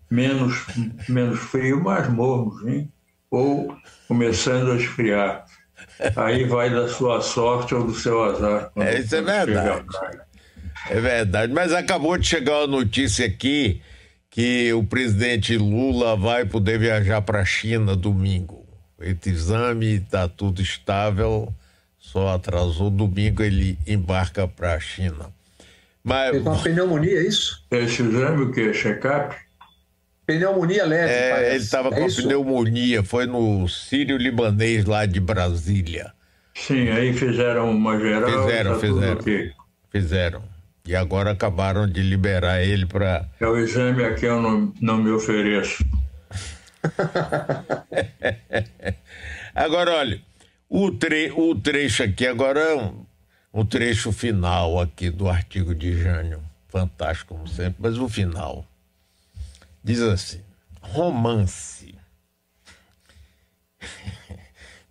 menos, 0.10 0.66
menos 1.08 1.40
frio, 1.40 1.84
mais 1.84 2.10
morno, 2.10 2.70
hein? 2.70 2.92
ou 3.32 3.76
começando 4.08 4.74
a 4.74 4.76
esfriar. 4.76 5.46
Aí 6.16 6.44
vai 6.46 6.70
da 6.70 6.88
sua 6.88 7.22
sorte 7.22 7.76
ou 7.76 7.86
do 7.86 7.94
seu 7.94 8.24
azar. 8.24 8.72
É, 8.76 9.00
isso 9.00 9.16
é 9.16 9.22
verdade. 9.22 9.86
É 10.90 11.00
verdade. 11.00 11.54
Mas 11.54 11.72
acabou 11.72 12.18
de 12.18 12.28
chegar 12.28 12.64
a 12.64 12.68
notícia 12.68 13.26
aqui 13.26 13.82
que 14.30 14.74
o 14.74 14.84
presidente 14.84 15.58
Lula 15.58 16.16
vai 16.16 16.46
poder 16.46 16.80
viajar 16.80 17.22
para 17.22 17.42
a 17.42 17.46
China 17.46 17.96
domingo. 17.96 18.66
Esse 19.00 19.30
exame 19.30 19.96
está 19.96 20.28
tudo 20.28 20.62
estável, 20.62 21.54
só 22.00 22.30
atrasou. 22.30 22.90
Domingo 22.90 23.44
ele 23.44 23.78
embarca 23.86 24.48
para 24.48 24.74
a 24.74 24.80
China. 24.80 25.30
Mas... 26.04 26.32
Tem 26.32 26.42
uma 26.42 26.58
pneumonia, 26.58 27.20
é 27.20 27.28
isso? 27.28 27.64
Esse 27.70 28.02
exame 28.02 28.44
o 28.44 28.52
que? 28.52 28.72
Check-up? 28.74 29.36
Pneumonia 30.26 30.86
leve. 30.86 31.12
É, 31.12 31.30
parece. 31.32 31.56
ele 31.56 31.64
estava 31.64 31.90
é 31.90 32.00
com 32.00 32.06
isso? 32.06 32.24
pneumonia, 32.24 33.04
foi 33.04 33.26
no 33.26 33.68
Sírio 33.68 34.18
Libanês 34.18 34.86
lá 34.86 35.06
de 35.06 35.20
Brasília. 35.20 36.14
Sim, 36.54 36.90
aí 36.90 37.14
fizeram 37.14 37.72
uma 37.72 38.00
geral. 38.00 38.44
Fizeram, 38.44 38.74
tá 38.74 38.80
fizeram. 38.80 39.54
Fizeram. 39.92 40.44
E 40.86 40.96
agora 40.96 41.32
acabaram 41.32 41.88
de 41.88 42.02
liberar 42.02 42.62
ele 42.62 42.86
para. 42.86 43.28
É 43.40 43.48
o 43.48 43.58
exame 43.58 44.04
a 44.04 44.14
que 44.14 44.26
eu 44.26 44.42
não, 44.42 44.74
não 44.82 44.98
me 44.98 45.12
ofereço. 45.12 45.84
agora, 49.54 49.92
olha, 49.92 50.20
o, 50.68 50.92
tre 50.92 51.32
o 51.36 51.54
trecho 51.56 52.04
aqui, 52.04 52.26
agora 52.26 52.60
é 52.60 52.76
um, 52.76 53.06
um 53.54 53.66
trecho 53.66 54.12
final 54.12 54.80
aqui 54.80 55.10
do 55.10 55.30
artigo 55.30 55.76
de 55.76 55.98
Jânio. 55.98 56.42
Fantástico, 56.68 57.36
como 57.36 57.48
sempre, 57.48 57.76
mas 57.80 57.98
o 57.98 58.10
final. 58.10 58.66
Diz 59.84 60.02
assim: 60.02 60.42
romance. 60.82 61.96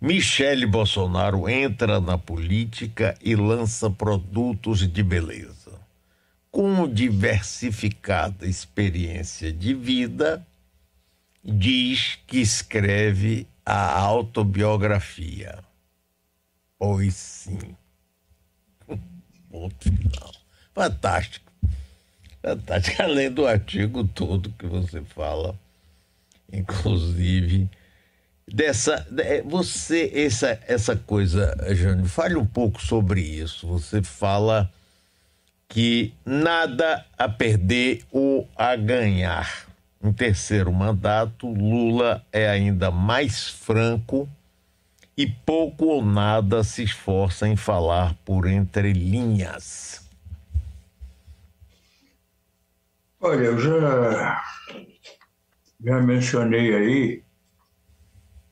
Michele 0.01 0.65
Bolsonaro 0.65 1.47
entra 1.47 2.01
na 2.01 2.17
política 2.17 3.15
e 3.21 3.35
lança 3.35 3.89
produtos 3.89 4.87
de 4.91 5.03
beleza. 5.03 5.79
Com 6.49 6.91
diversificada 6.91 8.45
experiência 8.45 9.53
de 9.53 9.73
vida, 9.73 10.45
diz 11.43 12.19
que 12.27 12.39
escreve 12.39 13.47
a 13.65 13.97
autobiografia. 13.99 15.63
Pois 16.77 17.13
sim. 17.13 17.77
Ponto 19.49 19.83
final. 19.83 20.33
Fantástico 20.73 21.50
fantástica, 22.41 23.03
além 23.03 23.31
do 23.31 23.45
artigo 23.45 24.03
todo 24.03 24.53
que 24.57 24.65
você 24.65 25.01
fala, 25.01 25.55
inclusive 26.51 27.69
dessa 28.53 29.07
é, 29.17 29.41
você 29.41 30.11
essa 30.13 30.59
essa 30.67 30.95
coisa, 30.95 31.55
Jânio, 31.73 32.05
fale 32.05 32.35
um 32.35 32.45
pouco 32.45 32.81
sobre 32.81 33.21
isso. 33.21 33.67
Você 33.67 34.01
fala 34.03 34.71
que 35.69 36.13
nada 36.25 37.05
a 37.17 37.29
perder 37.29 38.03
ou 38.11 38.49
a 38.55 38.75
ganhar. 38.75 39.67
Em 40.03 40.11
terceiro 40.11 40.73
mandato, 40.73 41.47
Lula 41.47 42.25
é 42.31 42.49
ainda 42.49 42.89
mais 42.89 43.47
franco 43.47 44.27
e 45.15 45.27
pouco 45.27 45.85
ou 45.85 46.03
nada 46.03 46.63
se 46.63 46.83
esforça 46.83 47.47
em 47.47 47.55
falar 47.55 48.15
por 48.25 48.47
entre 48.47 48.93
linhas. 48.93 50.00
Olha, 53.23 53.43
eu 53.43 53.59
já, 53.59 54.43
já 55.79 56.01
mencionei 56.01 56.73
aí 56.73 57.23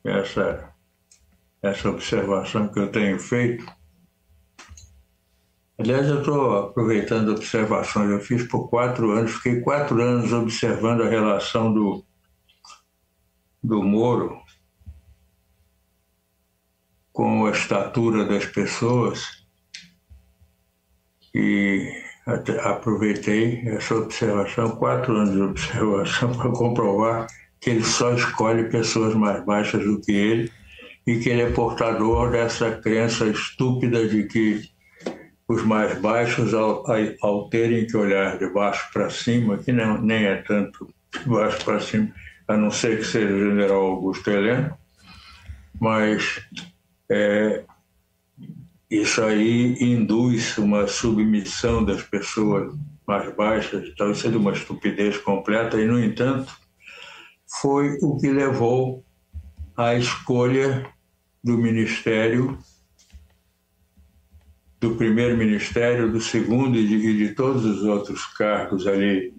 essa, 0.03 0.71
essa 1.59 1.89
observação 1.89 2.71
que 2.71 2.79
eu 2.79 2.91
tenho 2.91 3.19
feito. 3.19 3.65
Aliás, 5.79 6.07
eu 6.07 6.19
estou 6.19 6.67
aproveitando 6.67 7.29
observações. 7.29 8.11
Eu 8.11 8.19
fiz 8.19 8.47
por 8.47 8.69
quatro 8.69 9.09
anos, 9.09 9.33
fiquei 9.37 9.59
quatro 9.61 9.99
anos 10.03 10.31
observando 10.31 11.01
a 11.01 11.09
relação 11.09 11.73
do, 11.73 12.05
do 13.63 13.81
Moro 13.81 14.39
com 17.11 17.47
a 17.47 17.51
estatura 17.51 18.23
das 18.23 18.45
pessoas. 18.45 19.47
E 21.33 22.08
aproveitei 22.63 23.61
essa 23.65 23.95
observação, 23.95 24.71
quatro 24.71 25.15
anos 25.15 25.31
de 25.31 25.41
observação, 25.41 26.33
para 26.37 26.51
comprovar 26.51 27.27
que 27.59 27.69
ele 27.69 27.83
só 27.83 28.13
escolhe 28.13 28.69
pessoas 28.69 29.13
mais 29.15 29.43
baixas 29.45 29.83
do 29.83 29.99
que 29.99 30.11
ele 30.11 30.51
e 31.05 31.19
que 31.19 31.29
ele 31.29 31.41
é 31.41 31.51
portador 31.51 32.31
dessa 32.31 32.71
crença 32.71 33.25
estúpida 33.25 34.07
de 34.07 34.23
que 34.23 34.61
os 35.47 35.63
mais 35.63 35.99
baixos, 35.99 36.53
ao, 36.53 36.85
ao 37.21 37.49
terem 37.49 37.87
que 37.87 37.97
olhar 37.97 38.37
de 38.37 38.47
baixo 38.49 38.87
para 38.93 39.09
cima, 39.09 39.57
que 39.57 39.71
não, 39.71 39.99
nem 39.99 40.25
é 40.25 40.35
tanto 40.43 40.87
de 41.11 41.27
baixo 41.27 41.65
para 41.65 41.79
cima, 41.79 42.13
a 42.47 42.55
não 42.55 42.69
ser 42.69 42.99
que 42.99 43.05
seja 43.05 43.33
o 43.33 43.49
general 43.49 43.81
Augusto 43.81 44.29
Heleno, 44.29 44.77
mas 45.79 46.41
é, 47.09 47.63
isso 48.89 49.21
aí 49.23 49.75
induz 49.79 50.57
uma 50.57 50.87
submissão 50.87 51.85
das 51.85 52.01
pessoas 52.01 52.73
mais 53.07 53.35
baixas, 53.35 53.93
talvez 53.95 54.19
seja 54.19 54.37
uma 54.37 54.51
estupidez 54.51 55.17
completa, 55.17 55.79
e, 55.79 55.85
no 55.85 56.03
entanto, 56.03 56.51
foi 57.61 57.97
o 58.01 58.17
que 58.17 58.29
levou 58.29 59.03
à 59.75 59.95
escolha 59.95 60.87
do 61.43 61.57
ministério, 61.57 62.57
do 64.79 64.95
primeiro 64.95 65.37
ministério, 65.37 66.11
do 66.11 66.21
segundo 66.21 66.77
e 66.77 66.87
de, 66.87 67.17
de 67.17 67.35
todos 67.35 67.65
os 67.65 67.83
outros 67.83 68.25
cargos 68.37 68.87
ali 68.87 69.33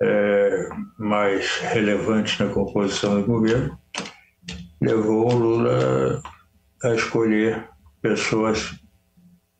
é, 0.00 0.68
mais 0.98 1.58
relevantes 1.58 2.38
na 2.38 2.48
composição 2.48 3.20
do 3.20 3.26
governo, 3.26 3.78
levou 4.80 5.32
o 5.32 5.34
Lula 5.34 6.22
a 6.82 6.94
escolher 6.94 7.71
pessoas 8.02 8.78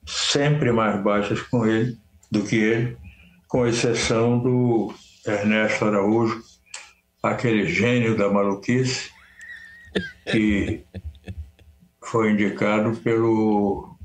sempre 0.07 0.72
mais 0.72 1.01
baixas 1.03 1.40
com 1.40 1.64
ele 1.64 1.97
do 2.30 2.43
que 2.43 2.57
ele, 2.57 2.97
com 3.49 3.66
exceção 3.66 4.38
do 4.38 4.93
Ernesto 5.26 5.84
Araújo, 5.84 6.43
aquele 7.22 7.68
gênio 7.68 8.16
da 8.16 8.28
maluquice, 8.28 9.11
que 10.30 10.84
foi 12.05 12.32
indicado 12.32 12.97
pelo 12.97 13.97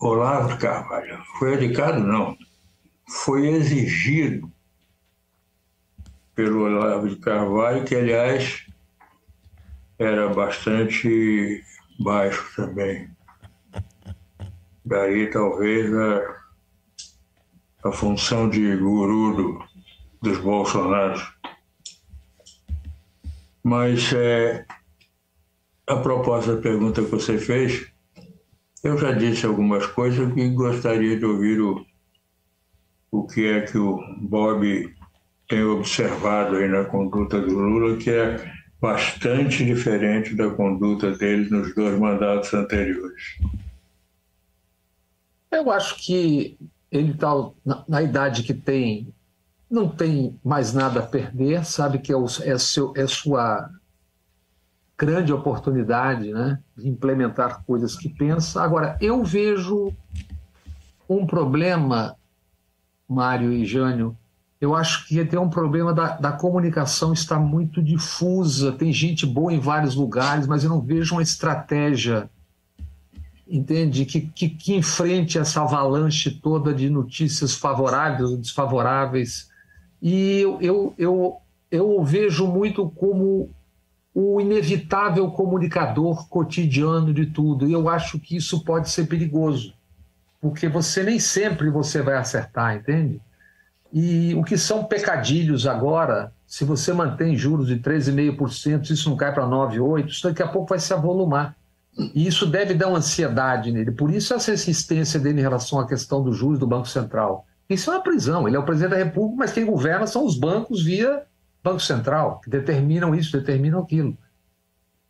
Olavo 0.00 0.56
Carvalho. 0.58 1.22
Foi 1.38 1.54
indicado, 1.54 2.00
não. 2.00 2.36
Foi 3.08 3.48
exigido 3.48 4.50
pelo 6.34 6.64
Olavo 6.64 7.08
de 7.08 7.16
Carvalho, 7.16 7.84
que, 7.84 7.94
aliás, 7.94 8.66
era 9.98 10.28
bastante 10.28 11.62
baixo 12.00 12.50
também. 12.56 13.13
Daí, 14.84 15.30
talvez, 15.30 15.92
a, 15.94 17.88
a 17.88 17.92
função 17.92 18.48
de 18.48 18.76
guru 18.76 19.36
do, 19.36 19.64
dos 20.22 20.38
Bolsonaros. 20.38 21.22
Mas, 23.62 24.12
é, 24.12 24.66
a 25.86 25.96
propósito 25.96 26.56
da 26.56 26.62
pergunta 26.62 27.02
que 27.02 27.10
você 27.10 27.38
fez, 27.38 27.86
eu 28.82 28.98
já 28.98 29.12
disse 29.12 29.46
algumas 29.46 29.86
coisas 29.86 30.30
e 30.36 30.48
gostaria 30.50 31.18
de 31.18 31.24
ouvir 31.24 31.60
o, 31.60 31.84
o 33.10 33.26
que 33.26 33.46
é 33.46 33.62
que 33.62 33.78
o 33.78 33.98
Bob 34.20 34.94
tem 35.48 35.62
observado 35.62 36.56
aí 36.56 36.68
na 36.68 36.84
conduta 36.84 37.40
do 37.40 37.54
Lula, 37.54 37.96
que 37.96 38.10
é 38.10 38.52
bastante 38.80 39.64
diferente 39.64 40.34
da 40.34 40.50
conduta 40.50 41.12
dele 41.12 41.48
nos 41.48 41.74
dois 41.74 41.98
mandatos 41.98 42.52
anteriores. 42.52 43.38
Eu 45.56 45.70
acho 45.70 45.96
que 45.96 46.58
ele 46.90 47.12
está 47.12 47.30
na, 47.64 47.84
na, 47.88 48.02
idade 48.02 48.42
que 48.42 48.54
tem, 48.54 49.12
não 49.70 49.88
tem 49.88 50.38
mais 50.44 50.72
nada 50.72 51.00
a 51.00 51.06
perder, 51.06 51.64
sabe 51.64 51.98
que 51.98 52.12
é, 52.12 52.16
o, 52.16 52.24
é, 52.24 52.58
seu, 52.58 52.92
é 52.96 53.06
sua 53.06 53.70
grande 54.96 55.32
oportunidade 55.32 56.32
né, 56.32 56.60
de 56.76 56.88
implementar 56.88 57.64
coisas 57.64 57.96
que 57.96 58.08
pensa. 58.08 58.62
Agora, 58.62 58.96
eu 59.00 59.24
vejo 59.24 59.92
um 61.08 61.26
problema, 61.26 62.16
Mário 63.08 63.52
e 63.52 63.64
Jânio, 63.64 64.16
eu 64.60 64.74
acho 64.74 65.06
que 65.06 65.22
tem 65.24 65.38
um 65.38 65.50
problema 65.50 65.92
da, 65.92 66.16
da 66.16 66.32
comunicação 66.32 67.12
está 67.12 67.38
muito 67.38 67.82
difusa, 67.82 68.72
tem 68.72 68.92
gente 68.92 69.26
boa 69.26 69.52
em 69.52 69.60
vários 69.60 69.94
lugares, 69.94 70.46
mas 70.46 70.64
eu 70.64 70.70
não 70.70 70.80
vejo 70.80 71.14
uma 71.14 71.22
estratégia 71.22 72.30
entende? 73.48 74.04
Que, 74.04 74.20
que, 74.20 74.48
que 74.48 74.74
enfrente 74.74 75.38
essa 75.38 75.62
avalanche 75.62 76.30
toda 76.30 76.74
de 76.74 76.88
notícias 76.88 77.54
favoráveis 77.54 78.30
ou 78.30 78.36
desfavoráveis. 78.36 79.50
E 80.00 80.40
eu, 80.40 80.58
eu, 80.60 80.94
eu, 80.98 81.36
eu 81.70 82.04
vejo 82.04 82.46
muito 82.46 82.88
como 82.90 83.50
o 84.14 84.40
inevitável 84.40 85.28
comunicador 85.30 86.28
cotidiano 86.28 87.12
de 87.12 87.26
tudo. 87.26 87.68
E 87.68 87.72
eu 87.72 87.88
acho 87.88 88.18
que 88.18 88.36
isso 88.36 88.62
pode 88.64 88.88
ser 88.88 89.06
perigoso, 89.06 89.74
porque 90.40 90.68
você 90.68 91.02
nem 91.02 91.18
sempre 91.18 91.68
você 91.68 92.00
vai 92.00 92.16
acertar, 92.16 92.76
entende? 92.76 93.20
E 93.92 94.34
o 94.34 94.42
que 94.42 94.56
são 94.56 94.84
pecadilhos 94.84 95.66
agora, 95.66 96.32
se 96.46 96.64
você 96.64 96.92
mantém 96.92 97.36
juros 97.36 97.68
de 97.68 97.78
13,5%, 97.78 98.90
isso 98.90 99.08
não 99.08 99.16
cai 99.16 99.32
para 99.32 99.46
9,8%, 99.46 100.08
isso 100.08 100.28
daqui 100.28 100.42
a 100.42 100.48
pouco 100.48 100.70
vai 100.70 100.78
se 100.78 100.92
avolumar. 100.92 101.56
E 101.96 102.26
isso 102.26 102.46
deve 102.46 102.74
dar 102.74 102.88
uma 102.88 102.98
ansiedade 102.98 103.70
nele. 103.70 103.92
Por 103.92 104.10
isso, 104.10 104.34
essa 104.34 104.52
insistência 104.52 105.20
dele 105.20 105.38
em 105.38 105.42
relação 105.42 105.78
à 105.78 105.86
questão 105.86 106.22
dos 106.22 106.36
juros 106.36 106.58
do 106.58 106.66
Banco 106.66 106.88
Central. 106.88 107.46
Isso 107.68 107.90
é 107.90 107.94
uma 107.94 108.02
prisão. 108.02 108.46
Ele 108.46 108.56
é 108.56 108.58
o 108.58 108.64
presidente 108.64 108.90
da 108.90 108.96
República, 108.96 109.36
mas 109.38 109.52
quem 109.52 109.64
governa 109.64 110.06
são 110.06 110.24
os 110.24 110.36
bancos 110.36 110.82
via 110.82 111.22
Banco 111.62 111.80
Central, 111.80 112.40
que 112.40 112.50
determinam 112.50 113.14
isso, 113.14 113.32
determinam 113.32 113.80
aquilo. 113.80 114.16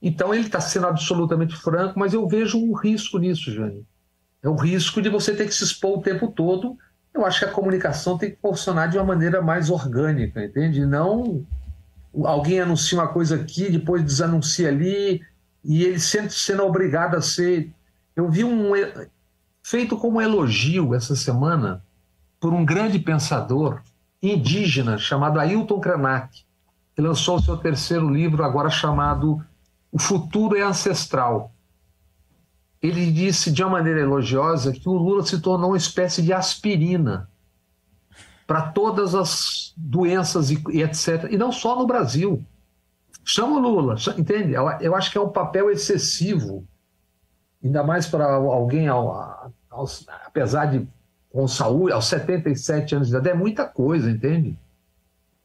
Então, 0.01 0.35
ele 0.35 0.45
está 0.45 0.61
sendo 0.61 0.87
absolutamente 0.87 1.57
franco, 1.57 1.99
mas 1.99 2.13
eu 2.13 2.29
vejo 2.29 2.59
um 2.59 2.75
risco 2.75 3.19
nisso, 3.19 3.51
Jânio. 3.51 3.87
É 4.43 4.49
o 4.49 4.55
risco 4.55 5.01
de 5.01 5.09
você 5.09 5.35
ter 5.35 5.47
que 5.47 5.55
se 5.55 5.65
expor 5.65 5.99
o 5.99 6.03
tempo 6.03 6.29
todo. 6.29 6.77
Eu 7.15 7.25
acho 7.25 7.39
que 7.39 7.45
a 7.47 7.51
comunicação 7.51 8.19
tem 8.19 8.31
que 8.31 8.39
funcionar 8.43 8.89
de 8.89 8.99
uma 8.99 9.05
maneira 9.05 9.41
mais 9.41 9.71
orgânica, 9.71 10.45
entende? 10.45 10.85
Não 10.85 11.47
alguém 12.23 12.61
anuncia 12.61 12.99
uma 12.99 13.09
coisa 13.09 13.37
aqui, 13.37 13.71
depois 13.71 14.03
desanuncia 14.03 14.69
ali, 14.69 15.23
e 15.65 15.83
ele 15.85 15.99
sempre 15.99 16.31
sendo 16.31 16.65
obrigado 16.65 17.17
a 17.17 17.23
ser. 17.23 17.73
Eu 18.15 18.29
vi 18.31 18.45
um 18.45 18.73
feito 19.63 19.97
como 19.97 20.21
elogio 20.21 20.95
essa 20.95 21.17
semana 21.17 21.83
por 22.39 22.53
um 22.53 22.65
grande 22.65 22.99
pensador 22.99 23.81
indígena 24.23 24.99
chamado 24.99 25.41
Ailton 25.41 25.81
Krenak, 25.81 26.45
que 26.95 27.03
lançou 27.03 27.41
seu 27.41 27.57
terceiro 27.57 28.09
livro 28.09 28.45
agora 28.45 28.71
chamado 28.71 29.43
O 29.91 29.99
Futuro 29.99 30.57
é 30.57 30.63
Ancestral. 30.63 31.53
Ele 32.83 33.11
disse 33.11 33.51
de 33.51 33.63
uma 33.63 33.71
maneira 33.71 34.01
elogiosa 34.01 34.73
que 34.73 34.89
o 34.89 34.93
Lula 34.93 35.25
se 35.25 35.41
tornou 35.41 35.71
uma 35.71 35.77
espécie 35.77 36.21
de 36.21 36.33
aspirina 36.33 37.29
para 38.47 38.61
todas 38.61 39.15
as 39.15 39.73
doenças 39.77 40.51
e 40.51 40.83
etc. 40.83 41.29
E 41.31 41.39
não 41.39 41.51
só 41.51 41.77
no 41.77 41.87
Brasil. 41.87 42.45
Chama 43.25 43.57
o 43.57 43.61
Lula, 43.61 43.97
entende? 44.19 44.53
Eu 44.53 44.95
acho 44.95 45.11
que 45.11 45.19
é 45.19 45.21
um 45.21 45.31
papel 45.31 45.71
excessivo, 45.71 46.67
ainda 47.63 47.83
mais 47.83 48.07
para 48.07 48.35
alguém, 48.35 48.87
ao, 48.87 49.53
ao, 49.71 49.87
apesar 50.27 50.67
de 50.67 50.87
com 51.31 51.49
saúde, 51.49 51.93
aos 51.93 52.07
77 52.07 52.95
anos 52.95 53.09
de 53.09 53.15
idade, 53.15 53.29
é 53.29 53.35
muita 53.35 53.65
coisa, 53.65 54.09
entende? 54.09 54.57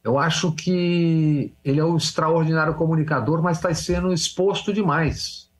Eu 0.04 0.18
acho 0.18 0.52
que 0.52 1.52
ele 1.64 1.80
é 1.80 1.84
um 1.84 1.96
extraordinário 1.96 2.74
comunicador, 2.74 3.42
mas 3.42 3.56
está 3.56 3.74
sendo 3.74 4.12
exposto 4.12 4.72
demais 4.72 5.50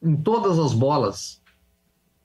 em 0.00 0.16
todas 0.16 0.58
as 0.58 0.72
bolas. 0.72 1.42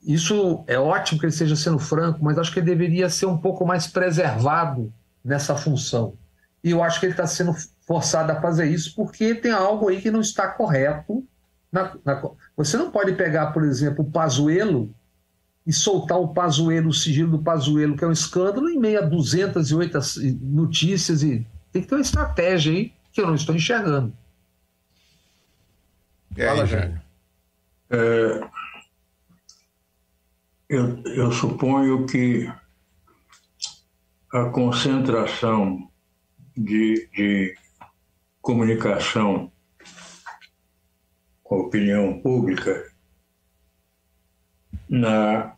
Isso 0.00 0.62
é 0.68 0.78
ótimo 0.78 1.18
que 1.18 1.26
ele 1.26 1.32
esteja 1.32 1.56
sendo 1.56 1.78
franco, 1.78 2.22
mas 2.22 2.38
acho 2.38 2.52
que 2.52 2.60
ele 2.60 2.66
deveria 2.66 3.08
ser 3.08 3.26
um 3.26 3.36
pouco 3.36 3.66
mais 3.66 3.86
preservado 3.86 4.92
nessa 5.24 5.56
função. 5.56 6.14
E 6.62 6.70
eu 6.70 6.82
acho 6.82 7.00
que 7.00 7.06
ele 7.06 7.14
está 7.14 7.26
sendo 7.26 7.52
forçado 7.86 8.32
a 8.32 8.40
fazer 8.40 8.66
isso 8.66 8.94
porque 8.94 9.34
tem 9.34 9.52
algo 9.52 9.88
aí 9.88 10.00
que 10.00 10.10
não 10.10 10.20
está 10.20 10.48
correto. 10.48 11.26
Na, 11.70 11.96
na, 12.04 12.30
você 12.56 12.76
não 12.76 12.90
pode 12.90 13.12
pegar, 13.14 13.52
por 13.52 13.64
exemplo, 13.64 14.04
o 14.04 14.10
Pazuelo 14.10 14.94
e 15.66 15.72
soltar 15.72 16.18
o 16.18 16.28
Pazuelo, 16.28 16.90
o 16.90 16.94
sigilo 16.94 17.32
do 17.32 17.42
Pazuelo, 17.42 17.96
que 17.96 18.04
é 18.04 18.06
um 18.06 18.12
escândalo, 18.12 18.68
em 18.68 18.78
meio 18.78 18.98
a 18.98 19.02
208 19.02 19.98
notícias. 20.40 21.22
e 21.22 21.46
Tem 21.72 21.82
que 21.82 21.88
ter 21.88 21.94
uma 21.94 22.00
estratégia 22.00 22.72
aí 22.72 22.92
que 23.12 23.20
eu 23.20 23.26
não 23.26 23.34
estou 23.34 23.54
enxergando. 23.54 24.12
É, 26.36 26.46
Fala, 26.46 26.66
Jânio. 26.66 27.00
É, 27.90 28.48
eu, 30.68 31.02
eu 31.04 31.32
suponho 31.32 32.06
que 32.06 32.50
a 34.32 34.46
concentração 34.50 35.88
de, 36.56 37.08
de 37.14 37.54
comunicação 38.44 39.50
com 41.42 41.54
a 41.54 41.58
opinião 41.60 42.20
pública 42.20 42.92
na, 44.86 45.56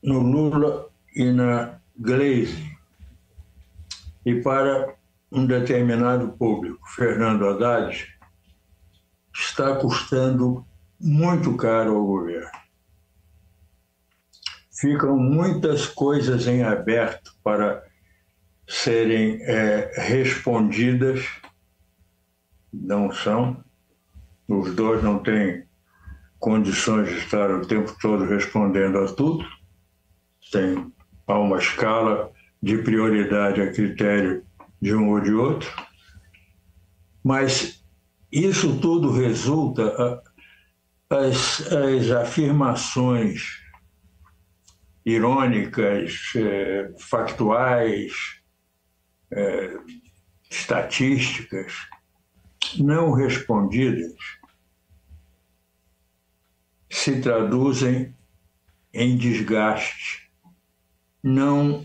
no 0.00 0.20
Lula 0.20 0.88
e 1.16 1.32
na 1.32 1.80
Gleisi 1.98 2.78
e 4.24 4.40
para 4.40 4.94
um 5.32 5.44
determinado 5.46 6.28
público, 6.34 6.78
Fernando 6.90 7.48
Haddad, 7.48 8.06
está 9.34 9.74
custando 9.74 10.64
muito 11.00 11.56
caro 11.56 11.96
ao 11.96 12.06
governo. 12.06 12.52
Ficam 14.70 15.16
muitas 15.16 15.86
coisas 15.86 16.46
em 16.46 16.62
aberto 16.62 17.34
para 17.42 17.84
serem 18.68 19.42
é, 19.42 19.92
respondidas, 19.96 21.42
não 22.82 23.12
são. 23.12 23.62
Os 24.48 24.74
dois 24.74 25.02
não 25.02 25.18
têm 25.18 25.64
condições 26.38 27.08
de 27.08 27.18
estar 27.18 27.50
o 27.50 27.66
tempo 27.66 27.94
todo 28.00 28.24
respondendo 28.24 28.98
a 28.98 29.06
tudo. 29.06 29.46
Tem 30.52 30.92
há 31.26 31.38
uma 31.38 31.58
escala 31.58 32.30
de 32.62 32.78
prioridade 32.78 33.62
a 33.62 33.72
critério 33.72 34.44
de 34.80 34.94
um 34.94 35.10
ou 35.10 35.20
de 35.20 35.32
outro. 35.32 35.70
Mas 37.22 37.82
isso 38.30 38.78
tudo 38.80 39.10
resulta 39.10 40.22
as, 41.08 41.72
as 41.72 42.10
afirmações 42.10 43.62
irônicas, 45.06 46.32
eh, 46.36 46.92
factuais, 46.98 48.12
eh, 49.30 49.76
estatísticas 50.50 51.72
não 52.78 53.12
respondidas 53.12 54.14
se 56.90 57.20
traduzem 57.20 58.14
em 58.92 59.16
desgaste 59.16 60.30
não 61.22 61.84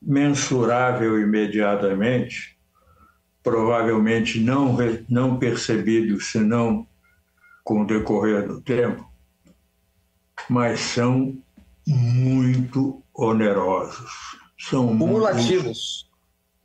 mensurável 0.00 1.20
imediatamente, 1.20 2.58
provavelmente 3.42 4.40
não, 4.40 4.76
não 5.08 5.38
percebido 5.38 6.20
senão 6.20 6.86
com 7.64 7.82
o 7.82 7.86
decorrer 7.86 8.46
do 8.46 8.60
tempo, 8.60 9.08
mas 10.48 10.80
são 10.80 11.36
muito 11.86 13.02
onerosos. 13.14 14.38
São 14.58 14.88
cumulativos. 14.88 16.08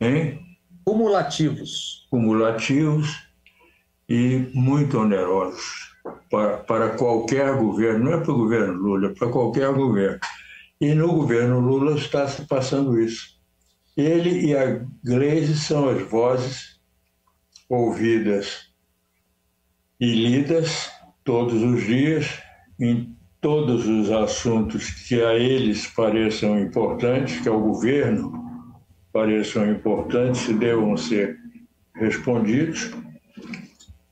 Muito... 0.00 0.16
Hein? 0.16 0.53
Cumulativos. 0.84 2.06
Cumulativos 2.10 3.26
e 4.08 4.50
muito 4.54 4.98
onerosos 4.98 5.94
para, 6.30 6.58
para 6.58 6.90
qualquer 6.90 7.56
governo, 7.56 8.04
não 8.04 8.12
é 8.12 8.20
para 8.20 8.32
o 8.32 8.38
governo 8.38 8.74
Lula, 8.74 9.08
é 9.08 9.14
para 9.14 9.28
qualquer 9.28 9.72
governo. 9.72 10.20
E 10.80 10.94
no 10.94 11.12
governo 11.12 11.60
Lula 11.60 11.96
está 11.96 12.28
se 12.28 12.46
passando 12.46 13.00
isso. 13.00 13.34
Ele 13.96 14.46
e 14.46 14.56
a 14.56 14.84
Gleisi 15.04 15.56
são 15.56 15.88
as 15.88 16.02
vozes 16.02 16.78
ouvidas 17.68 18.68
e 20.00 20.12
lidas 20.12 20.90
todos 21.22 21.62
os 21.62 21.82
dias 21.84 22.42
em 22.78 23.16
todos 23.40 23.86
os 23.86 24.10
assuntos 24.10 24.90
que 24.90 25.22
a 25.22 25.34
eles 25.34 25.86
pareçam 25.86 26.58
importantes, 26.58 27.40
que 27.40 27.48
ao 27.48 27.60
governo 27.60 28.43
pareçam 29.14 29.70
importantes 29.70 30.48
e 30.48 30.54
devam 30.54 30.96
ser 30.96 31.38
respondidos. 31.94 32.90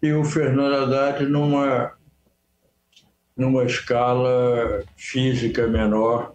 E 0.00 0.12
o 0.12 0.24
Fernando 0.24 0.76
Haddad 0.76 1.26
numa, 1.26 1.92
numa 3.36 3.64
escala 3.64 4.84
física 4.96 5.66
menor, 5.66 6.32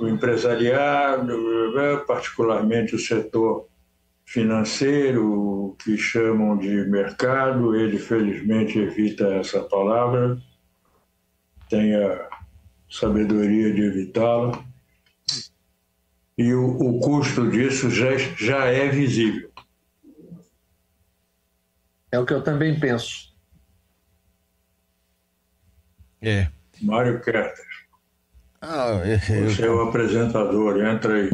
o 0.00 0.06
empresariado, 0.06 1.36
particularmente 2.06 2.94
o 2.94 2.98
setor 2.98 3.66
financeiro, 4.24 5.76
que 5.82 5.96
chamam 5.98 6.56
de 6.58 6.88
mercado, 6.88 7.74
ele 7.74 7.98
felizmente 7.98 8.78
evita 8.78 9.34
essa 9.34 9.62
palavra, 9.62 10.38
tem 11.68 11.96
a 11.96 12.28
sabedoria 12.88 13.72
de 13.72 13.82
evitá-la. 13.82 14.64
E 16.38 16.52
o, 16.52 16.66
o, 16.66 17.00
custo 17.00 17.50
disso 17.50 17.90
já, 17.90 18.16
já 18.36 18.66
é 18.66 18.88
visível. 18.88 19.50
É 22.12 22.18
o 22.18 22.26
que 22.26 22.34
eu 22.34 22.42
também 22.42 22.78
penso. 22.78 23.34
É. 26.20 26.48
Mário 26.82 27.20
Kerter. 27.22 27.64
Ah, 28.60 29.00
eu, 29.04 29.48
Você 29.50 29.64
é 29.64 29.70
o 29.70 29.80
apresentador, 29.80 30.84
entra 30.84 31.14
aí. 31.14 31.30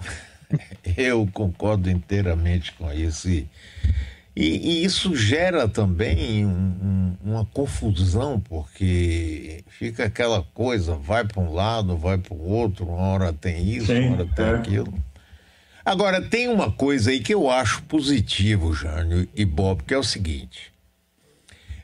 Eu 0.96 1.28
concordo 1.32 1.88
inteiramente 1.90 2.72
com 2.74 2.92
isso. 2.92 3.28
E, 3.28 3.48
e, 4.34 4.84
isso 4.84 5.14
gera 5.16 5.68
também 5.68 6.46
um, 6.46 6.50
um, 6.50 7.16
uma 7.32 7.44
confusão, 7.44 8.40
porque 8.40 9.64
fica 9.68 10.04
aquela 10.04 10.42
coisa, 10.54 10.94
vai 10.94 11.24
para 11.24 11.42
um 11.42 11.52
lado, 11.52 11.96
vai 11.96 12.18
para 12.18 12.34
o 12.34 12.48
outro, 12.48 12.86
uma 12.86 12.98
hora 12.98 13.32
tem 13.32 13.68
isso, 13.68 13.86
Sim, 13.86 14.08
uma 14.08 14.16
hora 14.16 14.26
tem 14.26 14.44
é. 14.44 14.50
aquilo. 14.50 14.94
Agora, 15.84 16.20
tem 16.20 16.48
uma 16.48 16.70
coisa 16.70 17.10
aí 17.10 17.20
que 17.20 17.34
eu 17.34 17.50
acho 17.50 17.82
positivo, 17.84 18.72
Jânio 18.72 19.26
e 19.34 19.44
Bob, 19.44 19.82
que 19.82 19.94
é 19.94 19.98
o 19.98 20.02
seguinte. 20.02 20.72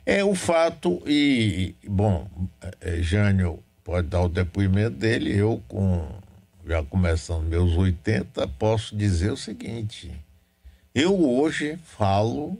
É 0.05 0.23
o 0.23 0.33
fato, 0.33 1.01
e, 1.05 1.75
bom, 1.85 2.27
é, 2.79 3.01
Jânio 3.01 3.59
pode 3.83 4.07
dar 4.07 4.21
o 4.21 4.29
depoimento 4.29 4.97
dele, 4.97 5.35
eu 5.35 5.61
com 5.67 6.07
já 6.65 6.83
começando 6.83 7.43
meus 7.43 7.75
80, 7.77 8.47
posso 8.59 8.95
dizer 8.95 9.31
o 9.31 9.37
seguinte: 9.37 10.11
eu 10.97 11.15
hoje 11.15 11.77
falo 11.83 12.57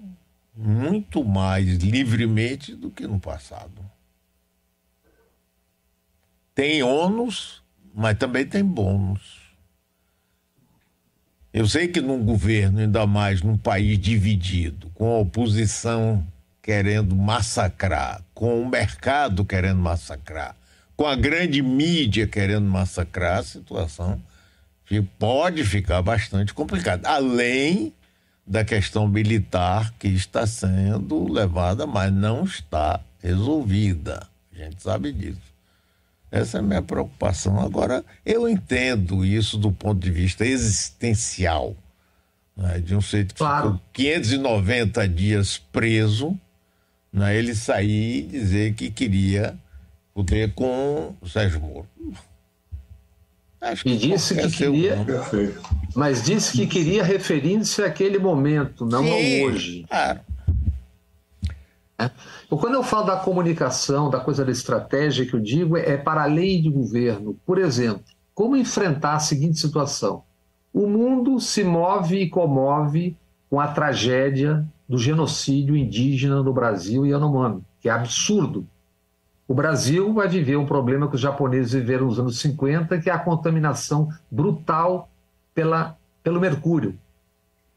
muito 0.56 1.24
mais 1.26 1.66
livremente 1.78 2.76
do 2.76 2.92
que 2.92 3.08
no 3.08 3.20
passado. 3.20 3.84
Tem 6.54 6.84
ônus, 6.84 7.64
mas 7.96 8.16
também 8.16 8.46
tem 8.46 8.64
bônus. 8.64 9.42
Eu 11.52 11.68
sei 11.68 11.88
que 11.88 12.00
num 12.00 12.24
governo, 12.24 12.80
ainda 12.80 13.08
mais 13.08 13.42
num 13.42 13.58
país 13.58 13.98
dividido, 13.98 14.92
com 14.94 15.16
a 15.16 15.20
oposição 15.20 16.24
querendo 16.62 17.16
massacrar, 17.16 18.24
com 18.36 18.62
o 18.62 18.70
mercado 18.70 19.44
querendo 19.44 19.80
massacrar, 19.80 20.56
com 20.96 21.08
a 21.08 21.16
grande 21.16 21.64
mídia 21.64 22.28
querendo 22.28 22.70
massacrar, 22.70 23.40
a 23.40 23.44
situação 23.44 24.22
pode 25.18 25.64
ficar 25.64 26.04
bastante 26.04 26.54
complicada. 26.54 27.10
Além 27.10 27.94
da 28.48 28.64
questão 28.64 29.08
militar 29.08 29.94
que 30.00 30.08
está 30.08 30.48
sendo 30.48 31.30
levada, 31.32 31.86
mas 31.86 32.14
não 32.14 32.46
está 32.46 33.02
resolvida. 33.22 34.26
A 34.54 34.58
gente 34.58 34.82
sabe 34.82 35.12
disso. 35.12 35.42
Essa 36.32 36.58
é 36.58 36.60
a 36.60 36.64
minha 36.64 36.82
preocupação. 36.82 37.60
Agora, 37.60 38.04
eu 38.26 38.48
entendo 38.48 39.26
isso 39.26 39.58
do 39.58 39.72
ponto 39.72 40.00
de 40.00 40.12
vista 40.12 40.46
existencial. 40.46 41.76
Né? 42.56 42.80
De 42.80 42.96
um 42.96 43.02
jeito 43.02 43.34
que 43.34 43.40
claro. 43.40 43.74
ficou 43.74 43.82
590 43.94 45.08
dias 45.10 45.58
preso, 45.58 46.38
né? 47.12 47.36
ele 47.36 47.54
sair 47.54 48.20
e 48.20 48.28
dizer 48.28 48.74
que 48.74 48.90
queria 48.90 49.58
poder 50.14 50.54
com 50.54 51.16
o 51.22 51.30
Sérgio 51.30 51.62
Moro. 51.62 51.88
Acho 53.60 53.84
que 53.84 53.90
e 53.90 53.98
disse 53.98 54.36
que 54.36 54.50
queria, 54.52 54.98
mas 55.96 56.24
disse 56.24 56.54
que 56.56 56.68
queria 56.68 57.04
referindo-se 57.04 57.82
àquele 57.82 58.20
momento, 58.20 58.86
não 58.86 59.04
Sim, 59.04 59.42
ao 59.42 59.48
hoje. 59.48 59.86
Claro. 59.90 60.20
É. 62.00 62.12
Quando 62.48 62.76
eu 62.76 62.84
falo 62.84 63.08
da 63.08 63.18
comunicação, 63.18 64.10
da 64.10 64.20
coisa 64.20 64.46
da 64.46 64.52
estratégia 64.52 65.26
que 65.26 65.34
eu 65.34 65.40
digo, 65.40 65.76
é 65.76 65.98
para 65.98 66.24
além 66.24 66.62
de 66.62 66.70
governo. 66.70 67.36
Por 67.46 67.58
exemplo, 67.58 68.04
como 68.34 68.56
enfrentar 68.56 69.16
a 69.16 69.20
seguinte 69.20 69.60
situação? 69.60 70.24
O 70.72 70.86
mundo 70.88 71.40
se 71.40 71.64
move 71.64 72.18
e 72.18 72.30
comove 72.30 73.18
com 73.50 73.60
a 73.60 73.68
tragédia 73.68 74.64
do 74.88 74.98
genocídio 74.98 75.76
indígena 75.76 76.44
no 76.44 76.54
Brasil 76.54 77.06
e 77.06 77.10
Yanomami, 77.10 77.64
que 77.82 77.90
é 77.90 77.92
absurdo. 77.92 78.68
O 79.48 79.54
Brasil 79.54 80.14
vai 80.14 80.28
viver 80.28 80.58
um 80.58 80.66
problema 80.66 81.08
que 81.08 81.16
os 81.16 81.22
japoneses 81.22 81.72
viveram 81.72 82.08
nos 82.08 82.20
anos 82.20 82.40
50, 82.40 83.00
que 83.00 83.10
é 83.10 83.14
a 83.14 83.20
contaminação 83.20 84.10
brutal 84.30 85.10
pela, 85.56 85.98
pelo 86.22 86.42
mercúrio. 86.42 86.98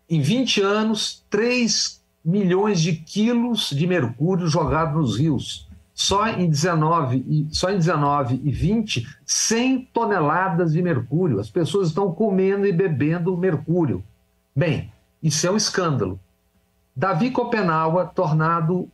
Em 0.09 0.21
20 0.21 0.61
anos, 0.63 1.25
3 1.31 2.03
milhões 2.25 2.81
de 2.81 2.95
quilos 2.95 3.71
de 3.71 3.87
mercúrio 3.87 4.49
jogados 4.49 4.95
nos 4.95 5.19
rios. 5.19 5.69
Só 5.95 6.29
em 6.29 6.49
19 6.49 7.25
e, 7.29 7.47
só 7.53 7.71
em 7.71 7.77
19 7.77 8.41
e 8.43 8.51
20, 8.51 9.07
100 9.25 9.89
toneladas 9.93 10.73
de 10.73 10.83
mercúrio. 10.83 11.39
As 11.39 11.51
pessoas 11.51 11.89
estão 11.89 12.13
comendo 12.13 12.67
e 12.67 12.73
bebendo 12.73 13.37
mercúrio. 13.37 14.03
Bem, 14.57 14.93
isso 15.23 15.47
é 15.47 15.51
um 15.51 15.57
escândalo. 15.57 16.19
Davi 16.97 17.31
Copenhague, 17.31 18.13
tornado 18.15 18.89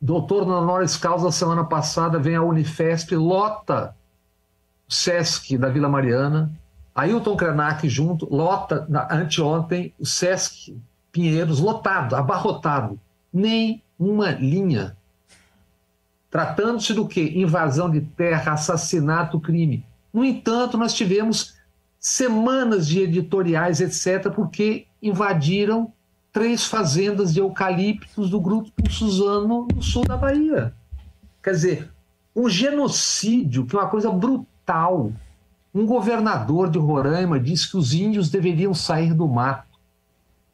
doutor 0.00 0.42
honoris 0.48 0.96
causa, 0.96 1.30
semana 1.30 1.64
passada 1.64 2.18
vem 2.18 2.36
a 2.36 2.42
Unifesp, 2.42 3.14
lota 3.14 3.94
Sesc 4.88 5.56
da 5.58 5.68
Vila 5.68 5.88
Mariana, 5.88 6.50
Ailton 6.94 7.36
Krenak 7.36 7.88
junto, 7.88 8.32
lota, 8.32 8.86
anteontem, 9.10 9.92
o 9.98 10.06
Sesc 10.06 10.74
Pinheiros, 11.12 11.60
lotado, 11.60 12.14
abarrotado. 12.14 12.98
nem 13.32 13.82
uma 13.98 14.30
linha. 14.30 14.96
Tratando-se 16.30 16.92
do 16.92 17.08
que? 17.08 17.38
Invasão 17.40 17.90
de 17.90 18.00
terra, 18.00 18.52
assassinato, 18.52 19.40
crime. 19.40 19.84
No 20.12 20.24
entanto, 20.24 20.76
nós 20.76 20.92
tivemos 20.92 21.54
semanas 21.98 22.86
de 22.86 23.00
editoriais, 23.00 23.80
etc., 23.80 24.30
porque 24.30 24.86
invadiram 25.02 25.92
três 26.36 26.66
fazendas 26.66 27.32
de 27.32 27.40
eucaliptos 27.40 28.28
do 28.28 28.38
grupo 28.38 28.90
Suzano 28.90 29.66
no 29.74 29.82
sul 29.82 30.04
da 30.04 30.18
Bahia. 30.18 30.74
Quer 31.42 31.52
dizer, 31.52 31.90
um 32.36 32.46
genocídio, 32.46 33.64
que 33.64 33.74
é 33.74 33.78
uma 33.78 33.88
coisa 33.88 34.10
brutal. 34.10 35.12
Um 35.74 35.86
governador 35.86 36.68
de 36.68 36.78
Roraima 36.78 37.40
disse 37.40 37.70
que 37.70 37.78
os 37.78 37.94
índios 37.94 38.28
deveriam 38.28 38.74
sair 38.74 39.14
do 39.14 39.26
mato. 39.26 39.78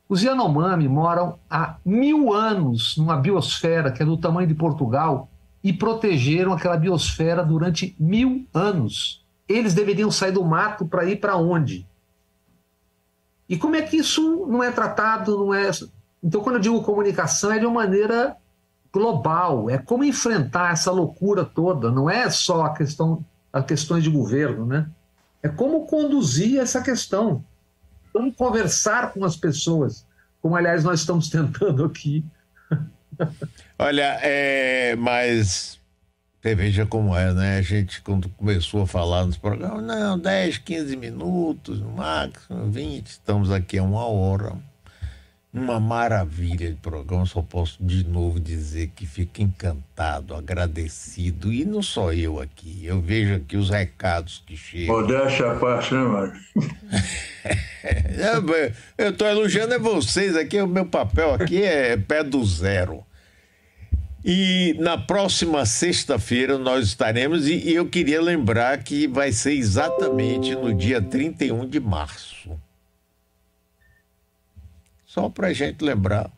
Os 0.08 0.22
Yanomami 0.22 0.86
moram 0.86 1.36
há 1.50 1.74
mil 1.84 2.32
anos 2.32 2.96
numa 2.96 3.16
biosfera 3.16 3.90
que 3.90 4.04
é 4.04 4.06
do 4.06 4.16
tamanho 4.16 4.46
de 4.46 4.54
Portugal 4.54 5.28
e 5.64 5.72
protegeram 5.72 6.52
aquela 6.52 6.76
biosfera 6.76 7.44
durante 7.44 7.96
mil 7.98 8.46
anos. 8.54 9.24
Eles 9.48 9.74
deveriam 9.74 10.12
sair 10.12 10.30
do 10.30 10.44
mato 10.44 10.86
para 10.86 11.04
ir 11.06 11.16
para 11.16 11.36
onde? 11.36 11.84
E 13.48 13.56
como 13.56 13.76
é 13.76 13.82
que 13.82 13.96
isso 13.96 14.46
não 14.46 14.62
é 14.62 14.70
tratado? 14.70 15.36
Não 15.36 15.54
é. 15.54 15.70
Então, 16.22 16.40
quando 16.40 16.56
eu 16.56 16.60
digo 16.60 16.82
comunicação, 16.82 17.52
é 17.52 17.58
de 17.58 17.66
uma 17.66 17.82
maneira 17.82 18.36
global. 18.92 19.68
É 19.70 19.78
como 19.78 20.04
enfrentar 20.04 20.72
essa 20.72 20.90
loucura 20.90 21.44
toda. 21.44 21.90
Não 21.90 22.08
é 22.08 22.28
só 22.30 22.62
a 22.62 22.74
questão, 22.74 23.24
as 23.52 23.64
questões 23.64 24.04
de 24.04 24.10
governo, 24.10 24.66
né? 24.66 24.88
É 25.42 25.48
como 25.48 25.86
conduzir 25.86 26.60
essa 26.60 26.80
questão. 26.82 27.44
Como 28.12 28.32
conversar 28.32 29.12
com 29.12 29.24
as 29.24 29.36
pessoas, 29.36 30.06
como 30.40 30.54
aliás 30.54 30.84
nós 30.84 31.00
estamos 31.00 31.28
tentando 31.30 31.84
aqui. 31.84 32.24
Olha, 33.78 34.18
é, 34.22 34.94
mas 34.96 35.78
você 36.42 36.56
veja 36.56 36.84
como 36.84 37.16
é, 37.16 37.32
né? 37.32 37.58
A 37.58 37.62
gente, 37.62 38.02
quando 38.02 38.28
começou 38.30 38.82
a 38.82 38.86
falar 38.86 39.24
nos 39.24 39.36
programas, 39.36 39.84
não, 39.84 40.18
10, 40.18 40.58
15 40.58 40.96
minutos, 40.96 41.78
no 41.78 41.92
máximo 41.92 42.68
20, 42.68 43.06
estamos 43.06 43.52
aqui 43.52 43.78
a 43.78 43.84
uma 43.84 44.06
hora. 44.06 44.56
Uma 45.54 45.78
maravilha 45.78 46.70
de 46.70 46.76
programa, 46.76 47.26
só 47.26 47.42
posso 47.42 47.76
de 47.78 48.04
novo 48.04 48.40
dizer 48.40 48.90
que 48.96 49.06
fico 49.06 49.42
encantado, 49.42 50.34
agradecido, 50.34 51.52
e 51.52 51.64
não 51.64 51.82
só 51.82 52.12
eu 52.12 52.40
aqui, 52.40 52.80
eu 52.84 53.00
vejo 53.00 53.34
aqui 53.34 53.56
os 53.56 53.68
recados 53.68 54.42
que 54.46 54.56
chegam. 54.56 54.96
Modéstia 54.96 55.52
a 55.52 55.56
parte, 55.56 55.94
né, 55.94 56.00
Mário? 56.00 56.32
eu 58.98 59.10
estou 59.10 59.28
elogiando 59.28 59.74
é 59.74 59.78
vocês 59.78 60.34
aqui, 60.34 60.60
o 60.60 60.66
meu 60.66 60.86
papel 60.86 61.34
aqui 61.34 61.62
é 61.62 61.96
pé 61.98 62.24
do 62.24 62.42
zero. 62.44 63.04
E 64.24 64.76
na 64.78 64.96
próxima 64.96 65.66
sexta-feira 65.66 66.56
nós 66.56 66.86
estaremos, 66.86 67.48
e, 67.48 67.54
e 67.54 67.74
eu 67.74 67.88
queria 67.88 68.22
lembrar 68.22 68.84
que 68.84 69.08
vai 69.08 69.32
ser 69.32 69.54
exatamente 69.54 70.54
no 70.54 70.72
dia 70.72 71.02
31 71.02 71.68
de 71.68 71.80
março. 71.80 72.56
Só 75.04 75.28
para 75.28 75.48
a 75.48 75.52
gente 75.52 75.84
lembrar, 75.84 76.30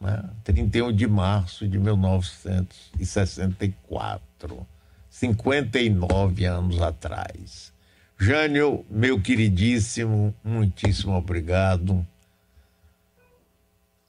né? 0.00 0.30
31 0.44 0.92
de 0.92 1.08
março 1.08 1.66
de 1.66 1.76
1964, 1.76 4.64
59 5.10 6.44
anos 6.44 6.80
atrás. 6.80 7.72
Jânio, 8.16 8.86
meu 8.88 9.20
queridíssimo, 9.20 10.32
muitíssimo 10.42 11.16
obrigado. 11.16 12.06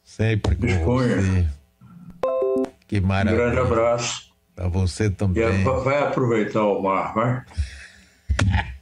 Sempre 0.03 0.55
com 0.55 0.66
Disponha. 0.66 1.18
você. 1.18 1.59
Que 2.90 3.00
Um 3.00 3.04
maravilha. 3.04 3.38
grande 3.38 3.60
abraço. 3.60 4.30
Para 4.56 4.68
você 4.68 5.06
E 5.06 5.10
também. 5.12 5.64
vai 5.64 6.04
aproveitar 6.04 6.64
o 6.66 6.82
mar, 6.84 7.14
vai? 7.14 7.42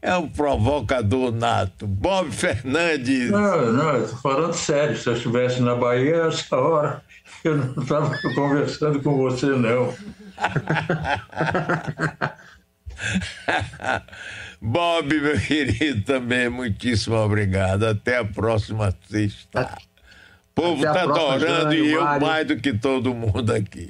É 0.00 0.14
um 0.18 0.28
provocador 0.28 1.32
nato. 1.32 1.86
Bob 1.86 2.30
Fernandes. 2.30 3.30
Não, 3.30 3.72
não, 3.72 3.90
eu 3.96 4.06
tô 4.06 4.16
falando 4.18 4.52
sério. 4.52 4.94
Se 4.98 5.08
eu 5.08 5.14
estivesse 5.14 5.62
na 5.62 5.74
Bahia, 5.74 6.26
essa 6.26 6.56
hora, 6.58 7.02
eu 7.42 7.56
não 7.56 7.82
estava 7.82 8.14
conversando 8.34 9.00
com 9.02 9.16
você, 9.16 9.46
não. 9.46 9.94
Bob, 14.60 15.20
meu 15.20 15.40
querido, 15.40 16.02
também, 16.04 16.48
muitíssimo 16.50 17.16
obrigado. 17.16 17.84
Até 17.86 18.18
a 18.18 18.24
próxima 18.24 18.94
sexta. 19.08 19.74
O 20.56 20.62
povo 20.62 20.86
está 20.86 21.02
adorando 21.02 21.74
e 21.74 21.90
eu 21.92 22.04
mais 22.20 22.46
do 22.46 22.56
que 22.56 22.72
todo 22.72 23.12
mundo 23.12 23.52
aqui. 23.52 23.82